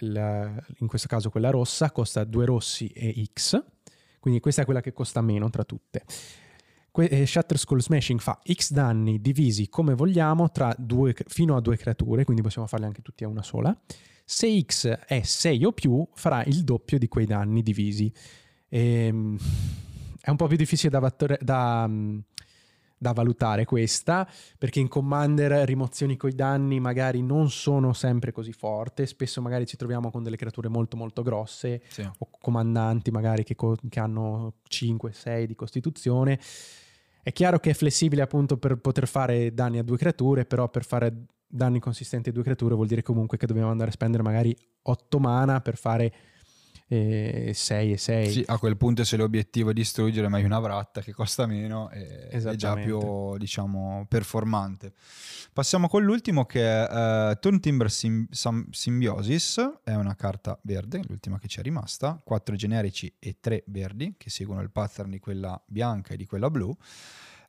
la- 0.00 0.64
in 0.78 0.86
questo 0.86 1.06
caso 1.06 1.28
quella 1.28 1.50
rossa, 1.50 1.90
costa 1.90 2.24
2 2.24 2.44
rossi 2.46 2.86
e 2.88 3.22
X, 3.32 3.62
quindi 4.18 4.40
questa 4.40 4.62
è 4.62 4.64
quella 4.64 4.80
che 4.80 4.94
costa 4.94 5.20
meno 5.20 5.50
tra 5.50 5.64
tutte. 5.64 6.04
Que- 6.96 7.08
eh, 7.08 7.26
Shatter 7.26 7.58
Skull 7.58 7.80
Smashing 7.80 8.20
fa 8.20 8.40
X 8.50 8.70
danni 8.72 9.20
divisi 9.20 9.68
come 9.68 9.92
vogliamo 9.92 10.50
tra 10.50 10.74
due, 10.78 11.14
fino 11.26 11.54
a 11.54 11.60
due 11.60 11.76
creature, 11.76 12.24
quindi 12.24 12.40
possiamo 12.40 12.66
farli 12.66 12.86
anche 12.86 13.02
tutti 13.02 13.22
a 13.22 13.28
una 13.28 13.42
sola. 13.42 13.78
Se 14.24 14.58
X 14.62 14.88
è 14.88 15.20
6 15.20 15.66
o 15.66 15.72
più, 15.72 16.08
farà 16.14 16.42
il 16.44 16.64
doppio 16.64 16.96
di 16.98 17.06
quei 17.06 17.26
danni 17.26 17.62
divisi. 17.62 18.10
Ehm, 18.70 19.36
è 20.22 20.30
un 20.30 20.36
po' 20.36 20.46
più 20.46 20.56
difficile 20.56 20.88
da, 20.88 20.98
vattore- 21.00 21.38
da, 21.42 21.86
mm, 21.86 22.18
da 22.96 23.12
valutare 23.12 23.66
questa, 23.66 24.26
perché 24.56 24.80
in 24.80 24.88
Commander 24.88 25.66
rimozioni 25.66 26.16
coi 26.16 26.34
danni 26.34 26.80
magari 26.80 27.20
non 27.20 27.50
sono 27.50 27.92
sempre 27.92 28.32
così 28.32 28.54
forti, 28.54 29.06
spesso 29.06 29.42
magari 29.42 29.66
ci 29.66 29.76
troviamo 29.76 30.10
con 30.10 30.22
delle 30.22 30.36
creature 30.36 30.68
molto 30.68 30.96
molto 30.96 31.20
grosse 31.22 31.82
Sì. 31.88 32.00
o 32.20 32.30
comandanti 32.40 33.10
magari 33.10 33.44
che, 33.44 33.54
co- 33.54 33.76
che 33.86 34.00
hanno 34.00 34.54
5-6 34.66 35.44
di 35.46 35.54
costituzione. 35.54 36.40
È 37.26 37.32
chiaro 37.32 37.58
che 37.58 37.70
è 37.70 37.74
flessibile 37.74 38.22
appunto 38.22 38.56
per 38.56 38.76
poter 38.76 39.08
fare 39.08 39.52
danni 39.52 39.78
a 39.78 39.82
due 39.82 39.96
creature, 39.96 40.44
però 40.44 40.68
per 40.68 40.84
fare 40.84 41.24
danni 41.44 41.80
consistenti 41.80 42.28
a 42.28 42.32
due 42.32 42.44
creature 42.44 42.76
vuol 42.76 42.86
dire 42.86 43.02
comunque 43.02 43.36
che 43.36 43.46
dobbiamo 43.46 43.68
andare 43.68 43.90
a 43.90 43.92
spendere 43.92 44.22
magari 44.22 44.56
8 44.82 45.18
mana 45.18 45.60
per 45.60 45.76
fare 45.76 46.12
6 46.88 47.92
e 47.92 47.96
6. 47.96 48.30
Sì, 48.30 48.44
a 48.46 48.58
quel 48.58 48.76
punto 48.76 49.02
se 49.02 49.16
l'obiettivo 49.16 49.70
è 49.70 49.72
distruggere 49.72 50.28
meglio 50.28 50.46
una 50.46 50.60
vratta 50.60 51.00
che 51.00 51.12
costa 51.12 51.46
meno 51.46 51.90
e- 51.90 52.28
è 52.28 52.54
già 52.54 52.74
più 52.74 53.36
diciamo 53.38 54.06
performante. 54.08 54.92
Passiamo 55.52 55.88
con 55.88 56.04
l'ultimo 56.04 56.44
che 56.44 56.62
è 56.62 57.30
uh, 57.30 57.38
Turn 57.40 57.58
Timber 57.58 57.90
Sym- 57.90 58.28
Sam- 58.30 58.70
Symbiosis, 58.70 59.78
è 59.82 59.94
una 59.94 60.14
carta 60.14 60.58
verde, 60.62 61.00
l'ultima 61.08 61.38
che 61.38 61.48
ci 61.48 61.58
è 61.58 61.62
rimasta, 61.62 62.20
4 62.22 62.54
generici 62.54 63.12
e 63.18 63.38
3 63.40 63.64
verdi 63.66 64.14
che 64.16 64.30
seguono 64.30 64.60
il 64.60 64.70
pattern 64.70 65.10
di 65.10 65.18
quella 65.18 65.60
bianca 65.66 66.14
e 66.14 66.16
di 66.16 66.26
quella 66.26 66.50
blu. 66.50 66.74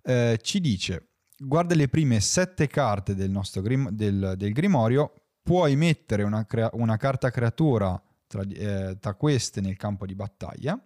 Eh, 0.02 0.40
ci 0.42 0.60
dice 0.62 1.10
guarda 1.38 1.76
le 1.76 1.88
prime 1.88 2.20
7 2.20 2.66
carte 2.68 3.14
del 3.14 3.30
nostro 3.30 3.62
grim- 3.62 3.90
del, 3.92 4.34
del 4.36 4.52
grimorio, 4.54 5.14
puoi 5.44 5.76
mettere 5.76 6.24
una, 6.24 6.46
crea- 6.46 6.72
una 6.74 6.98
carta 6.98 7.30
creatura 7.30 8.02
tra, 8.28 8.44
eh, 8.44 8.98
tra 9.00 9.14
queste 9.16 9.62
nel 9.62 9.78
campo 9.78 10.06
di 10.06 10.16
battaglia. 10.16 10.80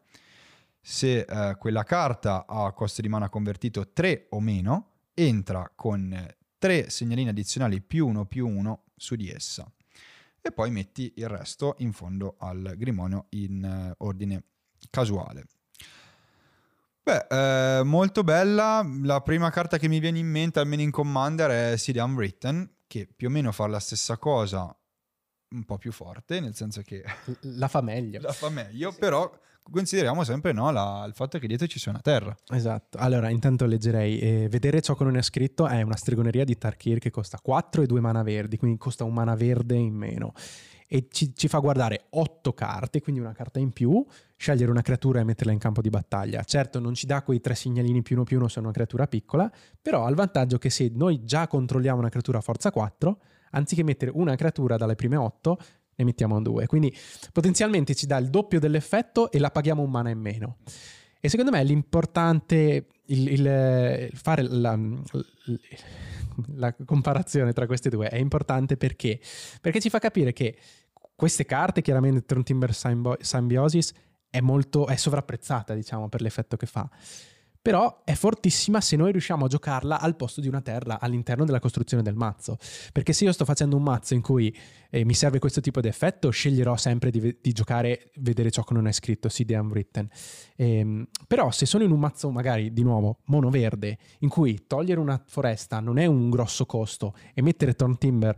Se 0.80 1.20
eh, 1.20 1.56
quella 1.58 1.84
carta 1.84 2.46
ha 2.48 2.72
costo 2.72 3.02
di 3.02 3.10
mana 3.10 3.30
convertito 3.30 3.92
3 3.92 4.28
o 4.30 4.40
meno, 4.40 4.92
entra 5.14 5.72
con 5.76 6.36
3 6.58 6.90
segnalini 6.90 7.30
addizionali 7.30 7.82
più 7.82 8.08
1 8.08 8.26
più 8.26 8.48
1 8.48 8.84
su 8.96 9.16
di 9.16 9.30
essa. 9.30 9.70
E 10.44 10.52
poi 10.52 10.72
metti 10.72 11.14
il 11.18 11.28
resto 11.28 11.76
in 11.80 11.92
fondo 11.92 12.36
al 12.40 12.74
grimorio 12.78 13.28
in 13.30 13.64
eh, 13.64 13.94
ordine 13.98 14.44
casuale. 14.90 15.46
Beh, 17.04 17.80
eh, 17.80 17.84
molto 17.84 18.24
bella. 18.24 18.88
La 19.04 19.22
prima 19.22 19.50
carta 19.50 19.78
che 19.78 19.88
mi 19.88 20.00
viene 20.00 20.20
in 20.20 20.28
mente, 20.28 20.60
almeno 20.60 20.82
in 20.82 20.92
Commander, 20.92 21.74
è 21.74 21.78
City 21.78 22.00
Unwritten, 22.00 22.70
che 22.88 23.08
più 23.08 23.28
o 23.28 23.32
meno 23.32 23.52
fa 23.52 23.68
la 23.68 23.80
stessa 23.80 24.18
cosa, 24.18 24.76
un 25.52 25.64
po' 25.64 25.78
più 25.78 25.92
forte, 25.92 26.40
nel 26.40 26.56
senso 26.56 26.82
che 26.82 27.04
La 27.42 27.68
fa 27.68 27.82
meglio. 27.82 28.22
la 28.22 28.32
fa 28.32 28.50
meglio, 28.50 28.94
però 28.98 29.30
consideriamo 29.64 30.24
sempre 30.24 30.54
no, 30.54 30.72
la- 30.72 31.04
il 31.08 31.14
fatto 31.14 31.38
che 31.40 31.48
dietro 31.48 31.68
ci 31.68 31.78
sia 31.80 31.92
una 31.92 32.02
terra. 32.02 32.36
Esatto. 32.52 32.98
Allora, 32.98 33.30
intanto 33.30 33.66
leggerei. 33.66 34.20
eh, 34.20 34.48
vedere 34.50 34.82
ciò 34.82 34.96
che 34.96 35.04
non 35.04 35.18
è 35.18 35.22
scritto 35.22 35.68
è 35.68 35.82
una 35.82 35.96
stregoneria 35.98 36.44
di 36.46 36.58
Tarkir 36.58 37.00
che 37.00 37.10
costa 37.12 37.38
4 37.42 37.82
e 37.82 37.86
2 37.86 38.00
mana 38.00 38.24
verdi, 38.24 38.58
quindi 38.58 38.78
costa 38.78 39.04
un 39.04 39.14
mana 39.14 39.36
verde 39.36 39.76
in 39.76 39.94
meno. 39.94 40.34
E 40.94 41.08
ci, 41.10 41.34
ci 41.36 41.48
fa 41.48 41.60
guardare 41.60 42.08
8 42.10 42.54
carte, 42.54 43.02
quindi 43.02 43.22
una 43.22 43.32
carta 43.32 43.60
in 43.60 43.72
più, 43.72 44.06
scegliere 44.36 44.72
una 44.72 44.82
creatura 44.82 45.22
e 45.22 45.24
metterla 45.24 45.54
in 45.54 45.58
campo 45.60 45.82
di 45.82 45.90
battaglia. 45.90 46.44
Certo, 46.44 46.80
non 46.80 46.94
ci 46.96 47.06
dà 47.06 47.22
quei 47.24 47.40
tre 47.40 47.56
segnalini 47.56 48.02
più 48.02 48.16
uno 48.18 48.26
più 48.26 48.38
uno 48.38 48.50
se 48.50 48.60
è 48.60 48.64
una 48.64 48.74
creatura 48.74 49.08
piccola, 49.08 49.50
però 49.82 50.06
ha 50.06 50.10
il 50.10 50.16
vantaggio 50.16 50.58
che 50.58 50.70
se 50.70 50.92
noi 50.94 51.24
già 51.24 51.48
controlliamo 51.48 52.00
una 52.00 52.10
creatura 52.10 52.40
a 52.40 52.42
forza 52.42 52.72
4, 52.72 53.20
anziché 53.52 53.84
mettere 53.84 54.12
una 54.14 54.36
creatura 54.36 54.76
dalle 54.78 54.96
prime 54.96 55.16
8, 55.16 55.58
ne 55.96 56.04
mettiamo 56.06 56.42
due. 56.42 56.66
Quindi 56.68 56.96
potenzialmente 57.32 57.96
ci 57.96 58.06
dà 58.06 58.18
il 58.18 58.30
doppio 58.30 58.60
dell'effetto 58.60 59.32
e 59.32 59.40
la 59.40 59.52
paghiamo 59.52 59.82
un 59.82 59.90
mana 59.92 60.10
in 60.10 60.20
meno. 60.20 60.58
E 61.20 61.30
secondo 61.30 61.52
me 61.52 61.64
l'importante, 61.64 62.88
il, 63.06 63.28
il- 63.28 63.40
il 63.42 64.10
fare 64.14 64.42
la, 64.44 64.78
la 66.56 66.76
comparazione 66.86 67.54
tra 67.54 67.66
queste 67.68 67.90
due 67.90 68.08
è 68.08 68.18
importante 68.18 68.78
perché? 68.78 69.20
Perché 69.60 69.80
ci 69.80 69.90
fa 69.90 70.00
capire 70.00 70.34
che 70.34 70.58
queste 71.16 71.46
carte, 71.46 71.82
chiaramente 71.82 72.26
Tron 72.26 72.44
Timber 72.44 72.74
Symbiosis, 72.74 73.94
è 74.30 74.40
molto 74.40 74.88
è 74.88 74.96
sovrapprezzata, 74.96 75.76
diciamo, 75.76 76.10
per 76.10 76.22
l'effetto 76.22 76.58
che 76.58 76.66
fa. 76.66 76.90
Però 77.62 78.02
è 78.04 78.14
fortissima 78.14 78.82
se 78.82 78.96
noi 78.96 79.12
riusciamo 79.12 79.46
a 79.46 79.48
giocarla 79.48 80.00
al 80.00 80.16
posto 80.16 80.42
di 80.42 80.48
una 80.48 80.62
terra 80.62 81.00
all'interno 81.00 81.46
della 81.46 81.60
costruzione 81.60 82.02
del 82.02 82.16
mazzo. 82.16 82.58
Perché 82.92 83.14
se 83.14 83.26
io 83.26 83.32
sto 83.32 83.46
facendo 83.46 83.76
un 83.76 83.84
mazzo 83.84 84.16
in 84.16 84.22
cui 84.22 84.56
eh, 84.90 85.06
mi 85.06 85.14
serve 85.14 85.38
questo 85.38 85.62
tipo 85.62 85.80
di 85.80 85.88
effetto, 85.88 86.32
sceglierò 86.32 86.76
sempre 86.76 87.12
di, 87.12 87.38
di 87.40 87.52
giocare, 87.52 88.10
vedere 88.16 88.50
ciò 88.50 88.64
che 88.64 88.74
non 88.74 88.88
è 88.88 88.92
scritto, 88.92 89.28
CD 89.28 89.52
Unwritten. 89.52 90.10
Ehm, 90.56 91.08
però 91.28 91.52
se 91.52 91.68
sono 91.68 91.84
in 91.84 91.92
un 91.92 92.00
mazzo 92.00 92.32
magari 92.32 92.74
di 92.74 92.82
nuovo 92.82 93.20
mono 93.26 93.52
verde, 93.52 94.00
in 94.20 94.30
cui 94.30 94.66
togliere 94.66 95.00
una 95.00 95.22
foresta 95.24 95.80
non 95.80 96.00
è 96.00 96.08
un 96.08 96.32
grosso 96.32 96.66
costo 96.66 97.14
e 97.34 97.44
mettere 97.44 97.76
Thorn 97.76 98.00
Timber 98.00 98.36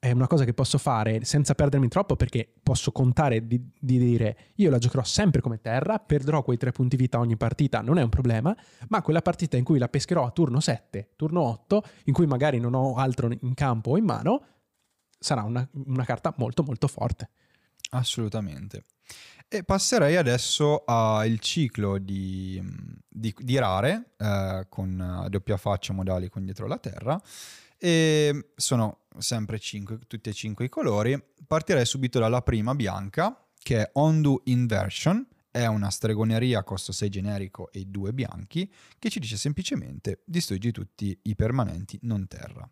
è 0.00 0.12
una 0.12 0.28
cosa 0.28 0.44
che 0.44 0.54
posso 0.54 0.78
fare 0.78 1.24
senza 1.24 1.54
perdermi 1.54 1.88
troppo 1.88 2.14
perché 2.14 2.52
posso 2.62 2.92
contare 2.92 3.46
di, 3.46 3.60
di 3.78 3.98
dire 3.98 4.52
io 4.56 4.70
la 4.70 4.78
giocherò 4.78 5.02
sempre 5.02 5.40
come 5.40 5.60
terra, 5.60 5.98
perderò 5.98 6.42
quei 6.42 6.56
tre 6.56 6.70
punti 6.70 6.96
vita 6.96 7.18
ogni 7.18 7.36
partita, 7.36 7.80
non 7.80 7.98
è 7.98 8.02
un 8.02 8.08
problema, 8.08 8.56
ma 8.88 9.02
quella 9.02 9.22
partita 9.22 9.56
in 9.56 9.64
cui 9.64 9.78
la 9.78 9.88
pescherò 9.88 10.24
a 10.24 10.30
turno 10.30 10.60
7, 10.60 11.14
turno 11.16 11.40
8, 11.40 11.82
in 12.04 12.12
cui 12.12 12.26
magari 12.26 12.60
non 12.60 12.74
ho 12.74 12.94
altro 12.94 13.28
in 13.40 13.54
campo 13.54 13.90
o 13.92 13.96
in 13.96 14.04
mano, 14.04 14.44
sarà 15.18 15.42
una, 15.42 15.68
una 15.86 16.04
carta 16.04 16.32
molto 16.36 16.62
molto 16.62 16.86
forte. 16.86 17.30
Assolutamente. 17.90 18.84
E 19.48 19.64
passerei 19.64 20.16
adesso 20.16 20.84
al 20.84 21.38
ciclo 21.40 21.96
di, 21.98 22.62
di- 23.08 23.34
di 23.36 23.58
rare 23.58 24.12
eh, 24.18 24.66
con 24.68 25.24
eh, 25.24 25.30
doppia 25.30 25.56
faccia 25.56 25.94
modali 25.94 26.28
con 26.28 26.44
dietro 26.44 26.66
la 26.66 26.76
terra. 26.76 27.20
E 27.78 28.50
sono 28.56 29.06
sempre 29.18 29.58
cinque, 29.58 29.98
tutti 30.06 30.28
e 30.28 30.32
cinque 30.32 30.66
i 30.66 30.68
colori. 30.68 31.20
Partirei 31.46 31.86
subito 31.86 32.18
dalla 32.18 32.42
prima 32.42 32.74
bianca, 32.74 33.46
che 33.58 33.82
è 33.82 33.90
Ondu 33.94 34.40
Inversion. 34.44 35.26
È 35.50 35.64
una 35.66 35.90
stregoneria 35.90 36.62
costo 36.62 36.92
6 36.92 37.08
generico 37.08 37.72
e 37.72 37.84
2 37.86 38.12
bianchi, 38.12 38.70
che 38.98 39.08
ci 39.08 39.18
dice 39.18 39.36
semplicemente 39.36 40.22
distruggi 40.24 40.70
tutti 40.72 41.18
i 41.22 41.34
permanenti 41.34 41.98
non 42.02 42.26
terra. 42.26 42.68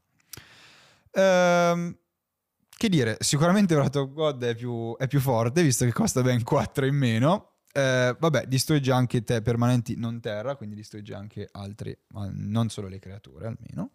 Ehm, 1.12 1.96
che 2.76 2.88
dire, 2.90 3.16
sicuramente 3.20 3.74
Wrath 3.74 3.96
of 3.96 4.12
God 4.12 4.44
è 4.44 4.54
più, 4.54 4.94
è 4.98 5.06
più 5.06 5.20
forte, 5.20 5.62
visto 5.62 5.84
che 5.84 5.92
costa 5.92 6.20
ben 6.22 6.42
4 6.42 6.84
in 6.84 6.94
meno. 6.94 7.55
Eh, 7.76 8.16
vabbè, 8.18 8.46
distrugge 8.46 8.90
anche 8.90 9.22
te 9.22 9.42
permanenti 9.42 9.96
non 9.96 10.18
terra, 10.18 10.56
quindi 10.56 10.74
distrugge 10.74 11.12
anche 11.12 11.46
altri, 11.52 11.94
ma 12.08 12.26
non 12.32 12.70
solo 12.70 12.88
le 12.88 12.98
creature 12.98 13.48
almeno. 13.48 13.90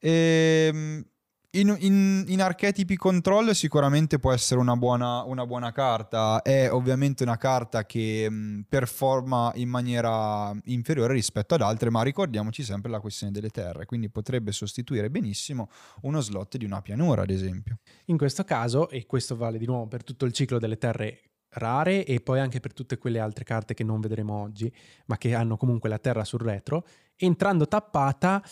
Ehm, 0.00 1.06
in, 1.50 1.76
in- 1.78 2.24
in 2.26 2.42
archetipi 2.42 2.96
control 2.96 3.54
sicuramente 3.54 4.18
può 4.18 4.32
essere 4.32 4.58
una 4.58 4.74
buona, 4.74 5.22
una 5.22 5.46
buona 5.46 5.70
carta. 5.70 6.42
È 6.42 6.68
ovviamente 6.68 7.22
una 7.22 7.36
carta 7.36 7.86
che 7.86 8.28
mh, 8.28 8.66
performa 8.68 9.52
in 9.54 9.68
maniera 9.68 10.52
inferiore 10.64 11.12
rispetto 11.12 11.54
ad 11.54 11.62
altre, 11.62 11.90
ma 11.90 12.02
ricordiamoci 12.02 12.64
sempre 12.64 12.90
la 12.90 12.98
questione 12.98 13.30
delle 13.32 13.50
terre, 13.50 13.86
quindi 13.86 14.10
potrebbe 14.10 14.50
sostituire 14.50 15.10
benissimo 15.10 15.70
uno 16.02 16.20
slot 16.20 16.56
di 16.56 16.64
una 16.64 16.82
pianura, 16.82 17.22
ad 17.22 17.30
esempio. 17.30 17.78
In 18.06 18.16
questo 18.16 18.42
caso, 18.42 18.88
e 18.88 19.06
questo 19.06 19.36
vale 19.36 19.58
di 19.58 19.66
nuovo 19.66 19.86
per 19.86 20.02
tutto 20.02 20.24
il 20.24 20.32
ciclo 20.32 20.58
delle 20.58 20.76
terre 20.76 21.20
rare 21.50 22.04
e 22.04 22.20
poi 22.20 22.40
anche 22.40 22.60
per 22.60 22.72
tutte 22.72 22.98
quelle 22.98 23.18
altre 23.18 23.44
carte 23.44 23.74
che 23.74 23.84
non 23.84 24.00
vedremo 24.00 24.34
oggi, 24.34 24.72
ma 25.06 25.16
che 25.16 25.34
hanno 25.34 25.56
comunque 25.56 25.88
la 25.88 25.98
terra 25.98 26.24
sul 26.24 26.40
retro, 26.40 26.86
entrando 27.16 27.66
tappata 27.66 28.42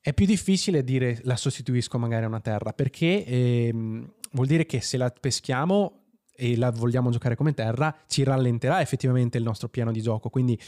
è 0.00 0.12
più 0.14 0.26
difficile 0.26 0.84
dire 0.84 1.20
la 1.24 1.36
sostituisco 1.36 1.98
magari 1.98 2.24
a 2.24 2.28
una 2.28 2.40
terra 2.40 2.72
perché 2.72 3.24
ehm, 3.24 4.12
vuol 4.32 4.46
dire 4.46 4.64
che 4.64 4.80
se 4.80 4.96
la 4.96 5.10
peschiamo 5.10 6.04
e 6.34 6.56
la 6.56 6.70
vogliamo 6.70 7.10
giocare 7.10 7.34
come 7.34 7.52
terra 7.52 7.94
ci 8.06 8.22
rallenterà 8.22 8.80
effettivamente 8.80 9.38
il 9.38 9.44
nostro 9.44 9.68
piano 9.68 9.90
di 9.90 10.00
gioco, 10.00 10.30
quindi 10.30 10.58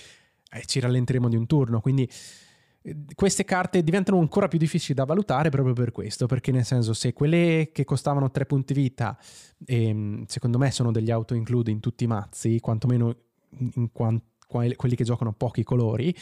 eh, 0.52 0.64
ci 0.66 0.80
rallenteremo 0.80 1.28
di 1.28 1.36
un 1.36 1.46
turno, 1.46 1.80
quindi 1.80 2.08
queste 3.14 3.44
carte 3.44 3.82
diventano 3.82 4.18
ancora 4.18 4.48
più 4.48 4.58
difficili 4.58 4.94
da 4.94 5.04
valutare 5.04 5.50
proprio 5.50 5.74
per 5.74 5.92
questo, 5.92 6.26
perché 6.26 6.50
nel 6.50 6.64
senso 6.64 6.94
se 6.94 7.12
quelle 7.12 7.70
che 7.72 7.84
costavano 7.84 8.30
3 8.30 8.46
punti 8.46 8.72
vita, 8.72 9.18
ehm, 9.66 10.24
secondo 10.26 10.58
me 10.58 10.70
sono 10.70 10.90
degli 10.90 11.10
auto-include 11.10 11.70
in 11.70 11.80
tutti 11.80 12.04
i 12.04 12.06
mazzi, 12.06 12.58
quantomeno 12.60 13.14
in 13.74 13.90
quanto 13.92 14.28
quelli 14.46 14.96
che 14.96 15.04
giocano 15.04 15.32
pochi 15.32 15.62
colori, 15.62 16.12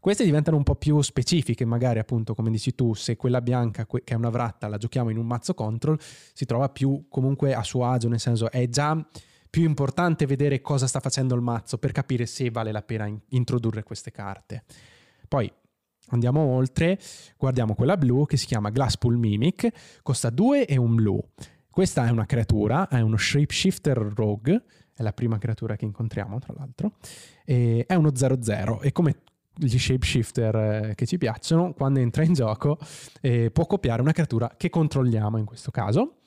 queste 0.00 0.24
diventano 0.24 0.56
un 0.56 0.62
po' 0.62 0.76
più 0.76 1.00
specifiche, 1.00 1.64
magari 1.64 1.98
appunto 1.98 2.34
come 2.34 2.50
dici 2.50 2.74
tu, 2.74 2.94
se 2.94 3.16
quella 3.16 3.40
bianca 3.40 3.86
che 3.86 4.02
è 4.04 4.14
una 4.14 4.30
vratta 4.30 4.68
la 4.68 4.76
giochiamo 4.76 5.10
in 5.10 5.16
un 5.16 5.26
mazzo 5.26 5.54
control, 5.54 5.98
si 6.00 6.44
trova 6.44 6.68
più 6.68 7.06
comunque 7.08 7.54
a 7.54 7.62
suo 7.62 7.86
agio, 7.86 8.08
nel 8.08 8.20
senso 8.20 8.50
è 8.50 8.68
già 8.68 9.02
più 9.48 9.64
importante 9.64 10.26
vedere 10.26 10.60
cosa 10.60 10.86
sta 10.86 11.00
facendo 11.00 11.34
il 11.34 11.40
mazzo 11.40 11.78
per 11.78 11.92
capire 11.92 12.24
se 12.26 12.50
vale 12.50 12.72
la 12.72 12.82
pena 12.82 13.06
in- 13.06 13.18
introdurre 13.28 13.82
queste 13.82 14.10
carte. 14.10 14.64
Poi 15.28 15.50
andiamo 16.10 16.40
oltre, 16.40 16.98
guardiamo 17.36 17.74
quella 17.74 17.96
blu 17.96 18.26
che 18.26 18.36
si 18.36 18.46
chiama 18.46 18.70
Glasspool 18.70 19.16
Mimic, 19.16 20.00
costa 20.02 20.30
2 20.30 20.66
e 20.66 20.76
un 20.76 20.94
blu. 20.94 21.20
Questa 21.70 22.06
è 22.06 22.10
una 22.10 22.26
creatura, 22.26 22.88
è 22.88 23.00
uno 23.00 23.16
Shapeshifter 23.16 23.96
Rogue, 24.14 24.64
è 24.94 25.02
la 25.02 25.12
prima 25.12 25.38
creatura 25.38 25.76
che 25.76 25.84
incontriamo 25.84 26.38
tra 26.38 26.52
l'altro, 26.56 26.94
e 27.44 27.84
è 27.86 27.94
uno 27.94 28.10
0-0 28.10 28.80
e 28.82 28.92
come 28.92 29.22
gli 29.54 29.78
shapeshifter 29.78 30.54
eh, 30.56 30.94
che 30.94 31.06
ci 31.06 31.18
piacciono, 31.18 31.72
quando 31.74 32.00
entra 32.00 32.22
in 32.22 32.32
gioco 32.32 32.78
eh, 33.20 33.50
può 33.50 33.66
copiare 33.66 34.00
una 34.00 34.12
creatura 34.12 34.54
che 34.56 34.70
controlliamo 34.70 35.38
in 35.38 35.44
questo 35.44 35.70
caso, 35.70 36.18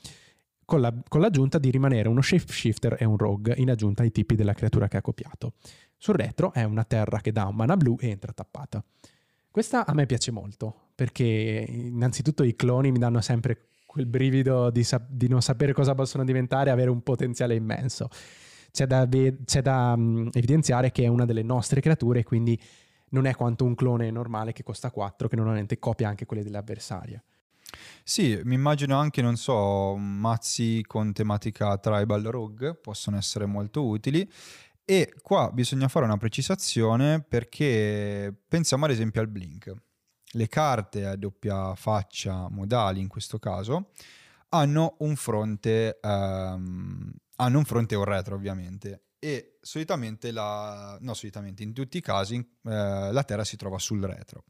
con, 0.65 0.81
la, 0.81 0.93
con 1.07 1.21
l'aggiunta 1.21 1.57
di 1.57 1.69
rimanere 1.71 2.09
uno 2.09 2.21
shapeshifter 2.21 2.97
e 2.99 3.05
un 3.05 3.17
rogue 3.17 3.53
in 3.57 3.69
aggiunta 3.69 4.03
ai 4.03 4.11
tipi 4.11 4.35
della 4.35 4.53
creatura 4.53 4.87
che 4.87 4.97
ha 4.97 5.01
copiato. 5.01 5.53
Sul 5.97 6.15
retro 6.15 6.53
è 6.53 6.63
una 6.63 6.83
terra 6.83 7.19
che 7.21 7.31
dà 7.31 7.45
un 7.45 7.55
mana 7.55 7.77
blu 7.77 7.97
e 7.99 8.09
entra 8.09 8.33
tappata. 8.33 8.83
Questa 9.53 9.85
a 9.85 9.93
me 9.93 10.07
piace 10.07 10.31
molto, 10.31 10.73
perché 10.95 11.23
innanzitutto 11.69 12.41
i 12.41 12.55
cloni 12.55 12.91
mi 12.91 12.97
danno 12.97 13.21
sempre 13.21 13.67
quel 13.85 14.07
brivido 14.07 14.71
di, 14.71 14.83
sa- 14.83 15.05
di 15.07 15.27
non 15.27 15.43
sapere 15.43 15.73
cosa 15.73 15.93
possono 15.93 16.23
diventare 16.23 16.71
e 16.71 16.73
avere 16.73 16.89
un 16.89 17.03
potenziale 17.03 17.53
immenso. 17.53 18.09
C'è 18.71 18.87
da, 18.87 19.05
ve- 19.05 19.43
c'è 19.45 19.61
da 19.61 19.93
um, 19.95 20.27
evidenziare 20.33 20.91
che 20.91 21.03
è 21.03 21.07
una 21.07 21.25
delle 21.25 21.43
nostre 21.43 21.81
creature, 21.81 22.23
quindi 22.23 22.59
non 23.09 23.27
è 23.27 23.35
quanto 23.35 23.63
un 23.63 23.75
clone 23.75 24.09
normale 24.09 24.53
che 24.53 24.63
costa 24.63 24.89
4, 24.89 25.27
che 25.27 25.35
normalmente 25.35 25.77
copia 25.77 26.07
anche 26.07 26.25
quelle 26.25 26.41
dell'avversario. 26.41 27.21
Sì, 28.03 28.41
mi 28.45 28.55
immagino 28.55 28.97
anche, 28.97 29.21
non 29.21 29.35
so, 29.35 29.95
mazzi 29.97 30.83
con 30.87 31.13
tematica 31.13 31.77
tribal 31.77 32.23
rogue 32.23 32.73
possono 32.73 33.17
essere 33.17 33.45
molto 33.45 33.85
utili. 33.85 34.27
E 34.85 35.13
qua 35.21 35.49
bisogna 35.51 35.87
fare 35.87 36.05
una 36.05 36.17
precisazione 36.17 37.21
perché 37.21 38.33
pensiamo 38.47 38.85
ad 38.85 38.91
esempio 38.91 39.21
al 39.21 39.27
Blink. 39.27 39.73
Le 40.35 40.47
carte 40.47 41.05
a 41.05 41.15
doppia 41.15 41.73
faccia 41.75 42.49
modali 42.49 42.99
in 42.99 43.07
questo 43.07 43.39
caso 43.39 43.91
hanno 44.49 44.95
un 44.99 45.15
fronte, 45.15 45.99
um, 46.01 47.11
hanno 47.37 47.57
un 47.57 47.65
fronte 47.65 47.95
e 47.95 47.97
un 47.97 48.03
retro 48.03 48.35
ovviamente 48.35 49.03
e 49.23 49.57
solitamente, 49.61 50.31
la, 50.31 50.97
no 50.99 51.13
solitamente, 51.13 51.63
in 51.63 51.71
tutti 51.71 51.95
i 51.95 52.01
casi 52.01 52.35
eh, 52.35 52.43
la 53.09 53.23
Terra 53.23 53.45
si 53.45 53.55
trova 53.55 53.79
sul 53.79 54.01
retro. 54.03 54.43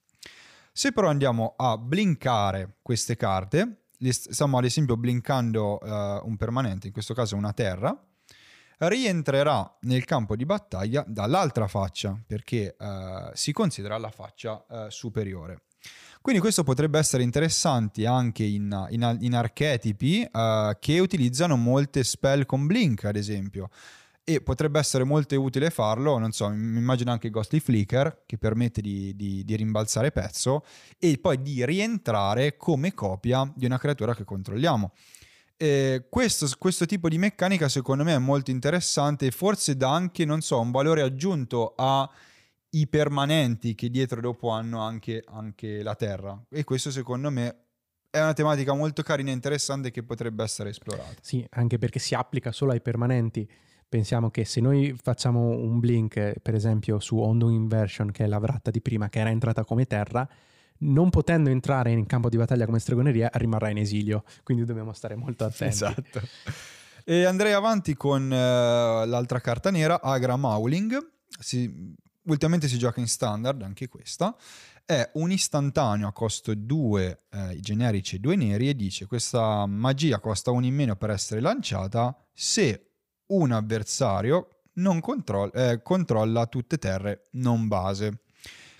Se 0.71 0.91
però 0.91 1.09
andiamo 1.09 1.53
a 1.55 1.77
blinkare 1.77 2.77
queste 2.81 3.15
carte, 3.15 3.83
stiamo 4.09 4.57
ad 4.57 4.63
esempio 4.63 4.97
blinkando 4.97 5.79
eh, 5.79 6.21
un 6.23 6.35
permanente, 6.37 6.87
in 6.87 6.93
questo 6.93 7.13
caso 7.13 7.35
una 7.35 7.53
Terra, 7.53 7.95
rientrerà 8.79 9.77
nel 9.81 10.05
campo 10.05 10.35
di 10.35 10.45
battaglia 10.45 11.03
dall'altra 11.07 11.67
faccia 11.67 12.19
perché 12.25 12.75
eh, 12.77 13.29
si 13.33 13.51
considera 13.51 13.97
la 13.97 14.09
faccia 14.09 14.65
eh, 14.69 14.85
superiore. 14.89 15.61
Quindi 16.21 16.39
questo 16.39 16.63
potrebbe 16.63 16.99
essere 16.99 17.23
interessante 17.23 18.07
anche 18.07 18.45
in, 18.45 18.87
in, 18.91 19.17
in 19.19 19.35
archetipi 19.35 20.25
uh, 20.31 20.71
che 20.79 20.99
utilizzano 20.99 21.57
molte 21.57 22.05
spell 22.05 22.45
con 22.45 22.65
Blink, 22.65 23.03
ad 23.03 23.17
esempio 23.17 23.69
e 24.25 24.39
potrebbe 24.39 24.79
essere 24.79 25.03
molto 25.03 25.39
utile 25.41 25.69
farlo, 25.69 26.17
non 26.17 26.31
so, 26.31 26.47
mi 26.47 26.77
immagino 26.77 27.11
anche 27.11 27.29
Ghostly 27.29 27.59
Flicker 27.59 28.23
che 28.25 28.37
permette 28.37 28.79
di, 28.79 29.13
di, 29.15 29.43
di, 29.43 29.55
rimbalzare 29.57 30.11
pezzo 30.11 30.63
e 30.97 31.17
poi 31.17 31.41
di 31.41 31.65
rientrare 31.65 32.55
come 32.55 32.93
copia 32.93 33.51
di 33.53 33.65
una 33.65 33.77
creatura 33.77 34.15
che 34.15 34.23
controlliamo. 34.23 34.93
Questo, 36.09 36.47
questo, 36.57 36.85
tipo 36.85 37.07
di 37.07 37.17
meccanica 37.17 37.69
secondo 37.69 38.03
me 38.03 38.15
è 38.15 38.19
molto 38.19 38.51
interessante 38.51 39.27
e 39.27 39.31
forse 39.31 39.77
dà 39.77 39.93
anche, 39.93 40.25
non 40.25 40.41
so, 40.41 40.59
un 40.59 40.71
valore 40.71 41.01
aggiunto 41.01 41.73
ai 41.75 42.87
permanenti 42.87 43.73
che 43.75 43.89
dietro 43.89 44.19
dopo 44.19 44.49
hanno 44.49 44.81
anche, 44.81 45.23
anche 45.25 45.81
la 45.81 45.95
Terra 45.95 46.37
e 46.49 46.63
questo 46.63 46.91
secondo 46.91 47.29
me 47.29 47.55
è 48.09 48.19
una 48.19 48.33
tematica 48.33 48.73
molto 48.73 49.01
carina 49.03 49.31
e 49.31 49.33
interessante 49.33 49.89
che 49.89 50.03
potrebbe 50.03 50.43
essere 50.43 50.69
esplorata. 50.69 51.15
Sì, 51.21 51.45
anche 51.51 51.77
perché 51.77 51.97
si 51.99 52.13
applica 52.13 52.51
solo 52.51 52.71
ai 52.71 52.81
permanenti 52.81 53.49
pensiamo 53.93 54.31
che 54.31 54.43
se 54.43 54.59
noi 54.59 54.95
facciamo 54.99 55.49
un 55.49 55.79
blink, 55.79 56.39
per 56.39 56.55
esempio, 56.55 56.99
su 56.99 57.19
Ondo 57.19 57.49
Inversion, 57.49 58.09
che 58.09 58.23
è 58.23 58.27
la 58.27 58.39
vratta 58.39 58.71
di 58.71 58.81
prima, 58.81 59.07
che 59.07 59.19
era 59.19 59.29
entrata 59.29 59.63
come 59.63 59.85
terra, 59.85 60.27
non 60.83 61.09
potendo 61.09 61.49
entrare 61.49 61.91
in 61.91 62.05
campo 62.05 62.29
di 62.29 62.37
battaglia 62.37 62.65
come 62.65 62.79
stregoneria, 62.79 63.29
rimarrà 63.33 63.69
in 63.69 63.77
esilio. 63.77 64.23
Quindi 64.43 64.65
dobbiamo 64.65 64.93
stare 64.93 65.15
molto 65.15 65.45
attenti. 65.45 65.73
Esatto. 65.73 66.21
E 67.05 67.25
andrei 67.25 67.51
avanti 67.51 67.95
con 67.95 68.23
uh, 68.23 69.05
l'altra 69.05 69.39
carta 69.39 69.71
nera, 69.71 70.01
Agra 70.01 70.37
Mauling. 70.37 70.97
Si, 71.39 71.93
ultimamente 72.23 72.67
si 72.67 72.77
gioca 72.77 72.99
in 72.99 73.07
standard, 73.07 73.61
anche 73.61 73.87
questa. 73.87 74.35
È 74.85 75.09
un 75.13 75.31
istantaneo 75.31 76.07
a 76.07 76.11
costo 76.11 76.53
2 76.53 77.19
eh, 77.29 77.57
generici 77.61 78.17
e 78.17 78.19
2 78.19 78.35
neri 78.35 78.67
e 78.67 78.75
dice 78.75 79.05
questa 79.05 79.65
magia 79.65 80.19
costa 80.19 80.51
1 80.51 80.65
in 80.65 80.75
meno 80.75 80.97
per 80.97 81.09
essere 81.09 81.39
lanciata 81.39 82.13
se 82.33 82.89
un 83.27 83.53
avversario 83.53 84.49
controlla, 84.99 85.51
eh, 85.51 85.81
controlla 85.81 86.47
tutte 86.47 86.77
terre 86.77 87.23
non 87.31 87.67
base. 87.67 88.23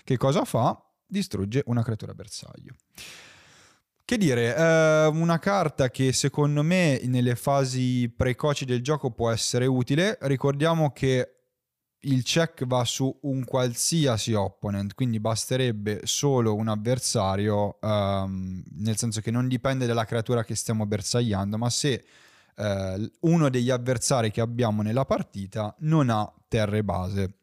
Che 0.04 0.16
cosa 0.18 0.44
fa? 0.44 0.83
Distrugge 1.14 1.62
una 1.66 1.84
creatura 1.84 2.12
bersaglio. 2.12 2.74
Che 4.04 4.18
dire, 4.18 4.56
eh, 4.56 5.06
una 5.06 5.38
carta 5.38 5.88
che 5.88 6.12
secondo 6.12 6.64
me 6.64 7.00
nelle 7.04 7.36
fasi 7.36 8.12
precoci 8.14 8.64
del 8.64 8.82
gioco 8.82 9.12
può 9.12 9.30
essere 9.30 9.66
utile. 9.66 10.18
Ricordiamo 10.22 10.90
che 10.90 11.36
il 12.00 12.24
check 12.24 12.66
va 12.66 12.84
su 12.84 13.16
un 13.22 13.44
qualsiasi 13.44 14.32
opponent, 14.32 14.94
quindi 14.94 15.20
basterebbe 15.20 16.00
solo 16.02 16.56
un 16.56 16.66
avversario, 16.66 17.78
um, 17.80 18.60
nel 18.78 18.96
senso 18.96 19.20
che 19.20 19.30
non 19.30 19.46
dipende 19.46 19.86
dalla 19.86 20.04
creatura 20.04 20.42
che 20.42 20.56
stiamo 20.56 20.84
bersagliando, 20.84 21.56
ma 21.56 21.70
se 21.70 22.04
eh, 22.56 23.10
uno 23.20 23.48
degli 23.48 23.70
avversari 23.70 24.32
che 24.32 24.40
abbiamo 24.40 24.82
nella 24.82 25.04
partita 25.04 25.74
non 25.78 26.10
ha 26.10 26.30
terre 26.48 26.82
base. 26.82 27.36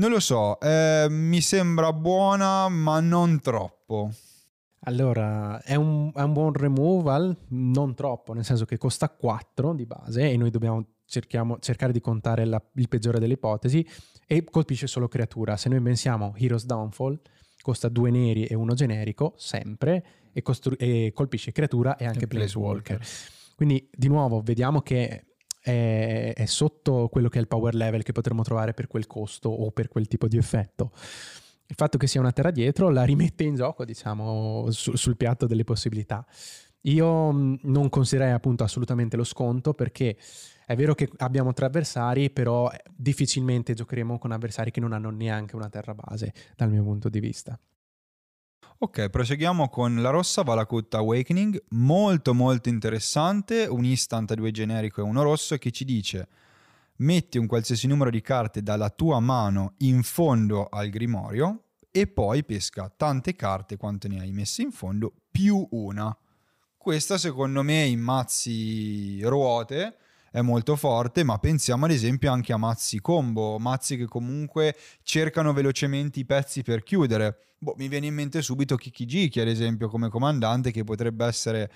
Non 0.00 0.08
lo 0.08 0.18
so, 0.18 0.58
eh, 0.60 1.08
mi 1.10 1.42
sembra 1.42 1.92
buona, 1.92 2.70
ma 2.70 3.00
non 3.00 3.38
troppo. 3.40 4.10
Allora, 4.84 5.62
è 5.62 5.74
un, 5.74 6.10
è 6.14 6.22
un, 6.22 6.32
buon 6.32 6.54
removal, 6.54 7.36
non 7.48 7.94
troppo, 7.94 8.32
nel 8.32 8.46
senso 8.46 8.64
che 8.64 8.78
costa 8.78 9.10
4 9.10 9.74
di 9.74 9.84
base 9.84 10.30
e 10.30 10.38
noi 10.38 10.48
dobbiamo 10.48 10.86
cercare 11.04 11.92
di 11.92 12.00
contare 12.00 12.46
la, 12.46 12.62
il 12.76 12.88
peggiore 12.88 13.18
delle 13.18 13.34
ipotesi 13.34 13.86
e 14.26 14.42
colpisce 14.42 14.86
solo 14.86 15.06
creatura. 15.06 15.58
Se 15.58 15.68
noi 15.68 15.82
pensiamo 15.82 16.32
Heroes 16.34 16.64
Downfall, 16.64 17.20
costa 17.60 17.90
2 17.90 18.10
neri 18.10 18.46
e 18.46 18.54
uno 18.54 18.72
generico, 18.72 19.34
sempre, 19.36 20.02
e, 20.32 20.40
costru- 20.40 20.80
e 20.80 21.12
colpisce 21.14 21.52
creatura 21.52 21.96
e 21.96 22.06
anche 22.06 22.26
Planeswalker. 22.26 22.96
Planeswalker. 22.96 23.54
Quindi 23.54 23.86
di 23.92 24.08
nuovo 24.08 24.40
vediamo 24.40 24.80
che 24.80 25.26
è, 25.60 26.32
è, 26.34 26.46
sotto 26.46 27.08
quello 27.08 27.28
che 27.28 27.38
è 27.38 27.40
il 27.40 27.48
power 27.48 27.74
level 27.74 28.02
che 28.02 28.12
potremmo 28.12 28.42
trovare 28.42 28.74
per 28.74 28.86
quel 28.86 29.06
costo 29.06 29.48
o 29.48 29.70
per 29.70 29.88
quel 29.88 30.08
tipo 30.08 30.26
di 30.26 30.36
effetto. 30.36 30.92
Il 31.66 31.76
fatto 31.76 31.98
che 31.98 32.06
sia 32.06 32.20
una 32.20 32.32
terra 32.32 32.50
dietro 32.50 32.88
la 32.88 33.04
rimette 33.04 33.44
in 33.44 33.54
gioco, 33.54 33.84
diciamo, 33.84 34.70
su, 34.70 34.96
sul 34.96 35.16
piatto 35.16 35.46
delle 35.46 35.64
possibilità. 35.64 36.26
Io 36.82 37.32
mm, 37.32 37.54
non 37.62 37.88
considererei 37.88 38.34
appunto 38.34 38.64
assolutamente 38.64 39.16
lo 39.16 39.24
sconto 39.24 39.74
perché 39.74 40.16
è 40.66 40.76
vero 40.76 40.94
che 40.94 41.10
abbiamo 41.18 41.52
tre 41.52 41.66
avversari, 41.66 42.30
però 42.30 42.70
difficilmente 42.94 43.74
giocheremo 43.74 44.18
con 44.18 44.32
avversari 44.32 44.70
che 44.70 44.80
non 44.80 44.92
hanno 44.92 45.10
neanche 45.10 45.56
una 45.56 45.68
terra 45.68 45.94
base 45.94 46.32
dal 46.56 46.70
mio 46.70 46.82
punto 46.82 47.08
di 47.08 47.20
vista. 47.20 47.58
Ok, 48.82 49.10
proseguiamo 49.10 49.68
con 49.68 50.00
la 50.00 50.08
rossa 50.08 50.40
Valakut 50.40 50.94
Awakening, 50.94 51.64
molto 51.72 52.32
molto 52.32 52.70
interessante, 52.70 53.66
un 53.66 53.84
instant 53.84 54.30
a 54.30 54.34
due 54.34 54.52
generico 54.52 55.02
e 55.02 55.04
uno 55.04 55.22
rosso 55.22 55.58
che 55.58 55.70
ci 55.70 55.84
dice 55.84 56.28
metti 56.96 57.36
un 57.36 57.46
qualsiasi 57.46 57.86
numero 57.86 58.08
di 58.08 58.22
carte 58.22 58.62
dalla 58.62 58.88
tua 58.88 59.20
mano 59.20 59.74
in 59.80 60.02
fondo 60.02 60.66
al 60.70 60.88
grimorio 60.88 61.64
e 61.90 62.06
poi 62.06 62.42
pesca 62.42 62.90
tante 62.96 63.36
carte 63.36 63.76
quanto 63.76 64.08
ne 64.08 64.20
hai 64.20 64.32
messe 64.32 64.62
in 64.62 64.70
fondo 64.70 65.12
più 65.30 65.68
una. 65.72 66.16
Questa 66.74 67.18
secondo 67.18 67.62
me 67.62 67.84
in 67.84 68.00
mazzi 68.00 69.20
ruote 69.24 69.98
è 70.30 70.40
molto 70.40 70.76
forte, 70.76 71.24
ma 71.24 71.38
pensiamo 71.38 71.84
ad 71.84 71.90
esempio 71.90 72.30
anche 72.30 72.52
a 72.52 72.56
mazzi 72.56 73.00
combo, 73.00 73.58
mazzi 73.58 73.96
che 73.96 74.06
comunque 74.06 74.76
cercano 75.02 75.52
velocemente 75.52 76.20
i 76.20 76.24
pezzi 76.24 76.62
per 76.62 76.82
chiudere. 76.82 77.38
Boh, 77.58 77.74
mi 77.76 77.88
viene 77.88 78.06
in 78.06 78.14
mente 78.14 78.40
subito 78.40 78.76
Kikijiki 78.76 79.40
ad 79.40 79.48
esempio 79.48 79.88
come 79.88 80.08
comandante 80.08 80.70
che 80.70 80.84
potrebbe 80.84 81.26
essere 81.26 81.70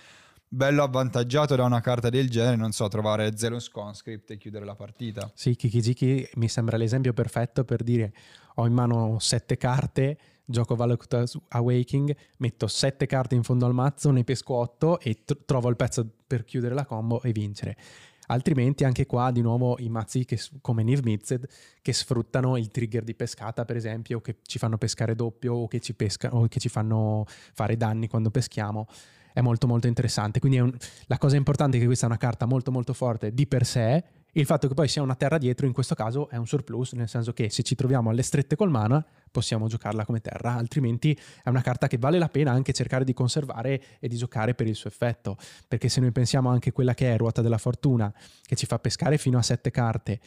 bello 0.49 0.85
avvantaggiato 0.85 1.57
da 1.57 1.65
una 1.65 1.81
carta 1.81 2.09
del 2.09 2.31
genere, 2.31 2.57
non 2.57 2.71
so, 2.71 2.87
trovare 2.89 3.37
Zelos 3.37 3.69
Conscript 3.69 4.31
e 4.31 4.37
chiudere 4.37 4.65
la 4.65 4.77
partita. 4.77 5.31
Sì, 5.35 5.57
Kikijiki 5.57 6.31
mi 6.35 6.49
sembra 6.49 6.77
l'esempio 6.77 7.13
perfetto 7.13 7.65
per 7.65 7.83
dire 7.83 8.13
ho 8.57 8.67
in 8.67 8.73
mano 8.73 9.19
sette 9.19 9.57
carte, 9.57 10.17
gioco 10.45 10.77
Valakut 10.77 11.39
Awakening, 11.49 12.17
metto 12.39 12.69
sette 12.69 13.07
carte 13.07 13.35
in 13.35 13.43
fondo 13.43 13.67
al 13.67 13.75
mazzo, 13.75 14.11
ne 14.11 14.23
pesco 14.23 14.55
otto 14.55 15.01
e 15.01 15.25
t- 15.25 15.45
trovo 15.45 15.69
il 15.71 15.77
pezzo 15.77 16.09
per 16.27 16.45
chiudere 16.45 16.75
la 16.75 16.85
combo 16.85 17.21
e 17.23 17.33
vincere. 17.33 17.77
Altrimenti 18.27 18.85
anche 18.85 19.07
qua 19.07 19.31
di 19.31 19.41
nuovo 19.41 19.77
i 19.79 19.89
mazzi 19.89 20.25
che, 20.25 20.41
come 20.61 20.83
Niv 20.83 21.01
Mizzed 21.03 21.47
che 21.83 21.93
sfruttano 21.93 22.57
il 22.57 22.70
trigger 22.70 23.03
di 23.03 23.14
pescata 23.14 23.64
per 23.64 23.77
esempio, 23.77 24.20
che 24.20 24.37
ci 24.43 24.59
fanno 24.59 24.79
pescare 24.79 25.14
doppio 25.14 25.55
o 25.55 25.68
che 25.68 25.81
ci, 25.81 25.95
pesca, 25.95 26.35
o 26.35 26.47
che 26.49 26.61
ci 26.61 26.68
fanno 26.68 27.25
fare 27.27 27.77
danni 27.77 28.09
quando 28.09 28.31
peschiamo 28.31 28.87
è 29.35 29.41
molto 29.41 29.66
molto 29.66 29.89
interessante. 29.89 30.39
Quindi 30.39 30.61
un, 30.61 30.72
la 31.07 31.18
cosa 31.18 31.37
importante 31.37 31.77
è 31.77 31.81
che 31.81 31.87
questa 31.87 32.07
è 32.07 32.09
una 32.09 32.18
carta 32.18 32.47
molto 32.47 32.70
molto 32.70 32.95
forte 32.95 33.35
di 33.35 33.47
per 33.47 33.66
sé. 33.66 34.03
Il 34.37 34.47
fatto 34.47 34.66
che 34.66 34.74
poi 34.74 34.89
sia 34.89 35.01
una 35.01 35.14
terra 35.14 35.39
dietro 35.39 35.66
in 35.66 35.72
questo 35.72 35.95
caso 35.95 36.28
è 36.28 36.37
un 36.37 36.47
surplus, 36.47 36.93
nel 36.93 37.09
senso 37.09 37.32
che 37.32 37.51
se 37.51 37.62
ci 37.62 37.76
troviamo 37.76 38.11
alle 38.11 38.22
strette 38.22 38.57
col 38.57 38.70
mana 38.70 39.05
possiamo 39.30 39.68
giocarla 39.68 40.05
come 40.05 40.20
terra, 40.20 40.55
altrimenti 40.55 41.16
è 41.43 41.49
una 41.49 41.62
carta 41.62 41.87
che 41.87 41.99
vale 41.99 42.18
la 42.18 42.28
pena 42.28 42.51
anche 42.51 42.72
cercare 42.72 43.05
di 43.05 43.12
conservare 43.12 43.80
e 44.01 44.09
di 44.09 44.16
giocare 44.16 44.55
per 44.55 44.66
il 44.66 44.74
suo 44.74 44.91
effetto, 44.91 45.37
perché 45.68 45.89
se 45.89 46.01
noi 46.01 46.11
pensiamo 46.11 46.49
anche 46.49 46.70
a 46.70 46.72
quella 46.72 46.95
che 46.95 47.14
è 47.14 47.16
Ruota 47.16 47.43
della 47.43 47.59
Fortuna, 47.59 48.12
che 48.43 48.57
ci 48.57 48.66
fa 48.66 48.78
pescare 48.80 49.18
fino 49.18 49.39
a 49.39 49.43
sette 49.43 49.70
carte, 49.70 50.20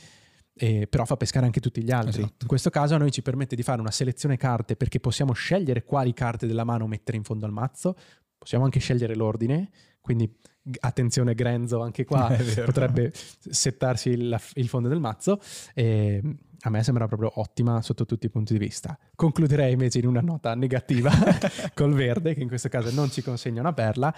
eh, 0.54 0.88
però 0.88 1.04
fa 1.04 1.18
pescare 1.18 1.46
anche 1.46 1.60
tutti 1.60 1.84
gli 1.84 1.92
altri. 1.92 2.22
Esatto. 2.22 2.36
In 2.42 2.48
questo 2.48 2.70
caso 2.70 2.96
a 2.96 2.98
noi 2.98 3.12
ci 3.12 3.22
permette 3.22 3.56
di 3.56 3.64
fare 3.64 3.82
una 3.82 3.92
selezione 3.92 4.38
carte 4.38 4.78
perché 4.78 5.02
possiamo 5.02 5.34
scegliere 5.34 5.84
quali 5.84 6.14
carte 6.14 6.48
della 6.48 6.64
mano 6.64 6.88
mettere 6.88 7.18
in 7.18 7.24
fondo 7.24 7.46
al 7.46 7.52
mazzo, 7.52 7.96
possiamo 8.38 8.64
anche 8.64 8.80
scegliere 8.80 9.16
l'ordine, 9.16 9.70
quindi 10.00 10.34
attenzione 10.80 11.34
Grenzo 11.34 11.82
anche 11.82 12.06
qua 12.06 12.36
potrebbe 12.66 13.12
settarsi 13.14 14.10
il, 14.10 14.40
il, 14.56 14.68
fondo 14.68 14.88
del 14.88 15.00
mazzo 15.00 15.40
e 15.74 16.22
a 16.62 16.70
me 16.70 16.84
sembra 16.84 17.08
proprio 17.08 17.32
ottima 17.36 17.82
sotto 17.82 18.06
tutti 18.06 18.26
i 18.26 18.30
punti 18.30 18.54
di 18.54 18.60
vista. 18.60 18.98
Concluderei 19.16 19.74
invece 19.74 20.00
in 20.00 20.08
una 20.08 20.22
nota 20.22 20.56
negativa 20.56 21.12
col 21.74 21.94
verde 21.94 22.34
che 22.34 22.42
in 22.42 22.48
questo 22.48 22.70
caso 22.70 22.94
non 22.94 23.10
ci 23.10 23.22
consegna 23.22 23.62
una 23.62 23.74
perla. 23.74 24.14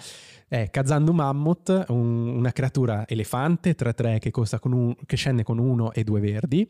È 0.48 0.70
Kazandu 0.70 1.12
Mammut, 1.12 1.84
un, 1.88 2.28
una 2.28 2.52
creatura 2.52 3.06
elefante 3.06 3.76
3-3 3.76 4.18
che, 4.18 4.32
un, 4.62 4.96
che 5.06 5.16
scende 5.16 5.42
con 5.42 5.58
uno 5.58 5.92
e 5.92 6.02
due 6.02 6.20
verdi 6.20 6.68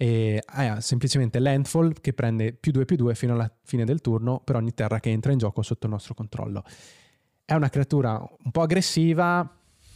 e 0.00 0.40
ha 0.46 0.80
semplicemente 0.80 1.40
landfall 1.40 1.92
che 2.00 2.12
prende 2.12 2.52
più 2.52 2.70
2 2.70 2.84
più 2.84 2.94
2 2.94 3.16
fino 3.16 3.32
alla 3.32 3.52
fine 3.64 3.84
del 3.84 4.00
turno 4.00 4.40
per 4.44 4.54
ogni 4.54 4.72
terra 4.72 5.00
che 5.00 5.10
entra 5.10 5.32
in 5.32 5.38
gioco 5.38 5.60
sotto 5.62 5.86
il 5.86 5.92
nostro 5.92 6.14
controllo. 6.14 6.62
È 7.50 7.54
una 7.54 7.70
creatura 7.70 8.22
un 8.44 8.50
po' 8.50 8.60
aggressiva, 8.60 9.38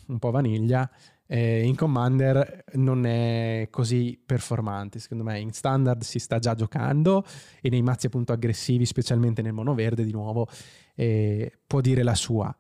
un 0.07 0.18
po' 0.18 0.30
vaniglia, 0.30 0.90
eh, 1.26 1.66
in 1.66 1.76
Commander 1.76 2.64
non 2.76 3.05
è 3.05 3.68
così 3.70 4.18
performante, 4.24 4.98
secondo 4.98 5.22
me 5.22 5.38
in 5.38 5.53
Standard 5.53 6.00
si 6.00 6.18
sta 6.18 6.38
già 6.38 6.55
giocando 6.55 7.26
e 7.61 7.68
nei 7.68 7.82
mazzi 7.82 8.07
appunto 8.07 8.32
aggressivi, 8.32 8.86
specialmente 8.86 9.42
nel 9.42 9.53
mono 9.53 9.74
verde 9.74 10.03
di 10.03 10.12
nuovo, 10.12 10.48
eh, 10.94 11.59
può 11.66 11.82
dire 11.82 12.03
la 12.03 12.14
sua. 12.14 12.57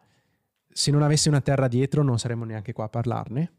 Se 0.68 0.90
non 0.90 1.00
avesse 1.00 1.30
una 1.30 1.40
terra 1.40 1.68
dietro 1.68 2.02
non 2.02 2.18
saremmo 2.18 2.44
neanche 2.44 2.74
qua 2.74 2.84
a 2.84 2.90
parlarne, 2.90 3.52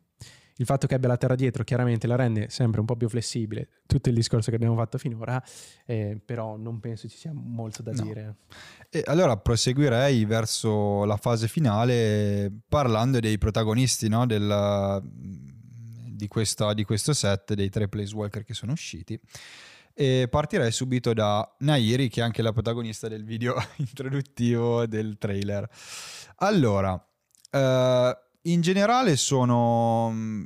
il 0.58 0.66
fatto 0.66 0.86
che 0.88 0.95
abbia 0.95 1.08
la 1.08 1.18
terra 1.18 1.36
dietro 1.36 1.64
chiaramente 1.64 2.06
la 2.06 2.16
rende 2.16 2.49
sempre 2.49 2.80
un 2.80 2.86
po' 2.86 2.95
più 2.95 3.10
flessibile, 3.10 3.70
tutto 3.86 4.10
il 4.10 4.16
discorso 4.16 4.49
che 4.49 4.56
abbiamo 4.56 4.76
fatto 4.76 4.97
finora, 4.97 5.43
eh, 5.86 6.20
però 6.24 6.58
non 6.58 6.80
penso 6.80 7.08
ci 7.08 7.18
sia 7.18 7.32
molto 7.34 7.82
da 7.82 7.91
no. 7.91 8.04
dire. 8.04 8.36
E 8.89 9.04
allora 9.06 9.38
proseguirei 9.38 10.26
verso 10.26 11.06
la 11.06 11.18
fase 11.18 11.47
finale 11.47 12.51
parlando 12.68 13.20
dei 13.20 13.38
protagonisti 13.38 14.08
no, 14.08 14.26
del, 14.26 15.01
di, 15.04 16.28
questa, 16.28 16.74
di 16.74 16.84
questo 16.84 17.14
set, 17.14 17.54
dei 17.54 17.70
tre 17.70 17.88
Placewalker 17.88 18.43
che 18.43 18.54
sono 18.54 18.74
usciti. 18.74 19.20
E 19.95 20.28
partirei 20.28 20.72
subito 20.72 21.14
da 21.14 21.56
Nairi, 21.60 22.10
che 22.10 22.22
è 22.22 22.24
anche 22.24 22.41
la 22.41 22.51
protagonista 22.51 23.08
del 23.08 23.24
video 23.24 23.56
introduttivo 23.78 24.88
del 24.88 25.18
trailer. 25.20 25.70
Allora, 26.38 26.93
uh, 26.93 28.18
in 28.43 28.61
generale 28.61 29.15
sono 29.15 30.09
mm, 30.11 30.45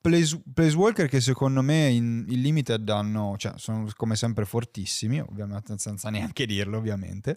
place, 0.00 0.40
Placewalker 0.52 1.08
che 1.08 1.20
secondo 1.20 1.62
me 1.62 1.88
in, 1.88 2.24
in 2.28 2.40
limited 2.40 2.88
hanno, 2.88 3.34
cioè 3.36 3.52
sono 3.56 3.88
come 3.94 4.16
sempre 4.16 4.44
fortissimi, 4.44 5.20
ovviamente 5.20 5.76
senza 5.78 6.08
neanche 6.10 6.46
dirlo 6.46 6.78
ovviamente. 6.78 7.36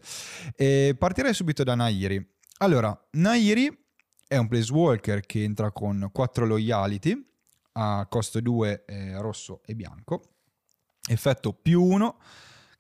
E 0.56 0.96
partirei 0.98 1.34
subito 1.34 1.64
da 1.64 1.76
Nairi. 1.76 2.26
Allora, 2.60 2.98
Nairi 3.12 3.76
è 4.28 4.38
un 4.38 4.48
Placewalker 4.48 5.22
che 5.22 5.44
entra 5.44 5.72
con 5.72 6.10
4 6.12 6.46
loyalty 6.46 7.30
a 7.74 8.06
costo 8.10 8.40
2 8.40 8.86
eh, 8.86 9.20
rosso 9.20 9.62
e 9.66 9.76
bianco. 9.76 10.22
Effetto 11.10 11.54
più 11.54 11.84
1, 11.84 12.18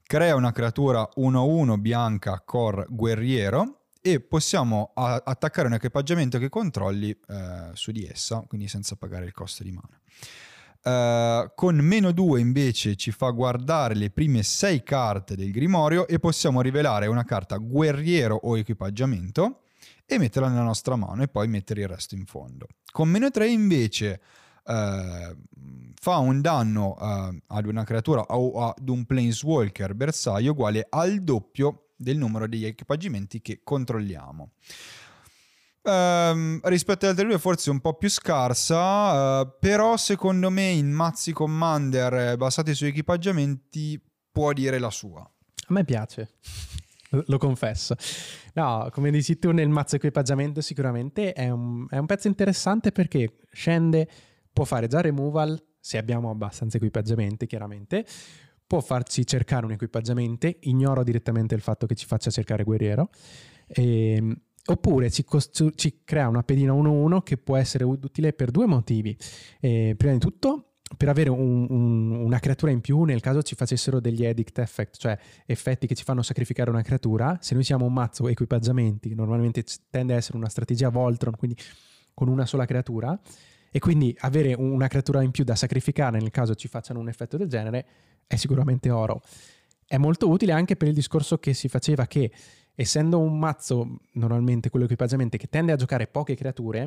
crea 0.04 0.36
una 0.36 0.52
creatura 0.52 1.08
1-1 1.18 1.80
bianca 1.80 2.42
core 2.46 2.86
guerriero 2.88 3.81
e 4.02 4.20
possiamo 4.20 4.92
a- 4.96 5.22
attaccare 5.24 5.68
un 5.68 5.76
equipaggiamento 5.76 6.40
che 6.40 6.50
controlli 6.50 7.12
eh, 7.12 7.70
su 7.74 7.92
di 7.92 8.06
essa, 8.06 8.44
quindi 8.48 8.68
senza 8.68 8.96
pagare 8.96 9.26
il 9.26 9.34
costo 9.34 9.64
di 9.64 9.72
mana. 9.72 10.00
Uh, 10.84 11.52
con 11.54 11.76
meno 11.76 12.12
2 12.12 12.40
invece 12.40 12.96
ci 12.96 13.12
fa 13.12 13.30
guardare 13.30 13.94
le 13.94 14.10
prime 14.10 14.42
6 14.42 14.82
carte 14.82 15.36
del 15.36 15.52
Grimorio 15.52 16.08
e 16.08 16.18
possiamo 16.18 16.60
rivelare 16.60 17.06
una 17.06 17.24
carta 17.24 17.58
guerriero 17.58 18.34
o 18.36 18.58
equipaggiamento 18.58 19.66
e 20.08 20.18
metterla 20.18 20.50
nella 20.50 20.64
nostra 20.64 20.96
mano 20.96 21.22
e 21.22 21.28
poi 21.28 21.48
mettere 21.48 21.82
il 21.82 21.88
resto 21.88 22.16
in 22.16 22.26
fondo. 22.26 22.66
Con 22.92 23.10
meno 23.10 23.30
3 23.30 23.48
invece 23.48 24.22
uh, 24.66 25.38
fa 25.94 26.18
un 26.18 26.42
danno 26.42 26.96
uh, 27.00 27.38
ad 27.46 27.66
una 27.68 27.84
creatura 27.84 28.22
o 28.22 28.70
ad 28.70 28.90
un 28.90 29.06
planeswalker 29.06 29.94
bersaglio 29.94 30.54
uguale 30.54 30.88
al 30.90 31.20
doppio 31.20 31.91
del 32.02 32.18
numero 32.18 32.48
degli 32.48 32.66
equipaggiamenti 32.66 33.42
che 33.42 33.62
controlliamo. 33.64 34.54
Uh, 35.84 36.60
rispetto 36.68 37.06
alle 37.06 37.10
altre 37.10 37.26
due 37.26 37.40
forse 37.40 37.72
un 37.72 37.80
po' 37.80 37.96
più 37.96 38.10
scarsa, 38.10 39.42
uh, 39.42 39.56
però 39.60 39.98
secondo 39.98 40.52
me 40.52 40.70
in 40.70 40.92
mazzi 40.92 41.32
commander 41.32 42.38
basati 42.38 42.76
su 42.76 42.86
equipaggiamenti 42.86 44.00
può 44.32 44.54
dire 44.54 44.78
la 44.78 44.92
sua. 44.92 45.22
A 45.22 45.74
me 45.74 45.84
piace, 45.84 46.38
lo 47.26 47.38
confesso. 47.40 47.96
No, 48.54 48.90
come 48.92 49.10
dici 49.10 49.40
tu 49.40 49.52
nel 49.52 49.70
mazzo 49.70 49.96
equipaggiamento 49.96 50.62
sicuramente 50.62 51.34
è 51.34 51.50
un, 51.50 51.88
è 51.90 51.98
un 51.98 52.06
pezzo 52.06 52.28
interessante 52.28 52.92
perché 52.92 53.38
scende, 53.52 54.08
può 54.54 54.66
fare 54.66 54.88
già 54.88 55.02
removal 55.02 55.60
se 55.80 55.98
abbiamo 55.98 56.30
abbastanza 56.30 56.78
equipaggiamenti 56.78 57.48
chiaramente, 57.48 58.06
può 58.72 58.80
farci 58.80 59.28
cercare 59.28 59.66
un 59.66 59.74
equipaggiamento, 59.74 60.50
ignoro 60.62 61.04
direttamente 61.04 61.54
il 61.56 61.60
fatto 61.60 61.86
che 61.88 61.94
ci 61.94 62.06
faccia 62.06 62.30
cercare 62.30 62.64
guerriero, 62.64 63.10
e, 63.68 64.14
ehm, 64.16 64.42
oppure 64.68 65.12
ci, 65.12 65.26
cost- 65.26 65.76
ci, 65.76 66.04
crea 66.06 66.30
una 66.30 66.42
pedina 66.42 66.72
1-1 66.72 67.22
che 67.22 67.36
può 67.36 67.58
essere 67.58 67.84
utile 67.84 68.32
per 68.32 68.50
due 68.50 68.68
motivi. 68.68 69.14
Eh, 69.60 69.96
prima 69.98 70.14
di 70.14 70.20
tutto, 70.20 70.76
per 70.96 71.10
avere 71.10 71.30
un, 71.30 71.68
un, 71.70 72.12
una 72.12 72.40
creatura 72.40 72.72
in 72.72 72.80
più 72.80 73.04
nel 73.04 73.20
caso 73.20 73.42
ci 73.42 73.56
facessero 73.56 74.00
degli 74.00 74.24
edict 74.24 74.60
effect, 74.60 74.96
cioè 74.96 75.20
effetti 75.46 75.86
che 75.86 75.94
ci 75.94 76.06
fanno 76.06 76.22
sacrificare 76.22 76.70
una 76.70 76.82
creatura, 76.82 77.40
se 77.42 77.56
noi 77.56 77.66
siamo 77.66 77.84
un 77.84 77.92
mazzo 77.92 78.30
equipaggiamenti, 78.30 79.14
normalmente 79.14 79.66
tende 79.90 80.14
a 80.14 80.16
essere 80.16 80.38
una 80.38 80.48
strategia 80.48 80.88
Voltron, 80.88 81.36
quindi 81.36 81.58
con 82.14 82.30
una 82.30 82.46
sola 82.46 82.64
creatura, 82.64 83.20
e 83.72 83.80
quindi 83.80 84.16
avere 84.20 84.54
una 84.54 84.88
creatura 84.88 85.24
in 85.24 85.32
più 85.32 85.46
da 85.46 85.56
sacrificare 85.56 86.20
nel 86.20 86.30
caso 86.30 86.56
ci 86.56 86.68
facciano 86.68 87.00
un 87.00 87.08
effetto 87.08 87.38
del 87.38 87.48
genere 87.48 87.86
è 88.28 88.36
sicuramente 88.36 88.90
oro. 88.90 89.22
È 89.86 89.98
molto 89.98 90.30
utile 90.30 90.52
anche 90.52 90.76
per 90.76 90.88
il 90.88 90.94
discorso 90.94 91.38
che 91.38 91.54
si 91.54 91.68
faceva 91.68 92.06
che 92.06 92.32
essendo 92.76 93.20
un 93.20 93.38
mazzo 93.38 94.00
normalmente 94.14 94.70
quello 94.70 94.86
equipaggiamento 94.86 95.38
che 95.38 95.48
tende 95.48 95.72
a 95.72 95.76
giocare 95.76 96.08
poche 96.08 96.36
creature, 96.36 96.80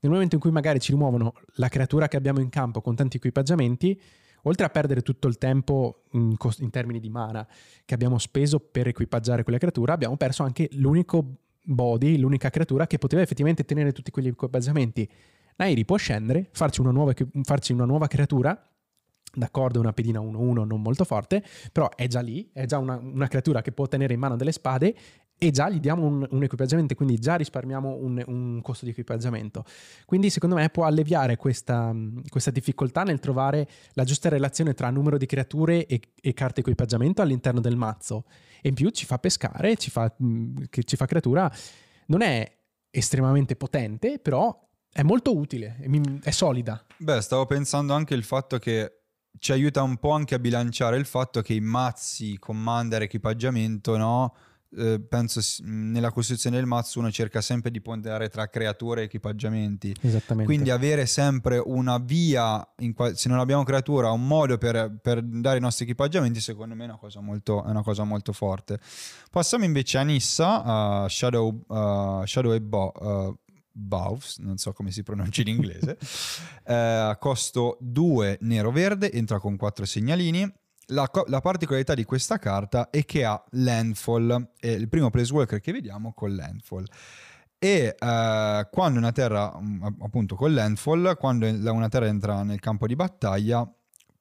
nel 0.00 0.10
momento 0.10 0.34
in 0.34 0.40
cui 0.40 0.50
magari 0.50 0.80
ci 0.80 0.90
rimuovono 0.90 1.34
la 1.56 1.68
creatura 1.68 2.08
che 2.08 2.16
abbiamo 2.16 2.40
in 2.40 2.48
campo 2.48 2.80
con 2.80 2.94
tanti 2.94 3.18
equipaggiamenti, 3.18 3.98
oltre 4.42 4.66
a 4.66 4.70
perdere 4.70 5.02
tutto 5.02 5.28
il 5.28 5.38
tempo 5.38 6.02
in, 6.12 6.36
cost- 6.36 6.60
in 6.60 6.70
termini 6.70 6.98
di 6.98 7.08
mana 7.08 7.46
che 7.84 7.94
abbiamo 7.94 8.18
speso 8.18 8.58
per 8.58 8.88
equipaggiare 8.88 9.44
quella 9.44 9.58
creatura, 9.58 9.92
abbiamo 9.92 10.16
perso 10.16 10.42
anche 10.42 10.68
l'unico 10.72 11.36
body, 11.64 12.18
l'unica 12.18 12.50
creatura 12.50 12.86
che 12.86 12.98
poteva 12.98 13.22
effettivamente 13.22 13.64
tenere 13.64 13.92
tutti 13.92 14.10
quegli 14.10 14.26
equipaggiamenti 14.26 15.08
Nairi 15.62 15.84
può 15.84 15.96
scendere, 15.96 16.48
farci 16.52 16.80
una 16.80 16.90
nuova, 16.90 17.12
farci 17.42 17.72
una 17.72 17.84
nuova 17.84 18.08
creatura 18.08 18.66
D'accordo, 19.34 19.80
una 19.80 19.94
pedina 19.94 20.20
1-1 20.20 20.66
non 20.66 20.82
molto 20.82 21.04
forte, 21.04 21.42
però 21.72 21.88
è 21.94 22.06
già 22.06 22.20
lì, 22.20 22.50
è 22.52 22.66
già 22.66 22.76
una, 22.76 22.96
una 23.02 23.28
creatura 23.28 23.62
che 23.62 23.72
può 23.72 23.86
tenere 23.86 24.12
in 24.12 24.20
mano 24.20 24.36
delle 24.36 24.52
spade 24.52 24.94
e 25.38 25.50
già 25.50 25.70
gli 25.70 25.80
diamo 25.80 26.04
un, 26.04 26.26
un 26.30 26.42
equipaggiamento, 26.42 26.94
quindi 26.94 27.16
già 27.16 27.36
risparmiamo 27.36 27.96
un, 27.98 28.22
un, 28.26 28.60
costo 28.60 28.84
di 28.84 28.90
equipaggiamento. 28.90 29.64
Quindi 30.04 30.28
secondo 30.28 30.56
me 30.56 30.68
può 30.68 30.84
alleviare 30.84 31.36
questa, 31.36 31.94
questa, 32.28 32.50
difficoltà 32.50 33.04
nel 33.04 33.20
trovare 33.20 33.66
la 33.94 34.04
giusta 34.04 34.28
relazione 34.28 34.74
tra 34.74 34.90
numero 34.90 35.16
di 35.16 35.24
creature 35.24 35.86
e, 35.86 36.00
e 36.20 36.34
carte 36.34 36.60
equipaggiamento 36.60 37.22
all'interno 37.22 37.60
del 37.60 37.76
mazzo. 37.76 38.26
E 38.60 38.68
in 38.68 38.74
più 38.74 38.90
ci 38.90 39.06
fa 39.06 39.18
pescare, 39.18 39.76
ci 39.76 39.90
fa, 39.90 40.14
ci 40.68 40.96
fa 40.96 41.06
creatura. 41.06 41.50
Non 42.08 42.20
è 42.20 42.58
estremamente 42.90 43.56
potente, 43.56 44.18
però 44.18 44.56
è 44.92 45.02
molto 45.02 45.34
utile, 45.34 45.78
è 46.22 46.30
solida. 46.30 46.84
Beh, 46.98 47.22
stavo 47.22 47.46
pensando 47.46 47.94
anche 47.94 48.14
il 48.14 48.24
fatto 48.24 48.58
che 48.58 48.98
ci 49.38 49.52
aiuta 49.52 49.82
un 49.82 49.96
po' 49.96 50.10
anche 50.10 50.34
a 50.34 50.38
bilanciare 50.38 50.98
il 50.98 51.06
fatto 51.06 51.40
che 51.40 51.54
i 51.54 51.60
mazzi, 51.60 52.38
commander, 52.38 53.02
equipaggiamento, 53.02 53.96
no? 53.96 54.34
Eh, 54.74 55.00
penso 55.06 55.40
nella 55.64 56.10
costruzione 56.10 56.56
del 56.56 56.64
mazzo 56.64 56.98
uno 56.98 57.10
cerca 57.10 57.42
sempre 57.42 57.70
di 57.70 57.82
ponderare 57.82 58.30
tra 58.30 58.48
creature 58.48 59.02
e 59.02 59.04
equipaggiamenti. 59.04 59.94
Esattamente. 60.00 60.50
Quindi 60.50 60.70
avere 60.70 61.04
sempre 61.04 61.58
una 61.58 61.98
via, 61.98 62.66
qual- 62.94 63.16
se 63.16 63.28
non 63.28 63.38
abbiamo 63.38 63.64
creatura, 63.64 64.10
un 64.10 64.26
modo 64.26 64.56
per, 64.56 64.98
per, 65.02 65.22
dare 65.22 65.58
i 65.58 65.60
nostri 65.60 65.84
equipaggiamenti, 65.84 66.40
secondo 66.40 66.74
me 66.74 66.84
è 66.84 66.86
una 66.86 66.96
cosa 66.96 67.20
molto, 67.20 67.62
una 67.66 67.82
cosa 67.82 68.04
molto 68.04 68.32
forte. 68.32 68.78
Passiamo 69.30 69.64
invece 69.64 69.98
a 69.98 70.02
Nissa, 70.02 71.02
uh, 71.04 71.08
Shadow, 71.08 71.64
uh, 71.66 72.24
Shadow 72.24 72.52
e 72.52 72.60
Bo, 72.62 72.92
uh, 72.98 73.38
Bauves, 73.72 74.38
non 74.38 74.58
so 74.58 74.72
come 74.72 74.90
si 74.90 75.02
pronuncia 75.02 75.40
in 75.40 75.48
inglese, 75.48 75.98
eh, 76.64 77.16
costo 77.18 77.78
2 77.80 78.38
nero-verde, 78.42 79.12
entra 79.12 79.38
con 79.38 79.56
4 79.56 79.84
segnalini. 79.84 80.50
La, 80.86 81.08
la, 81.26 81.40
particolarità 81.40 81.94
di 81.94 82.04
questa 82.04 82.38
carta 82.38 82.90
è 82.90 83.04
che 83.04 83.24
ha 83.24 83.42
landfall, 83.52 84.50
è 84.58 84.68
il 84.68 84.88
primo 84.88 85.10
planeswalker 85.10 85.60
che 85.60 85.72
vediamo 85.72 86.12
con 86.12 86.34
landfall. 86.34 86.84
E 87.58 87.94
eh, 87.98 88.68
quando 88.70 88.98
una 88.98 89.12
terra, 89.12 89.56
mm, 89.58 89.84
appunto 90.00 90.34
con 90.34 90.52
landfall, 90.52 91.16
quando 91.16 91.46
una 91.46 91.88
terra 91.88 92.06
entra 92.06 92.42
nel 92.42 92.58
campo 92.58 92.86
di 92.86 92.96
battaglia, 92.96 93.66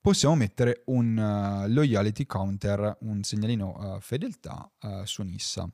possiamo 0.01 0.35
mettere 0.35 0.81
un 0.85 1.15
uh, 1.15 1.71
loyalty 1.71 2.25
counter, 2.25 2.97
un 3.01 3.21
segnalino 3.23 3.95
uh, 3.95 3.99
fedeltà 3.99 4.69
uh, 4.81 5.05
su 5.05 5.21
Nissa. 5.21 5.69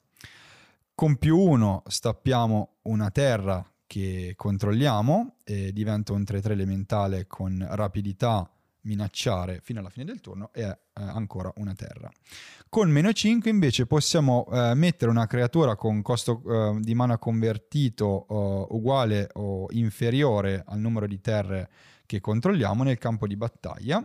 Con 1.00 1.18
più 1.18 1.38
1 1.38 1.84
stappiamo 1.86 2.78
una 2.86 3.12
terra 3.12 3.64
che 3.86 4.34
controlliamo 4.36 5.36
e 5.44 5.72
diventa 5.72 6.14
un 6.14 6.22
3-3 6.22 6.50
elementale 6.50 7.28
con 7.28 7.64
rapidità 7.70 8.50
minacciare 8.82 9.60
fino 9.62 9.80
alla 9.80 9.92
fine 9.92 10.06
del 10.06 10.22
turno 10.22 10.50
e 10.52 10.64
eh, 10.64 10.78
ancora 10.94 11.54
una 11.58 11.76
terra. 11.76 12.10
Con 12.68 12.90
meno 12.90 13.14
5 13.14 13.48
invece 13.48 13.86
possiamo 13.86 14.48
eh, 14.52 14.74
mettere 14.74 15.12
una 15.12 15.28
creatura 15.28 15.76
con 15.76 16.02
costo 16.02 16.42
eh, 16.48 16.80
di 16.80 16.96
mana 16.96 17.20
convertito 17.20 18.26
eh, 18.28 18.74
uguale 18.74 19.30
o 19.34 19.68
inferiore 19.74 20.64
al 20.66 20.80
numero 20.80 21.06
di 21.06 21.22
terre 21.22 21.70
che 22.08 22.20
controlliamo 22.20 22.82
nel 22.82 22.98
campo 22.98 23.28
di 23.28 23.38
battaglia 23.38 24.04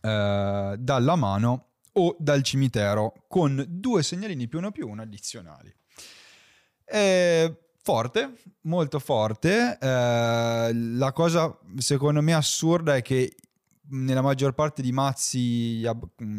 eh, 0.00 0.74
dalla 0.76 1.14
mano 1.14 1.66
o 1.92 2.16
dal 2.18 2.42
cimitero 2.42 3.12
con 3.28 3.64
due 3.68 4.02
segnalini 4.02 4.48
più 4.48 4.58
uno 4.58 4.72
più 4.72 4.88
uno 4.88 5.02
addizionali. 5.02 5.72
Eh, 6.84 7.56
forte, 7.82 8.34
molto 8.62 8.98
forte. 8.98 9.78
Eh, 9.80 10.70
la 10.72 11.12
cosa 11.12 11.58
secondo 11.76 12.22
me 12.22 12.34
assurda 12.34 12.96
è 12.96 13.02
che 13.02 13.34
nella 13.90 14.22
maggior 14.22 14.54
parte 14.54 14.80
di 14.80 14.92
mazzi 14.92 15.82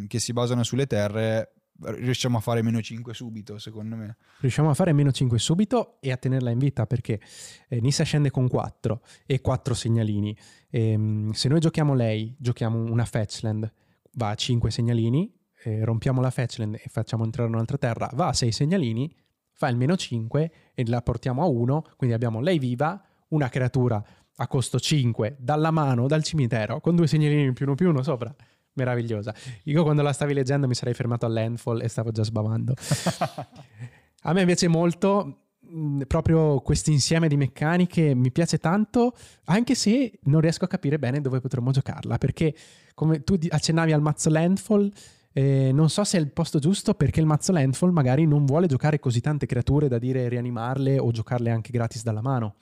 che 0.07 0.19
si 0.19 0.33
basano 0.33 0.63
sulle 0.63 0.87
terre 0.87 1.53
riusciamo 1.79 2.37
a 2.37 2.41
fare 2.41 2.61
meno 2.61 2.81
5 2.81 3.13
subito, 3.13 3.57
secondo 3.57 3.95
me. 3.95 4.17
Riusciamo 4.39 4.69
a 4.69 4.73
fare 4.73 4.93
meno 4.93 5.11
5 5.11 5.37
subito 5.39 5.97
e 5.99 6.11
a 6.11 6.17
tenerla 6.17 6.49
in 6.49 6.59
vita 6.59 6.85
perché 6.85 7.19
eh, 7.67 7.81
Nissa 7.81 8.03
scende 8.03 8.31
con 8.31 8.47
4 8.47 9.01
e 9.25 9.41
4 9.41 9.73
segnalini. 9.73 10.35
E, 10.69 10.91
ehm, 10.91 11.31
se 11.31 11.49
noi 11.49 11.59
giochiamo 11.59 11.93
lei, 11.93 12.35
giochiamo 12.37 12.91
una 12.91 13.05
Fetchland, 13.05 13.71
va 14.13 14.29
a 14.29 14.35
5 14.35 14.71
segnalini, 14.71 15.33
eh, 15.63 15.83
rompiamo 15.83 16.21
la 16.21 16.29
Fetchland 16.29 16.75
e 16.75 16.85
facciamo 16.89 17.23
entrare 17.23 17.49
un'altra 17.49 17.77
terra, 17.77 18.09
va 18.13 18.27
a 18.27 18.33
6 18.33 18.51
segnalini, 18.51 19.13
fa 19.54 19.68
il 19.68 19.78
meno 19.78 19.95
5 19.95 20.51
e 20.74 20.88
la 20.88 21.01
portiamo 21.01 21.43
a 21.43 21.47
1, 21.47 21.86
quindi 21.97 22.16
abbiamo 22.16 22.41
lei 22.41 22.60
viva, 22.60 23.01
una 23.30 23.49
creatura 23.49 24.04
a 24.38 24.47
costo 24.47 24.80
5 24.80 25.38
dalla 25.39 25.72
mano, 25.72 26.08
dal 26.08 26.24
cimitero, 26.24 26.80
con 26.80 26.95
due 26.95 27.08
segnalini 27.08 27.54
più 27.54 27.66
uno 27.66 27.76
più 27.76 27.89
uno 27.89 28.04
sopra. 28.04 28.34
Meravigliosa. 28.76 29.34
Io 29.66 29.84
quando 29.84 30.01
la 30.01 30.14
stavi 30.14 30.34
leggendo 30.34 30.68
mi 30.68 30.74
sarei 30.74 30.95
fermato 30.95 31.28
all'endfall 31.28 31.82
e 31.82 31.88
stavo 31.88 32.12
già 32.12 32.24
sbavando. 32.24 32.74
a 34.24 34.34
me 34.34 34.45
piace 34.45 34.68
molto 34.68 35.43
mh, 35.60 36.01
proprio 36.08 36.60
questo 36.62 36.89
insieme 36.89 37.28
di 37.28 37.38
meccaniche, 37.38 38.16
mi 38.16 38.32
piace 38.32 38.58
tanto, 38.58 39.16
anche 39.45 39.76
se 39.76 40.20
non 40.24 40.41
riesco 40.41 40.66
a 40.66 40.68
capire 40.68 40.97
bene 40.97 41.22
dove 41.22 41.39
potremmo 41.39 41.72
giocarla, 41.72 42.18
perché 42.18 42.56
come 42.95 43.24
tu 43.24 43.38
accennavi 43.47 43.91
al 43.91 44.01
mazzo 44.01 44.30
Landfall, 44.30 44.91
eh, 45.34 45.71
non 45.73 45.89
so 45.89 46.03
se 46.03 46.17
è 46.17 46.21
il 46.21 46.31
posto 46.31 46.59
giusto 46.59 46.93
perché 46.93 47.19
il 47.19 47.25
mazzo 47.25 47.51
Landfall 47.51 47.91
magari 47.91 48.25
non 48.25 48.45
vuole 48.45 48.67
giocare 48.67 48.99
così 48.99 49.19
tante 49.19 49.47
creature 49.47 49.88
da 49.88 49.97
dire 49.97 50.29
rianimarle 50.29 50.99
o 50.99 51.09
giocarle 51.11 51.49
anche 51.49 51.71
gratis 51.71 52.03
dalla 52.03 52.21
mano. 52.21 52.55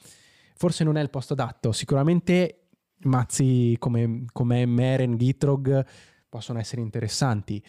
Forse 0.55 0.85
non 0.85 0.95
è 0.95 1.01
il 1.01 1.09
posto 1.09 1.33
adatto. 1.33 1.73
Sicuramente 1.73 2.67
mazzi 3.03 3.75
come, 3.77 4.23
come 4.31 4.65
Meren, 4.65 5.17
Gitrog 5.17 5.85
possono 6.29 6.59
essere 6.59 6.81
interessanti. 6.81 7.61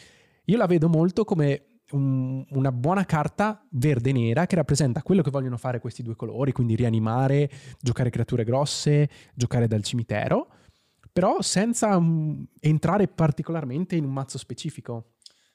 Io 0.44 0.56
la 0.56 0.66
vedo 0.66 0.88
molto 0.88 1.24
come 1.24 1.80
un, 1.92 2.44
una 2.50 2.70
buona 2.70 3.04
carta 3.04 3.66
verde-nera 3.70 4.46
che 4.46 4.54
rappresenta 4.54 5.02
quello 5.02 5.22
che 5.22 5.30
vogliono 5.30 5.56
fare 5.56 5.80
questi 5.80 6.04
due 6.04 6.14
colori, 6.14 6.52
quindi 6.52 6.76
rianimare, 6.76 7.50
giocare 7.80 8.10
creature 8.10 8.44
grosse, 8.44 9.08
giocare 9.34 9.66
dal 9.66 9.82
cimitero 9.82 10.48
però 11.12 11.42
senza 11.42 11.96
um, 11.96 12.44
entrare 12.60 13.06
particolarmente 13.08 13.96
in 13.96 14.04
un 14.04 14.12
mazzo 14.12 14.38
specifico. 14.38 15.12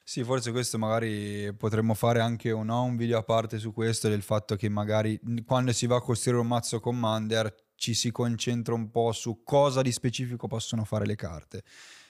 Sì, 0.08 0.24
forse 0.24 0.52
questo 0.52 0.78
magari 0.78 1.52
potremmo 1.54 1.92
fare 1.92 2.20
anche 2.20 2.50
un, 2.50 2.70
un 2.70 2.96
video 2.96 3.18
a 3.18 3.22
parte 3.22 3.58
su 3.58 3.74
questo, 3.74 4.08
del 4.08 4.22
fatto 4.22 4.56
che 4.56 4.70
magari 4.70 5.20
quando 5.44 5.72
si 5.72 5.86
va 5.86 5.96
a 5.96 6.00
costruire 6.00 6.40
un 6.40 6.46
mazzo 6.46 6.80
Commander 6.80 7.54
ci 7.74 7.92
si 7.92 8.10
concentra 8.10 8.72
un 8.72 8.90
po' 8.90 9.12
su 9.12 9.42
cosa 9.44 9.82
di 9.82 9.92
specifico 9.92 10.46
possono 10.46 10.84
fare 10.84 11.04
le 11.04 11.14
carte. 11.14 11.62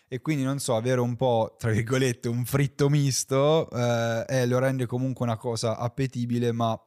E 0.07 0.21
quindi 0.21 0.45
non 0.45 0.59
so, 0.59 0.77
avere 0.77 1.01
un 1.01 1.17
po', 1.17 1.57
tra 1.59 1.71
virgolette, 1.71 2.29
un 2.29 2.45
fritto 2.45 2.89
misto 2.89 3.69
eh, 3.71 4.25
eh, 4.29 4.47
lo 4.47 4.59
rende 4.59 4.87
comunque 4.87 5.27
una 5.27 5.37
cosa 5.37 5.77
appetibile, 5.77 6.53
ma 6.53 6.81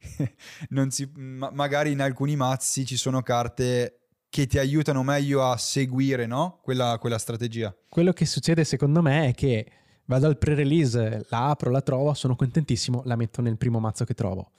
si, 0.88 1.10
ma 1.16 1.50
magari 1.50 1.90
in 1.90 2.00
alcuni 2.00 2.36
mazzi 2.36 2.86
ci 2.86 2.96
sono 2.96 3.22
carte 3.22 4.01
che 4.32 4.46
ti 4.46 4.58
aiutano 4.58 5.02
meglio 5.02 5.44
a 5.44 5.58
seguire 5.58 6.24
no? 6.24 6.60
quella, 6.62 6.96
quella 6.98 7.18
strategia. 7.18 7.76
Quello 7.86 8.14
che 8.14 8.24
succede 8.24 8.64
secondo 8.64 9.02
me 9.02 9.28
è 9.28 9.34
che 9.34 9.70
vado 10.06 10.26
al 10.26 10.38
pre-release, 10.38 11.26
la 11.28 11.50
apro, 11.50 11.70
la 11.70 11.82
trovo, 11.82 12.14
sono 12.14 12.34
contentissimo, 12.34 13.02
la 13.04 13.14
metto 13.14 13.42
nel 13.42 13.58
primo 13.58 13.78
mazzo 13.78 14.06
che 14.06 14.14
trovo. 14.14 14.52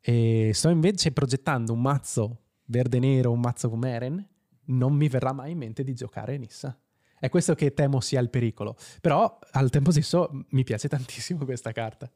E 0.00 0.50
sto 0.52 0.70
invece 0.70 1.12
progettando 1.12 1.72
un 1.72 1.80
mazzo 1.80 2.40
verde-nero, 2.64 3.30
un 3.30 3.38
mazzo 3.38 3.70
come 3.70 3.90
Eren, 3.90 4.28
non 4.64 4.92
mi 4.92 5.06
verrà 5.06 5.32
mai 5.32 5.52
in 5.52 5.58
mente 5.58 5.84
di 5.84 5.94
giocare 5.94 6.36
Nissa. 6.36 6.76
È 7.16 7.28
questo 7.28 7.54
che 7.54 7.72
temo 7.74 8.00
sia 8.00 8.18
il 8.18 8.28
pericolo. 8.28 8.74
Però 9.00 9.38
al 9.52 9.70
tempo 9.70 9.92
stesso 9.92 10.46
mi 10.48 10.64
piace 10.64 10.88
tantissimo 10.88 11.44
questa 11.44 11.70
carta. 11.70 12.10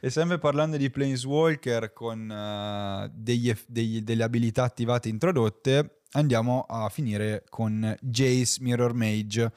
E 0.00 0.10
sempre 0.10 0.38
parlando 0.38 0.76
di 0.76 0.90
Planeswalker 0.90 1.92
con 1.92 2.30
uh, 2.30 3.12
degli, 3.12 3.52
degli, 3.66 4.00
delle 4.02 4.22
abilità 4.22 4.62
attivate 4.62 5.08
introdotte, 5.08 6.02
andiamo 6.12 6.64
a 6.68 6.88
finire 6.88 7.44
con 7.48 7.96
Jace 8.00 8.62
Mirror 8.62 8.94
Mage, 8.94 9.52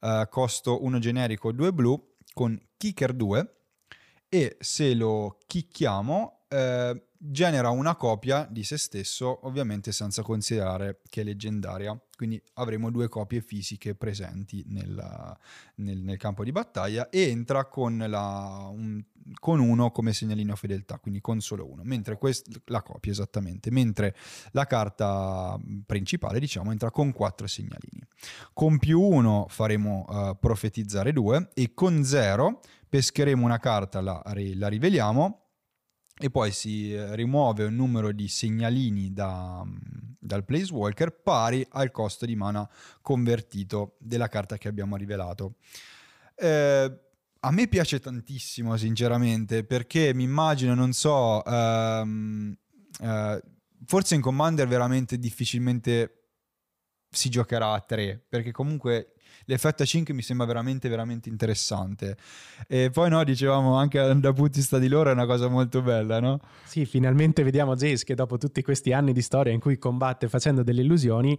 uh, 0.00 0.28
costo 0.28 0.84
1 0.84 0.98
generico 1.00 1.50
2 1.50 1.72
blu 1.72 2.14
con 2.32 2.56
kicker 2.76 3.12
2 3.12 3.54
e 4.28 4.56
se 4.60 4.94
lo 4.94 5.38
chicchiamo 5.48 6.42
uh, 6.48 7.02
genera 7.22 7.68
una 7.68 7.96
copia 7.96 8.48
di 8.50 8.64
se 8.64 8.78
stesso, 8.78 9.46
ovviamente 9.46 9.92
senza 9.92 10.22
considerare 10.22 11.00
che 11.10 11.20
è 11.20 11.24
leggendaria. 11.24 11.98
Quindi 12.16 12.42
avremo 12.54 12.90
due 12.90 13.08
copie 13.08 13.42
fisiche 13.42 13.94
presenti 13.94 14.64
nel, 14.68 15.36
nel, 15.76 15.98
nel 15.98 16.16
campo 16.16 16.44
di 16.44 16.52
battaglia 16.52 17.10
e 17.10 17.28
entra 17.28 17.66
con, 17.66 18.02
la, 18.08 18.68
un, 18.70 19.02
con, 19.38 19.60
uno 19.60 19.90
come 19.90 20.14
segnalino 20.14 20.56
fedeltà, 20.56 20.98
quindi 20.98 21.20
con 21.20 21.40
solo 21.40 21.70
uno, 21.70 21.82
mentre 21.84 22.16
quest, 22.16 22.62
la 22.66 22.82
copia 22.82 23.12
esattamente, 23.12 23.70
mentre 23.70 24.14
la 24.52 24.66
carta 24.66 25.58
principale 25.84 26.40
diciamo 26.40 26.72
entra 26.72 26.90
con 26.90 27.12
quattro 27.12 27.46
segnalini. 27.46 28.02
Con 28.54 28.78
più 28.78 29.00
uno 29.00 29.46
faremo 29.48 30.04
uh, 30.08 30.38
profetizzare 30.38 31.12
due 31.12 31.50
e 31.54 31.72
con 31.74 32.02
zero 32.04 32.60
pescheremo 32.88 33.44
una 33.44 33.58
carta, 33.58 34.00
la, 34.00 34.22
la 34.24 34.68
riveliamo 34.68 35.49
e 36.20 36.28
poi 36.28 36.52
si 36.52 36.92
eh, 36.92 37.16
rimuove 37.16 37.64
un 37.64 37.74
numero 37.74 38.12
di 38.12 38.28
segnalini 38.28 39.10
da, 39.12 39.62
mm, 39.64 39.76
dal 40.18 40.44
Placewalker 40.44 41.12
pari 41.22 41.66
al 41.70 41.90
costo 41.90 42.26
di 42.26 42.36
mana 42.36 42.68
convertito 43.00 43.96
della 43.98 44.28
carta 44.28 44.58
che 44.58 44.68
abbiamo 44.68 44.96
rivelato. 44.96 45.54
Eh, 46.34 47.00
a 47.42 47.50
me 47.50 47.68
piace 47.68 48.00
tantissimo, 48.00 48.76
sinceramente, 48.76 49.64
perché 49.64 50.12
mi 50.12 50.24
immagino, 50.24 50.74
non 50.74 50.92
so, 50.92 51.42
ehm, 51.42 52.54
eh, 53.00 53.42
forse 53.86 54.14
in 54.14 54.20
Commander 54.20 54.68
veramente 54.68 55.18
difficilmente 55.18 56.16
si 57.08 57.30
giocherà 57.30 57.72
a 57.72 57.80
3, 57.80 58.22
perché 58.28 58.52
comunque 58.52 59.14
l'effetto 59.44 59.82
a 59.82 59.86
5 59.86 60.14
mi 60.14 60.22
sembra 60.22 60.46
veramente 60.46 60.88
veramente 60.88 61.28
interessante 61.28 62.16
e 62.66 62.90
poi 62.90 63.10
no 63.10 63.22
dicevamo 63.24 63.76
anche 63.76 63.98
da 63.98 64.32
punto 64.32 64.48
di 64.48 64.58
vista 64.58 64.78
di 64.78 64.88
loro 64.88 65.10
è 65.10 65.12
una 65.12 65.26
cosa 65.26 65.48
molto 65.48 65.82
bella 65.82 66.20
no? 66.20 66.40
Sì 66.64 66.84
finalmente 66.84 67.42
vediamo 67.42 67.74
Jace 67.74 68.04
che 68.04 68.14
dopo 68.14 68.38
tutti 68.38 68.62
questi 68.62 68.92
anni 68.92 69.12
di 69.12 69.22
storia 69.22 69.52
in 69.52 69.60
cui 69.60 69.78
combatte 69.78 70.28
facendo 70.28 70.62
delle 70.62 70.82
illusioni 70.82 71.38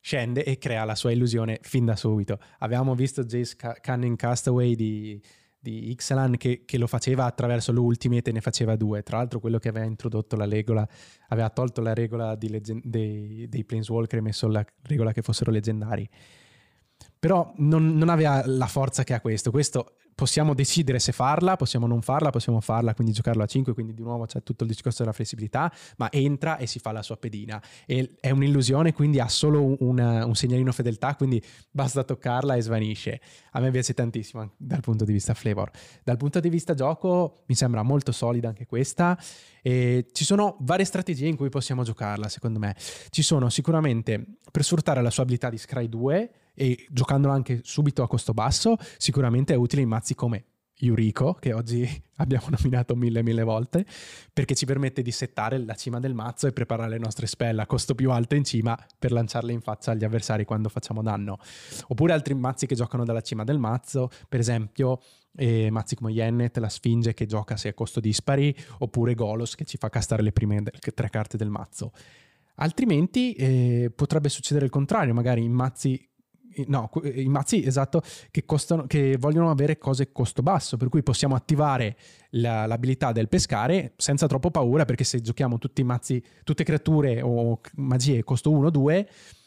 scende 0.00 0.44
e 0.44 0.58
crea 0.58 0.84
la 0.84 0.94
sua 0.94 1.12
illusione 1.12 1.58
fin 1.62 1.84
da 1.84 1.96
subito 1.96 2.38
avevamo 2.58 2.94
visto 2.94 3.24
Jace 3.24 3.56
Cunning 3.80 4.16
Castaway 4.16 4.74
di 4.74 5.20
di 5.62 5.90
Ixalan 5.90 6.36
che, 6.36 6.64
che, 6.64 6.76
lo 6.76 6.88
faceva 6.88 7.24
attraverso 7.24 7.70
l'Ultimate 7.70 8.30
e 8.30 8.32
ne 8.32 8.40
faceva 8.40 8.74
due. 8.74 9.04
Tra 9.04 9.18
l'altro 9.18 9.38
quello 9.38 9.60
che 9.60 9.68
aveva 9.68 9.86
introdotto 9.86 10.34
la 10.34 10.44
regola, 10.44 10.86
aveva 11.28 11.50
tolto 11.50 11.80
la 11.80 11.94
regola 11.94 12.36
leggen- 12.40 12.80
dei, 12.82 13.46
dei 13.48 13.64
Planeswalker 13.64 14.18
e 14.18 14.22
messo 14.22 14.48
la 14.48 14.66
regola 14.82 15.12
che 15.12 15.22
fossero 15.22 15.52
leggendari. 15.52 16.08
Però 17.22 17.52
non, 17.58 17.96
non, 17.96 18.08
aveva 18.08 18.42
la 18.46 18.66
forza 18.66 19.04
che 19.04 19.14
ha 19.14 19.20
questo. 19.20 19.52
Questo 19.52 19.98
possiamo 20.12 20.54
decidere 20.54 20.98
se 20.98 21.12
farla, 21.12 21.54
possiamo 21.54 21.86
non 21.86 22.02
farla, 22.02 22.30
possiamo 22.30 22.60
farla, 22.60 22.94
quindi 22.94 23.12
giocarlo 23.12 23.44
a 23.44 23.46
5, 23.46 23.74
quindi 23.74 23.94
di 23.94 24.02
nuovo 24.02 24.26
c'è 24.26 24.42
tutto 24.42 24.64
il 24.64 24.70
discorso 24.70 25.02
della 25.02 25.14
flessibilità, 25.14 25.72
ma 25.98 26.10
entra 26.10 26.56
e 26.56 26.66
si 26.66 26.80
fa 26.80 26.90
la 26.90 27.00
sua 27.00 27.16
pedina. 27.16 27.62
E 27.86 28.16
è 28.18 28.30
un'illusione, 28.30 28.92
quindi 28.92 29.20
ha 29.20 29.28
solo 29.28 29.76
una, 29.84 30.26
un 30.26 30.34
segnalino 30.34 30.72
fedeltà, 30.72 31.14
quindi 31.14 31.40
basta 31.70 32.02
toccarla 32.02 32.56
e 32.56 32.60
svanisce. 32.60 33.20
A 33.52 33.60
me 33.60 33.70
piace 33.70 33.94
tantissimo 33.94 34.54
dal 34.56 34.80
punto 34.80 35.04
di 35.04 35.12
vista 35.12 35.32
flavor. 35.32 35.70
Dal 36.02 36.16
punto 36.16 36.40
di 36.40 36.48
vista 36.48 36.74
gioco 36.74 37.44
mi 37.46 37.54
sembra 37.54 37.84
molto 37.84 38.10
solida 38.10 38.48
anche 38.48 38.66
questa 38.66 39.16
e 39.62 40.08
ci 40.10 40.24
sono 40.24 40.56
varie 40.58 40.84
strategie 40.84 41.28
in 41.28 41.36
cui 41.36 41.50
possiamo 41.50 41.84
giocarla, 41.84 42.28
secondo 42.28 42.58
me. 42.58 42.74
Ci 43.10 43.22
sono 43.22 43.48
sicuramente 43.48 44.38
per 44.50 44.64
sfruttare 44.64 45.00
la 45.00 45.10
sua 45.10 45.22
abilità 45.22 45.50
di 45.50 45.58
Scry 45.58 45.88
2 45.88 46.30
e 46.54 46.86
giocandola 46.90 47.34
anche 47.34 47.60
subito 47.62 48.02
a 48.02 48.08
costo 48.08 48.32
basso, 48.32 48.76
sicuramente 48.98 49.54
è 49.54 49.56
utile 49.56 49.82
in 49.82 49.88
mazzi 49.88 50.14
come 50.14 50.44
Yuriko, 50.82 51.34
che 51.34 51.52
oggi 51.52 51.88
abbiamo 52.16 52.46
nominato 52.50 52.94
mille 52.94 53.22
mille 53.22 53.42
volte, 53.42 53.86
perché 54.32 54.54
ci 54.54 54.66
permette 54.66 55.02
di 55.02 55.10
settare 55.10 55.58
la 55.58 55.74
cima 55.74 56.00
del 56.00 56.14
mazzo 56.14 56.46
e 56.46 56.52
preparare 56.52 56.90
le 56.90 56.98
nostre 56.98 57.26
spell 57.26 57.58
a 57.58 57.66
costo 57.66 57.94
più 57.94 58.10
alto 58.10 58.34
in 58.34 58.44
cima 58.44 58.78
per 58.98 59.12
lanciarle 59.12 59.52
in 59.52 59.60
faccia 59.60 59.92
agli 59.92 60.04
avversari 60.04 60.44
quando 60.44 60.68
facciamo 60.68 61.02
danno. 61.02 61.38
Oppure 61.88 62.12
altri 62.12 62.34
mazzi 62.34 62.66
che 62.66 62.74
giocano 62.74 63.04
dalla 63.04 63.22
cima 63.22 63.44
del 63.44 63.58
mazzo, 63.58 64.10
per 64.28 64.40
esempio 64.40 65.00
eh, 65.36 65.70
mazzi 65.70 65.94
come 65.94 66.12
Yennet, 66.12 66.58
la 66.58 66.68
Sfinge 66.68 67.14
che 67.14 67.26
gioca 67.26 67.56
se 67.56 67.68
a 67.68 67.74
costo 67.74 68.00
dispari, 68.00 68.54
oppure 68.78 69.14
Golos 69.14 69.54
che 69.54 69.64
ci 69.64 69.78
fa 69.78 69.88
castare 69.88 70.22
le 70.22 70.32
prime 70.32 70.62
tre 70.62 71.08
carte 71.10 71.36
del 71.36 71.48
mazzo. 71.48 71.92
Altrimenti 72.56 73.32
eh, 73.32 73.90
potrebbe 73.94 74.28
succedere 74.28 74.66
il 74.66 74.70
contrario, 74.70 75.14
magari 75.14 75.42
in 75.42 75.52
mazzi 75.52 76.11
no, 76.66 76.90
i 77.02 77.28
mazzi 77.28 77.64
esatto, 77.64 78.02
che, 78.30 78.44
costano, 78.44 78.86
che 78.86 79.16
vogliono 79.18 79.50
avere 79.50 79.78
cose 79.78 80.12
costo 80.12 80.42
basso, 80.42 80.76
per 80.76 80.88
cui 80.88 81.02
possiamo 81.02 81.34
attivare 81.34 81.96
la, 82.30 82.66
l'abilità 82.66 83.12
del 83.12 83.28
pescare 83.28 83.92
senza 83.96 84.26
troppo 84.26 84.50
paura, 84.50 84.84
perché 84.84 85.04
se 85.04 85.20
giochiamo 85.20 85.58
tutti 85.58 85.80
i 85.80 85.84
mazzi, 85.84 86.22
tutte 86.44 86.64
creature 86.64 87.20
o 87.22 87.60
magie 87.74 88.22
costo 88.24 88.50
1-2, 88.50 89.06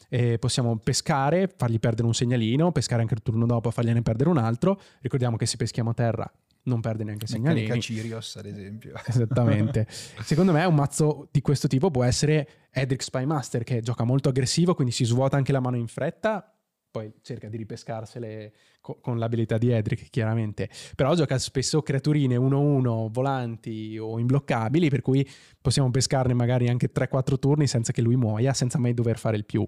eh, 0.10 0.38
possiamo 0.40 0.78
pescare, 0.78 1.52
fargli 1.56 1.80
perdere 1.80 2.08
un 2.08 2.14
segnalino, 2.14 2.72
pescare 2.72 3.02
anche 3.02 3.16
il 3.16 3.22
turno 3.22 3.46
dopo, 3.46 3.72
fargliene 3.72 4.02
perdere 4.02 4.30
un 4.30 4.38
altro. 4.38 4.80
Ricordiamo 5.02 5.36
che 5.36 5.46
se 5.46 5.58
peschiamo 5.58 5.94
terra 5.94 6.32
non 6.66 6.82
perde 6.82 7.04
neanche 7.04 7.28
segnalini. 7.28 7.62
Meccanica 7.62 7.86
Cirios, 7.86 8.36
ad 8.38 8.46
esempio. 8.46 8.94
Esattamente. 9.06 9.88
Secondo 9.90 10.52
me 10.52 10.64
un 10.66 10.76
mazzo 10.76 11.28
di 11.32 11.42
questo 11.42 11.68
tipo 11.68 11.92
può 11.92 12.04
essere 12.04 12.48
Edric 12.72 13.04
Spymaster, 13.04 13.64
che 13.64 13.82
gioca 13.82 14.04
molto 14.04 14.30
aggressivo, 14.30 14.74
quindi 14.74 14.94
si 14.94 15.06
svuota 15.06 15.38
anche 15.38 15.52
la 15.52 15.60
mano 15.60 15.78
in 15.78 15.88
fretta, 15.88 16.55
poi 16.96 17.12
cerca 17.22 17.50
di 17.50 17.58
ripescarsele 17.58 18.54
co- 18.80 19.00
con 19.02 19.20
l'abilità 19.20 19.58
di 19.58 19.70
Edric, 19.70 20.10
chiaramente. 20.10 20.70
Però 20.96 21.14
gioca 21.14 21.38
spesso 21.38 21.82
creaturine 21.82 22.38
1-1, 22.38 23.10
volanti 23.12 23.98
o 24.00 24.18
imbloccabili, 24.18 24.88
per 24.88 25.02
cui 25.02 25.28
possiamo 25.60 25.92
pescarne 25.92 26.34
magari 26.34 26.70
anche 26.70 26.90
3-4 26.94 27.38
turni 27.38 27.68
senza 27.68 27.92
che 27.92 28.02
lui 28.02 28.16
muoia, 28.16 28.54
senza 28.54 28.80
mai 28.80 28.94
dover 28.94 29.18
fare 29.18 29.36
il 29.36 29.44
più. 29.44 29.68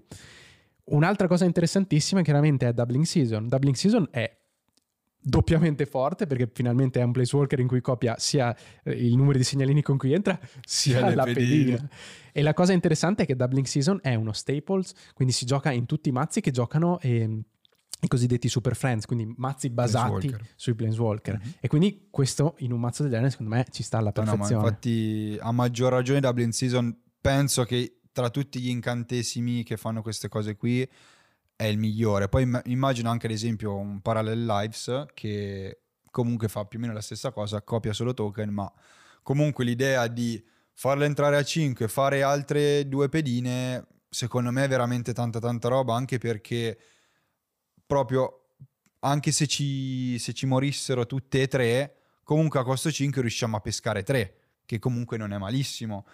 Un'altra 0.84 1.26
cosa 1.26 1.44
interessantissima 1.44 2.22
chiaramente 2.22 2.66
è 2.66 2.72
Doubling 2.72 3.04
Season. 3.04 3.46
Doubling 3.46 3.74
Season 3.74 4.08
è 4.10 4.34
doppiamente 5.20 5.84
forte 5.86 6.26
perché 6.26 6.48
finalmente 6.52 7.00
è 7.00 7.02
un 7.02 7.12
placewalker 7.12 7.58
in 7.60 7.66
cui 7.66 7.80
copia 7.80 8.16
sia 8.18 8.56
eh, 8.82 8.92
il 8.92 9.16
numero 9.16 9.38
di 9.38 9.44
segnalini 9.44 9.82
con 9.82 9.96
cui 9.96 10.12
entra 10.12 10.38
sia 10.64 11.14
la 11.14 11.24
pedina. 11.24 11.88
E 12.32 12.42
la 12.42 12.54
cosa 12.54 12.72
interessante 12.72 13.24
è 13.24 13.26
che 13.26 13.36
Doubling 13.36 13.66
Season 13.66 13.98
è 14.00 14.14
uno 14.14 14.32
staples, 14.32 14.94
quindi 15.14 15.34
si 15.34 15.44
gioca 15.44 15.72
in 15.72 15.86
tutti 15.86 16.08
i 16.08 16.12
mazzi 16.12 16.40
che 16.40 16.50
giocano 16.50 17.00
eh, 17.00 17.42
i 18.00 18.06
cosiddetti 18.06 18.48
super 18.48 18.76
friends, 18.76 19.06
quindi 19.06 19.32
mazzi 19.36 19.70
basati 19.70 20.32
sui 20.54 20.74
planeswalker. 20.74 21.36
Mm-hmm. 21.36 21.50
E 21.60 21.68
quindi 21.68 22.06
questo 22.10 22.54
in 22.58 22.72
un 22.72 22.80
mazzo 22.80 23.02
del 23.02 23.10
genere 23.10 23.30
secondo 23.30 23.54
me 23.54 23.66
ci 23.70 23.82
sta 23.82 23.98
alla 23.98 24.12
perfezione. 24.12 24.52
No, 24.52 24.60
no, 24.60 24.66
infatti 24.66 25.36
a 25.40 25.50
maggior 25.50 25.92
ragione 25.92 26.20
Doubling 26.20 26.52
Season 26.52 26.96
penso 27.20 27.64
che 27.64 28.00
tra 28.12 28.30
tutti 28.30 28.60
gli 28.60 28.68
incantesimi 28.68 29.64
che 29.64 29.76
fanno 29.76 30.02
queste 30.02 30.28
cose 30.28 30.56
qui 30.56 30.88
è 31.58 31.64
il 31.64 31.76
migliore. 31.76 32.28
Poi 32.28 32.48
immagino 32.66 33.10
anche 33.10 33.26
ad 33.26 33.32
esempio 33.32 33.74
un 33.74 34.00
Parallel 34.00 34.46
Lives 34.46 35.06
che 35.12 35.80
comunque 36.08 36.46
fa 36.46 36.64
più 36.64 36.78
o 36.78 36.82
meno 36.82 36.92
la 36.92 37.00
stessa 37.00 37.32
cosa, 37.32 37.62
copia 37.62 37.92
solo 37.92 38.14
token, 38.14 38.48
ma 38.50 38.72
comunque 39.24 39.64
l'idea 39.64 40.06
di 40.06 40.40
farla 40.72 41.04
entrare 41.04 41.36
a 41.36 41.42
5, 41.42 41.88
fare 41.88 42.22
altre 42.22 42.86
due 42.86 43.08
pedine, 43.08 43.84
secondo 44.08 44.52
me 44.52 44.64
è 44.64 44.68
veramente 44.68 45.12
tanta 45.12 45.40
tanta 45.40 45.66
roba, 45.66 45.96
anche 45.96 46.18
perché 46.18 46.78
proprio 47.84 48.50
anche 49.00 49.32
se 49.32 49.48
ci, 49.48 50.16
se 50.20 50.32
ci 50.34 50.46
morissero 50.46 51.06
tutte 51.06 51.42
e 51.42 51.48
tre, 51.48 51.96
comunque 52.22 52.60
a 52.60 52.62
costo 52.62 52.92
5 52.92 53.20
riusciamo 53.20 53.56
a 53.56 53.60
pescare 53.60 54.04
tre, 54.04 54.60
che 54.64 54.78
comunque 54.78 55.16
non 55.16 55.32
è 55.32 55.38
malissimo 55.38 56.06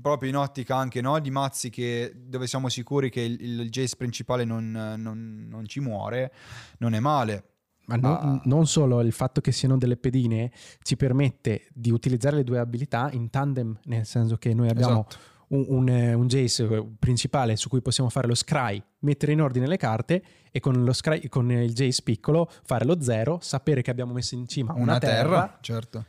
proprio 0.00 0.30
in 0.30 0.36
ottica 0.36 0.76
anche 0.76 1.00
no, 1.00 1.18
di 1.20 1.30
mazzi 1.30 1.70
che, 1.70 2.12
dove 2.16 2.46
siamo 2.46 2.68
sicuri 2.68 3.10
che 3.10 3.20
il, 3.20 3.40
il 3.40 3.70
Jace 3.70 3.96
principale 3.96 4.44
non, 4.44 4.70
non, 4.70 5.46
non, 5.48 5.66
ci 5.66 5.80
muore, 5.80 6.32
non 6.78 6.94
è 6.94 7.00
male. 7.00 7.50
Ma 7.86 7.96
no, 7.96 8.18
ah. 8.18 8.40
non 8.44 8.66
solo 8.66 9.00
il 9.00 9.12
fatto 9.12 9.40
che 9.40 9.52
siano 9.52 9.78
delle 9.78 9.96
pedine 9.96 10.50
ci 10.82 10.96
permette 10.96 11.68
di 11.72 11.90
utilizzare 11.90 12.36
le 12.36 12.44
due 12.44 12.58
abilità 12.58 13.10
in 13.12 13.30
tandem, 13.30 13.78
nel 13.84 14.04
senso 14.04 14.36
che 14.38 14.52
noi 14.54 14.68
abbiamo 14.68 15.06
esatto. 15.08 15.24
un, 15.48 15.66
un, 15.68 16.14
un, 16.14 16.26
Jace 16.26 16.66
principale 16.98 17.54
su 17.54 17.68
cui 17.68 17.82
possiamo 17.82 18.10
fare 18.10 18.26
lo 18.26 18.34
scry, 18.34 18.82
mettere 19.00 19.32
in 19.32 19.40
ordine 19.40 19.68
le 19.68 19.76
carte 19.76 20.24
e 20.50 20.58
con, 20.58 20.82
lo 20.82 20.92
scry, 20.92 21.28
con 21.28 21.52
il 21.52 21.72
Jace 21.72 22.02
piccolo 22.02 22.50
fare 22.64 22.84
lo 22.84 23.00
zero, 23.00 23.38
sapere 23.40 23.82
che 23.82 23.92
abbiamo 23.92 24.12
messo 24.12 24.34
in 24.34 24.48
cima 24.48 24.72
una, 24.72 24.82
una 24.82 24.98
terra, 24.98 25.22
terra 25.22 25.58
certo 25.60 26.06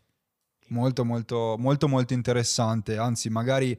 molto 0.69 1.05
molto 1.05 1.55
molto 1.57 1.87
molto 1.87 2.13
interessante 2.13 2.97
anzi 2.97 3.29
magari 3.29 3.77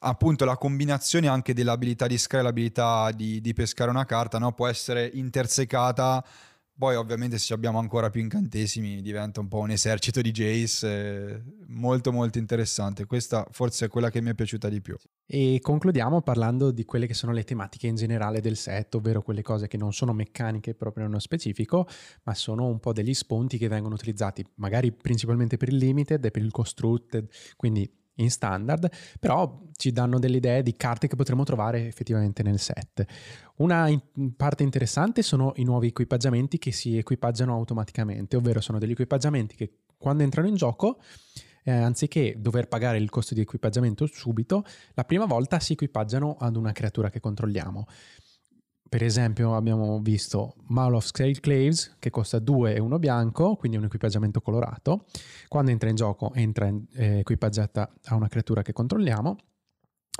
appunto 0.00 0.44
la 0.44 0.56
combinazione 0.56 1.28
anche 1.28 1.52
dell'abilità 1.52 2.06
di 2.06 2.16
Sky 2.16 2.38
e 2.38 2.42
l'abilità 2.42 3.10
di, 3.12 3.40
di 3.40 3.52
pescare 3.52 3.90
una 3.90 4.06
carta 4.06 4.38
no? 4.38 4.52
può 4.52 4.66
essere 4.66 5.10
intersecata 5.12 6.24
poi 6.80 6.96
ovviamente 6.96 7.36
se 7.36 7.52
abbiamo 7.52 7.78
ancora 7.78 8.08
più 8.08 8.22
incantesimi 8.22 9.02
diventa 9.02 9.40
un 9.40 9.48
po' 9.48 9.58
un 9.58 9.70
esercito 9.70 10.22
di 10.22 10.30
Jace 10.30 10.86
eh, 10.88 11.42
molto 11.66 12.10
molto 12.10 12.38
interessante. 12.38 13.04
Questa 13.04 13.46
forse 13.50 13.84
è 13.84 13.88
quella 13.88 14.08
che 14.08 14.22
mi 14.22 14.30
è 14.30 14.34
piaciuta 14.34 14.70
di 14.70 14.80
più. 14.80 14.96
E 15.26 15.58
concludiamo 15.60 16.22
parlando 16.22 16.70
di 16.70 16.86
quelle 16.86 17.06
che 17.06 17.12
sono 17.12 17.32
le 17.32 17.44
tematiche 17.44 17.86
in 17.86 17.96
generale 17.96 18.40
del 18.40 18.56
set, 18.56 18.94
ovvero 18.94 19.20
quelle 19.20 19.42
cose 19.42 19.68
che 19.68 19.76
non 19.76 19.92
sono 19.92 20.14
meccaniche 20.14 20.74
proprio 20.74 21.04
nello 21.04 21.18
specifico, 21.18 21.86
ma 22.22 22.32
sono 22.32 22.66
un 22.66 22.80
po' 22.80 22.94
degli 22.94 23.12
spunti 23.12 23.58
che 23.58 23.68
vengono 23.68 23.94
utilizzati 23.94 24.42
magari 24.54 24.90
principalmente 24.90 25.58
per 25.58 25.68
il 25.68 25.76
limited 25.76 26.24
e 26.24 26.30
per 26.30 26.40
il 26.40 26.50
constructed, 26.50 27.28
quindi 27.56 27.99
in 28.20 28.30
standard, 28.30 28.90
però 29.18 29.62
ci 29.76 29.92
danno 29.92 30.18
delle 30.18 30.36
idee 30.36 30.62
di 30.62 30.76
carte 30.76 31.08
che 31.08 31.16
potremo 31.16 31.44
trovare 31.44 31.86
effettivamente 31.86 32.42
nel 32.42 32.58
set. 32.58 33.04
Una 33.56 33.88
parte 34.36 34.62
interessante 34.62 35.22
sono 35.22 35.52
i 35.56 35.64
nuovi 35.64 35.88
equipaggiamenti 35.88 36.58
che 36.58 36.72
si 36.72 36.96
equipaggiano 36.96 37.54
automaticamente, 37.54 38.36
ovvero 38.36 38.60
sono 38.60 38.78
degli 38.78 38.92
equipaggiamenti 38.92 39.56
che 39.56 39.72
quando 39.98 40.22
entrano 40.22 40.48
in 40.48 40.54
gioco, 40.54 41.00
eh, 41.64 41.72
anziché 41.72 42.36
dover 42.38 42.68
pagare 42.68 42.98
il 42.98 43.10
costo 43.10 43.34
di 43.34 43.40
equipaggiamento 43.40 44.06
subito, 44.06 44.64
la 44.94 45.04
prima 45.04 45.26
volta 45.26 45.60
si 45.60 45.74
equipaggiano 45.74 46.36
ad 46.38 46.56
una 46.56 46.72
creatura 46.72 47.10
che 47.10 47.20
controlliamo 47.20 47.86
per 48.90 49.04
esempio 49.04 49.54
abbiamo 49.54 50.00
visto 50.00 50.56
Maul 50.66 50.94
of 50.94 51.04
Scale 51.04 51.38
Claves 51.38 51.94
che 52.00 52.10
costa 52.10 52.40
2 52.40 52.74
e 52.74 52.80
1 52.80 52.98
bianco, 52.98 53.54
quindi 53.54 53.76
un 53.76 53.84
equipaggiamento 53.84 54.40
colorato. 54.40 55.04
Quando 55.46 55.70
entra 55.70 55.88
in 55.88 55.94
gioco 55.94 56.32
entra 56.34 56.66
in, 56.66 56.84
eh, 56.94 57.20
equipaggiata 57.20 57.88
a 58.06 58.16
una 58.16 58.26
creatura 58.26 58.62
che 58.62 58.72
controlliamo 58.72 59.36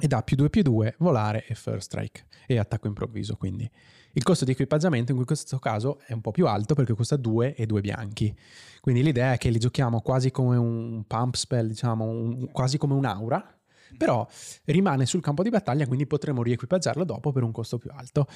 ed 0.00 0.12
ha 0.12 0.22
più 0.22 0.36
2 0.36 0.50
più 0.50 0.62
2 0.62 0.94
volare 0.98 1.44
e 1.48 1.56
first 1.56 1.86
strike 1.86 2.26
e 2.46 2.58
attacco 2.58 2.86
improvviso 2.86 3.34
quindi. 3.34 3.68
Il 4.12 4.22
costo 4.22 4.44
di 4.44 4.52
equipaggiamento 4.52 5.10
in 5.10 5.24
questo 5.24 5.58
caso 5.58 5.98
è 6.06 6.12
un 6.12 6.20
po' 6.20 6.30
più 6.30 6.46
alto 6.46 6.74
perché 6.74 6.94
costa 6.94 7.16
2 7.16 7.56
e 7.56 7.66
2 7.66 7.80
bianchi. 7.80 8.32
Quindi 8.80 9.02
l'idea 9.02 9.32
è 9.32 9.36
che 9.36 9.50
li 9.50 9.58
giochiamo 9.58 10.00
quasi 10.00 10.30
come 10.30 10.56
un 10.56 11.02
pump 11.08 11.34
spell, 11.34 11.66
diciamo, 11.66 12.04
un, 12.04 12.52
quasi 12.52 12.78
come 12.78 12.94
un'aura, 12.94 13.59
però 13.96 14.26
rimane 14.64 15.06
sul 15.06 15.20
campo 15.20 15.42
di 15.42 15.50
battaglia, 15.50 15.86
quindi 15.86 16.06
potremo 16.06 16.42
riequipaggiarlo 16.42 17.04
dopo 17.04 17.32
per 17.32 17.42
un 17.42 17.52
costo 17.52 17.78
più 17.78 17.90
alto. 17.94 18.26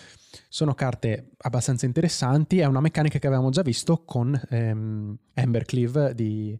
Sono 0.48 0.74
carte 0.74 1.30
abbastanza 1.38 1.86
interessanti, 1.86 2.58
è 2.58 2.64
una 2.64 2.80
meccanica 2.80 3.18
che 3.18 3.26
avevamo 3.26 3.50
già 3.50 3.62
visto 3.62 4.02
con 4.04 4.40
ehm, 4.50 5.16
Embercleave 5.34 6.14
di, 6.14 6.58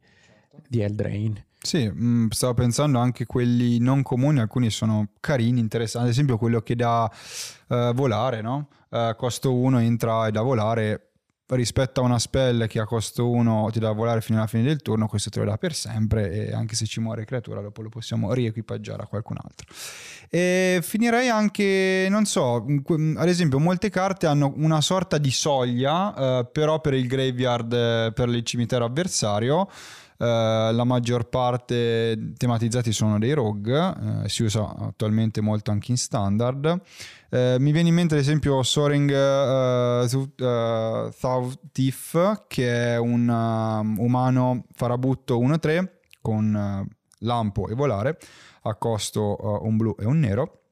di 0.69 0.81
Eldraine. 0.81 1.47
Sì, 1.65 1.89
mh, 1.89 2.29
stavo 2.29 2.53
pensando 2.53 2.99
anche 2.99 3.25
quelli 3.25 3.79
non 3.79 4.03
comuni, 4.03 4.39
alcuni 4.39 4.69
sono 4.69 5.09
carini, 5.21 5.61
interessanti, 5.61 6.07
ad 6.07 6.13
esempio 6.13 6.37
quello 6.37 6.61
che 6.61 6.77
dà 6.77 7.11
uh, 7.69 7.93
volare, 7.95 8.43
no? 8.43 8.69
Uh, 8.91 9.17
costo 9.17 9.55
1 9.55 9.79
entra 9.81 10.27
e 10.27 10.31
da 10.31 10.43
volare, 10.43 11.14
rispetto 11.55 12.01
a 12.01 12.05
una 12.05 12.19
spell 12.19 12.67
che 12.67 12.81
a 12.81 12.85
costo 12.85 13.31
1 13.31 13.71
ti 13.73 13.79
dà 13.79 13.93
volare 13.93 14.21
fino 14.21 14.39
alla 14.39 14.47
fine 14.47 14.63
del 14.63 14.83
turno, 14.83 15.07
questo 15.07 15.31
te 15.31 15.39
lo 15.41 15.45
dà 15.47 15.57
per 15.57 15.75
sempre 15.75 16.31
e 16.31 16.53
anche 16.53 16.75
se 16.75 16.87
ci 16.87 17.01
muore 17.01 17.25
creatura 17.25 17.61
dopo 17.61 17.83
lo 17.83 17.89
possiamo 17.89 18.33
riequipaggiare 18.33 19.03
a 19.03 19.07
qualcun 19.07 19.37
altro. 19.43 19.67
E 20.29 20.81
finirei 20.83 21.29
anche, 21.29 22.07
non 22.11 22.25
so, 22.25 22.65
ad 23.17 23.29
esempio 23.29 23.59
molte 23.59 23.91
carte 23.91 24.27
hanno 24.27 24.53
una 24.57 24.81
sorta 24.81 25.19
di 25.19 25.31
soglia, 25.31 26.15
eh, 26.41 26.47
però 26.47 26.81
per 26.81 26.95
il 26.95 27.07
graveyard, 27.07 28.13
per 28.13 28.29
il 28.29 28.43
cimitero 28.45 28.85
avversario, 28.85 29.69
la 30.17 30.85
maggior 30.85 31.29
parte 31.29 32.33
tematizzati 32.37 32.93
sono 32.93 33.19
dei 33.19 33.33
rogue, 33.33 33.79
uh, 33.79 34.27
si 34.29 34.45
usa 34.45 34.75
attualmente 34.77 35.41
molto 35.41 35.71
anche 35.71 35.91
in 35.91 35.97
standard. 35.97 36.81
Uh, 37.31 37.57
mi 37.59 37.73
viene 37.73 37.89
in 37.89 37.95
mente 37.95 38.15
ad 38.15 38.21
esempio 38.21 38.63
Soaring 38.63 39.11
uh, 39.11 40.07
Thief, 41.73 42.45
che 42.47 42.95
è 42.95 42.97
un 42.99 43.29
um, 43.29 43.99
umano 43.99 44.65
farabutto 44.75 45.41
1-3 45.41 45.89
con 46.21 46.89
lampo 47.19 47.69
e 47.69 47.75
volare, 47.75 48.19
a 48.63 48.75
costo 48.77 49.61
un 49.63 49.77
blu 49.77 49.95
e 49.99 50.07
un 50.07 50.19
nero 50.21 50.64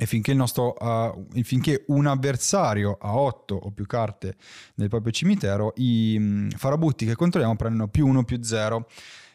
e 0.00 0.06
finché, 0.06 0.32
nostro, 0.32 0.74
uh, 0.80 1.42
finché, 1.42 1.84
un 1.88 2.06
avversario 2.06 2.96
ha 2.98 3.18
8 3.18 3.54
o 3.54 3.70
più 3.70 3.84
carte 3.84 4.34
nel 4.76 4.88
proprio 4.88 5.12
cimitero, 5.12 5.74
i 5.76 6.16
um, 6.18 6.48
farabutti 6.48 7.04
che 7.04 7.14
controlliamo 7.14 7.54
prendono 7.54 7.88
più 7.88 8.06
1 8.06 8.24
più 8.24 8.42
0 8.42 8.88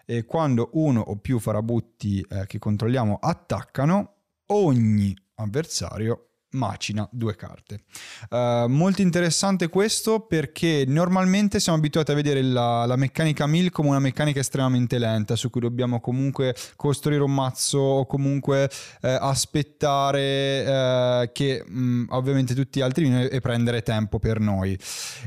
e 0.06 0.26
quando 0.26 0.72
uno 0.74 1.02
o 1.02 1.18
più 1.18 1.38
farabutti 1.38 2.26
eh, 2.28 2.48
che 2.48 2.58
controlliamo 2.58 3.20
attaccano, 3.22 4.14
ogni 4.48 5.16
avversario 5.36 6.30
macina 6.56 7.08
due 7.12 7.36
carte. 7.36 7.84
Uh, 8.30 8.68
molto 8.68 9.02
interessante 9.02 9.68
questo 9.70 10.22
perché 10.22 10.86
normalmente 10.88 11.60
siamo 11.60 11.78
abituati 11.78 12.12
a 12.12 12.16
vedere 12.16 12.42
la, 12.42 12.86
la, 12.86 12.96
meccanica 12.96 13.46
mill 13.46 13.70
come 13.70 13.90
una 13.90 14.00
meccanica 14.00 14.40
estremamente 14.40 14.98
lenta 14.98 15.36
su 15.36 15.50
cui 15.50 15.62
dobbiamo 15.62 16.00
comunque 16.00 16.56
costruire 16.76 17.22
un 17.22 17.34
mazzo 17.34 17.78
o 17.78 18.06
comunque 18.06 18.70
eh, 19.02 19.18
aspettare 19.20 20.22
eh, 20.22 21.30
che 21.34 21.64
mh, 21.66 21.80
mm, 21.80 22.06
ovviamente 22.10 22.56
tutti 22.56 22.80
gli 22.80 22.84
altri 22.84 23.04
vino 23.04 23.22
e 23.22 23.40
prendere 23.42 23.82
tempo 23.84 24.20
per 24.20 24.40
noi. 24.40 24.78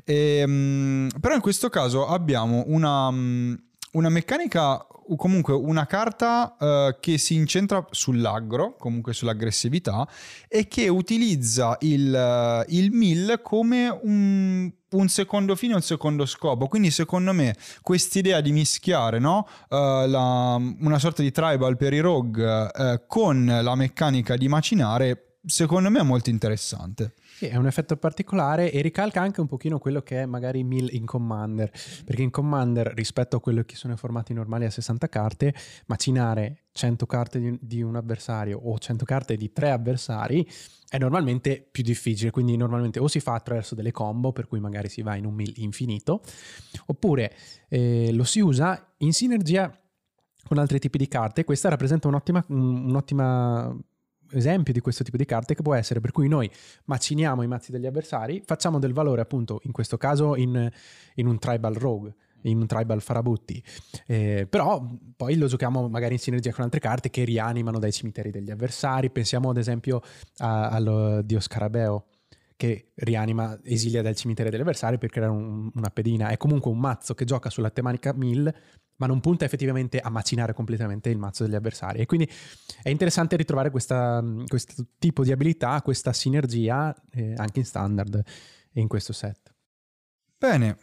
E, 0.05 0.47
mh, 0.47 0.51
mm, 0.51 1.09
però 1.21 1.35
in 1.35 1.41
questo 1.41 1.69
caso 1.69 2.07
abbiamo 2.07 2.65
una... 2.67 3.11
Mh, 3.11 3.17
mm, 3.17 3.55
una 3.99 4.09
meccanica 4.09 4.87
comunque 5.17 5.55
una 5.55 5.87
carta 5.87 6.57
uh, 6.59 7.01
che 7.01 7.19
si 7.19 7.35
incentra 7.35 7.87
sull'aggro, 7.91 8.77
comunque 8.77 9.13
sull'aggressività, 9.13 10.07
e 10.49 10.69
che 10.69 10.89
utilizza 10.89 11.77
il, 11.81 12.13
uh, 12.13 12.71
il 12.73 12.93
mill 12.93 13.41
come 13.43 13.89
un, 14.03 14.71
un, 14.91 15.09
secondo 15.09 15.57
fine, 15.57 15.75
un 15.75 15.83
secondo 15.83 16.27
scopo. 16.27 16.67
Quindi, 16.67 16.91
secondo 16.91 17.33
me, 17.33 17.57
quest'idea 17.81 18.41
di 18.41 18.53
mischiare 18.53 19.19
no? 19.19 19.47
uh, 19.69 19.77
la, 20.07 20.57
una 20.57 20.99
sorta 20.99 21.23
di 21.23 21.31
tribal 21.31 21.77
per 21.77 21.93
i 21.93 22.01
rogue 22.01 23.07
con 23.07 23.47
la 23.47 23.75
meccanica 23.75 24.37
di 24.37 24.49
macinare, 24.49 25.39
secondo 25.45 25.91
me 25.91 26.01
è 26.01 26.05
molto 26.05 26.31
interessante. 26.31 27.15
Sì, 27.39 27.47
è 27.47 27.55
un 27.55 27.69
effetto 27.69 27.97
particolare 27.97 28.73
e 28.73 28.81
ricalca 28.81 29.21
anche 29.21 29.41
un 29.41 29.47
pochino 29.47 29.79
quello 29.79 30.03
che 30.03 30.23
è 30.23 30.27
magari 30.27 30.65
Mill 30.65 30.89
in 30.91 31.07
Commander, 31.07 31.71
perché 32.05 32.23
in 32.23 32.31
Commander 32.31 32.93
rispetto 32.97 33.37
a 33.37 33.41
quello 33.41 33.63
che 33.63 33.77
sono 33.77 33.95
i 33.95 33.97
formati 33.97 34.33
normali 34.33 34.65
a 34.65 34.71
60 34.71 35.09
carte, 35.09 35.55
macinare 35.87 36.65
100 36.73 37.07
carte 37.07 37.39
di, 37.39 37.57
di 37.61 37.81
un 37.81 37.95
avversario 37.95 38.59
o 38.59 38.77
100 38.77 39.05
carte 39.05 39.37
di 39.37 39.53
tre 39.53 39.71
avversari 39.71 40.45
è 40.89 40.99
normalmente 40.99 41.65
più 41.71 41.85
difficile, 41.85 42.33
quindi 42.33 42.57
normalmente 42.57 42.99
o 42.99 43.07
si 43.07 43.21
fa 43.21 43.35
attraverso 43.35 43.77
delle 43.77 43.93
combo, 43.93 44.33
per 44.33 44.49
cui 44.49 44.59
magari 44.59 44.89
si 44.89 45.03
va 45.03 45.15
in 45.15 45.25
un 45.25 45.35
mill 45.35 45.53
infinito, 45.59 46.21
oppure 46.87 47.33
eh, 47.69 48.11
lo 48.13 48.25
si 48.25 48.41
usa 48.41 48.95
in 48.97 49.13
sinergia 49.13 49.73
con 50.45 50.59
altri 50.59 50.81
tipi 50.81 50.99
di 50.99 51.07
carte. 51.07 51.45
Questa 51.45 51.69
rappresenta 51.69 52.09
un'ottima, 52.09 52.45
un'ottima 52.49 53.79
esempio 54.31 54.73
di 54.73 54.81
questo 54.81 55.05
tipo 55.05 55.17
di 55.17 55.25
carte 55.25 55.55
che 55.55 55.63
può 55.63 55.75
essere 55.75 56.01
per 56.01 56.13
cui 56.13 56.29
noi 56.29 56.51
maciniamo 56.85 57.43
i 57.43 57.47
mazzi 57.47 57.71
degli 57.71 57.87
avversari, 57.87 58.43
facciamo 58.45 58.79
del 58.79 58.93
valore 58.93 59.21
appunto 59.21 59.61
in 59.65 59.73
questo 59.73 59.97
caso 59.97 60.37
in, 60.37 60.71
in 61.15 61.27
un 61.27 61.39
tribal 61.39 61.75
rogue 61.75 62.15
in 62.43 62.59
un 62.59 62.67
tribal 62.67 63.01
farabutti. 63.03 63.63
Eh, 64.07 64.47
però 64.49 64.85
poi 65.17 65.37
lo 65.37 65.47
giochiamo 65.47 65.89
magari 65.89 66.15
in 66.15 66.21
sinergia 66.21 66.53
con 66.53 66.65
altre 66.65 66.81
carte 66.81 67.11
che 67.11 67.25
rianimano 67.25 67.79
dai 67.79 67.93
cimiteri 67.93 68.31
degli 68.31 68.51
avversari. 68.51 69.11
Pensiamo 69.11 69.51
ad 69.51 69.57
esempio 69.57 70.03
a, 70.39 70.69
allo 70.69 71.21
dio 71.23 71.41
scarabeo 71.41 72.07
che 72.57 72.91
rianima 72.95 73.59
esilia 73.63 74.03
dal 74.03 74.17
cimitero 74.17 74.51
degli 74.51 74.61
avversari 74.61 74.99
per 74.99 75.11
creare 75.11 75.33
un, 75.33 75.71
una 75.75 75.91
pedina. 75.91 76.29
È 76.29 76.37
comunque 76.37 76.71
un 76.71 76.79
mazzo 76.79 77.15
che 77.15 77.25
gioca 77.25 77.51
sulla 77.51 77.71
tematica 77.71 78.13
mill 78.13 78.53
ma 78.99 79.07
non 79.07 79.21
punta 79.21 79.45
effettivamente 79.45 79.99
a 79.99 80.11
macinare 80.11 80.53
completamente 80.53 81.09
il 81.09 81.19
mazzo 81.19 81.45
degli 81.45 81.55
avversari. 81.55 82.01
E 82.01 82.07
quindi 82.07 82.31
è 82.83 82.91
interessante 82.91 83.37
ritrovare 83.37 83.71
questa, 83.71 84.23
questo 84.47 84.87
tipo 84.99 85.25
di 85.25 85.33
abilità, 85.33 85.81
questa 85.83 86.13
sinergia 86.13 86.95
eh, 87.13 87.35
anche 87.37 87.61
in 87.61 87.65
standard 87.65 88.23
in 88.73 88.89
questo 88.89 89.13
set. 89.13 89.55
Bene, 90.37 90.79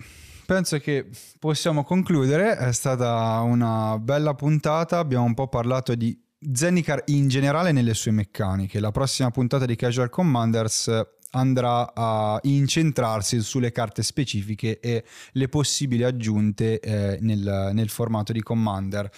penso 0.45 0.77
che 0.79 1.09
possiamo 1.39 1.83
concludere. 1.83 2.57
È 2.57 2.71
stata 2.71 3.39
una 3.41 3.97
bella 3.99 4.33
puntata. 4.33 4.97
Abbiamo 4.99 5.25
un 5.25 5.33
po' 5.33 5.47
parlato 5.47 5.95
di 5.95 6.17
Zendikar 6.53 7.03
in 7.07 7.27
generale 7.27 7.71
nelle 7.71 7.93
sue 7.93 8.11
meccaniche. 8.11 8.79
La 8.79 8.91
prossima 8.91 9.31
puntata 9.31 9.65
di 9.65 9.75
Casual 9.75 10.09
Commanders 10.09 10.89
andrà 11.35 11.93
a 11.93 12.39
incentrarsi 12.43 13.41
sulle 13.41 13.71
carte 13.71 14.03
specifiche 14.03 14.79
e 14.79 15.03
le 15.31 15.47
possibili 15.49 16.03
aggiunte 16.03 16.79
eh, 16.79 17.17
nel, 17.21 17.71
nel, 17.73 17.89
formato 17.89 18.31
di 18.31 18.41
Commander. 18.41 19.09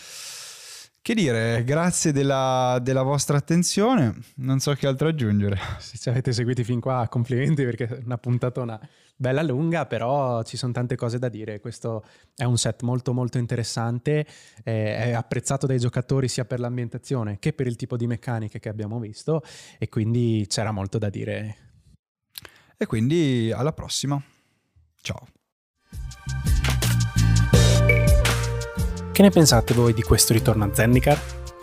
Che 1.01 1.13
dire, 1.13 1.63
grazie 1.63 2.11
della, 2.11 2.79
della, 2.81 3.01
vostra 3.01 3.37
attenzione, 3.37 4.13
non 4.37 4.59
so 4.59 4.73
che 4.73 4.87
altro 4.87 5.07
aggiungere. 5.07 5.57
Se 5.79 5.97
ci 5.97 6.09
avete 6.09 6.33
seguiti 6.33 6.65
fin 6.65 6.81
qua, 6.81 7.07
complimenti 7.09 7.63
perché 7.63 7.87
è 7.87 8.01
una 8.03 8.17
puntatona 8.17 8.77
bella 9.15 9.41
lunga, 9.41 9.85
però 9.85 10.43
ci 10.43 10.57
sono 10.57 10.73
tante 10.73 10.97
cose 10.97 11.17
da 11.17 11.29
dire. 11.29 11.61
Questo 11.61 12.03
è 12.35 12.43
un 12.43 12.57
set 12.57 12.81
molto 12.81 13.13
molto 13.13 13.37
interessante, 13.37 14.25
è 14.63 15.13
apprezzato 15.13 15.65
dai 15.65 15.79
giocatori 15.79 16.27
sia 16.27 16.43
per 16.43 16.59
l'ambientazione 16.59 17.37
che 17.39 17.53
per 17.53 17.67
il 17.67 17.77
tipo 17.77 17.95
di 17.95 18.05
meccaniche 18.05 18.59
che 18.59 18.67
abbiamo 18.67 18.99
visto 18.99 19.43
e 19.77 19.87
quindi 19.87 20.45
c'era 20.49 20.71
molto 20.71 20.97
da 20.97 21.09
dire 21.09 21.66
e 22.77 22.85
quindi 22.85 23.51
alla 23.53 23.73
prossima. 23.73 24.21
Ciao. 25.01 25.27
Che 29.11 29.21
ne 29.23 29.29
pensate 29.31 29.73
voi 29.73 29.93
di 29.93 30.03
questo 30.03 30.33
ritorno 30.33 30.63
a 30.63 30.73
Zendikar? 30.73 31.19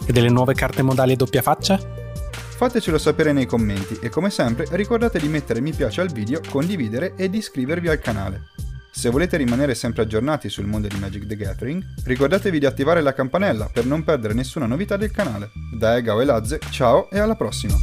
E 0.06 0.12
delle 0.12 0.28
nuove 0.28 0.54
carte 0.54 0.82
modali 0.82 1.12
a 1.12 1.16
doppia 1.16 1.40
faccia? 1.40 1.78
Fatecelo 2.56 2.98
sapere 2.98 3.32
nei 3.32 3.46
commenti 3.46 3.98
e 4.00 4.08
come 4.08 4.30
sempre 4.30 4.66
ricordate 4.70 5.18
di 5.18 5.28
mettere 5.28 5.60
mi 5.60 5.72
piace 5.72 6.00
al 6.00 6.10
video, 6.10 6.40
condividere 6.50 7.14
ed 7.16 7.34
iscrivervi 7.34 7.88
al 7.88 8.00
canale. 8.00 8.52
Se 8.92 9.10
volete 9.10 9.36
rimanere 9.36 9.74
sempre 9.74 10.02
aggiornati 10.02 10.48
sul 10.48 10.66
mondo 10.66 10.88
di 10.88 10.98
Magic 10.98 11.26
the 11.26 11.36
Gathering, 11.36 11.82
ricordatevi 12.04 12.58
di 12.58 12.66
attivare 12.66 13.02
la 13.02 13.12
campanella 13.12 13.68
per 13.72 13.86
non 13.86 14.04
perdere 14.04 14.34
nessuna 14.34 14.66
novità 14.66 14.96
del 14.96 15.10
canale. 15.10 15.50
Da 15.76 15.96
Egao 15.96 16.20
e 16.20 16.24
Lazze, 16.24 16.60
ciao 16.70 17.10
e 17.10 17.18
alla 17.18 17.34
prossima! 17.34 17.74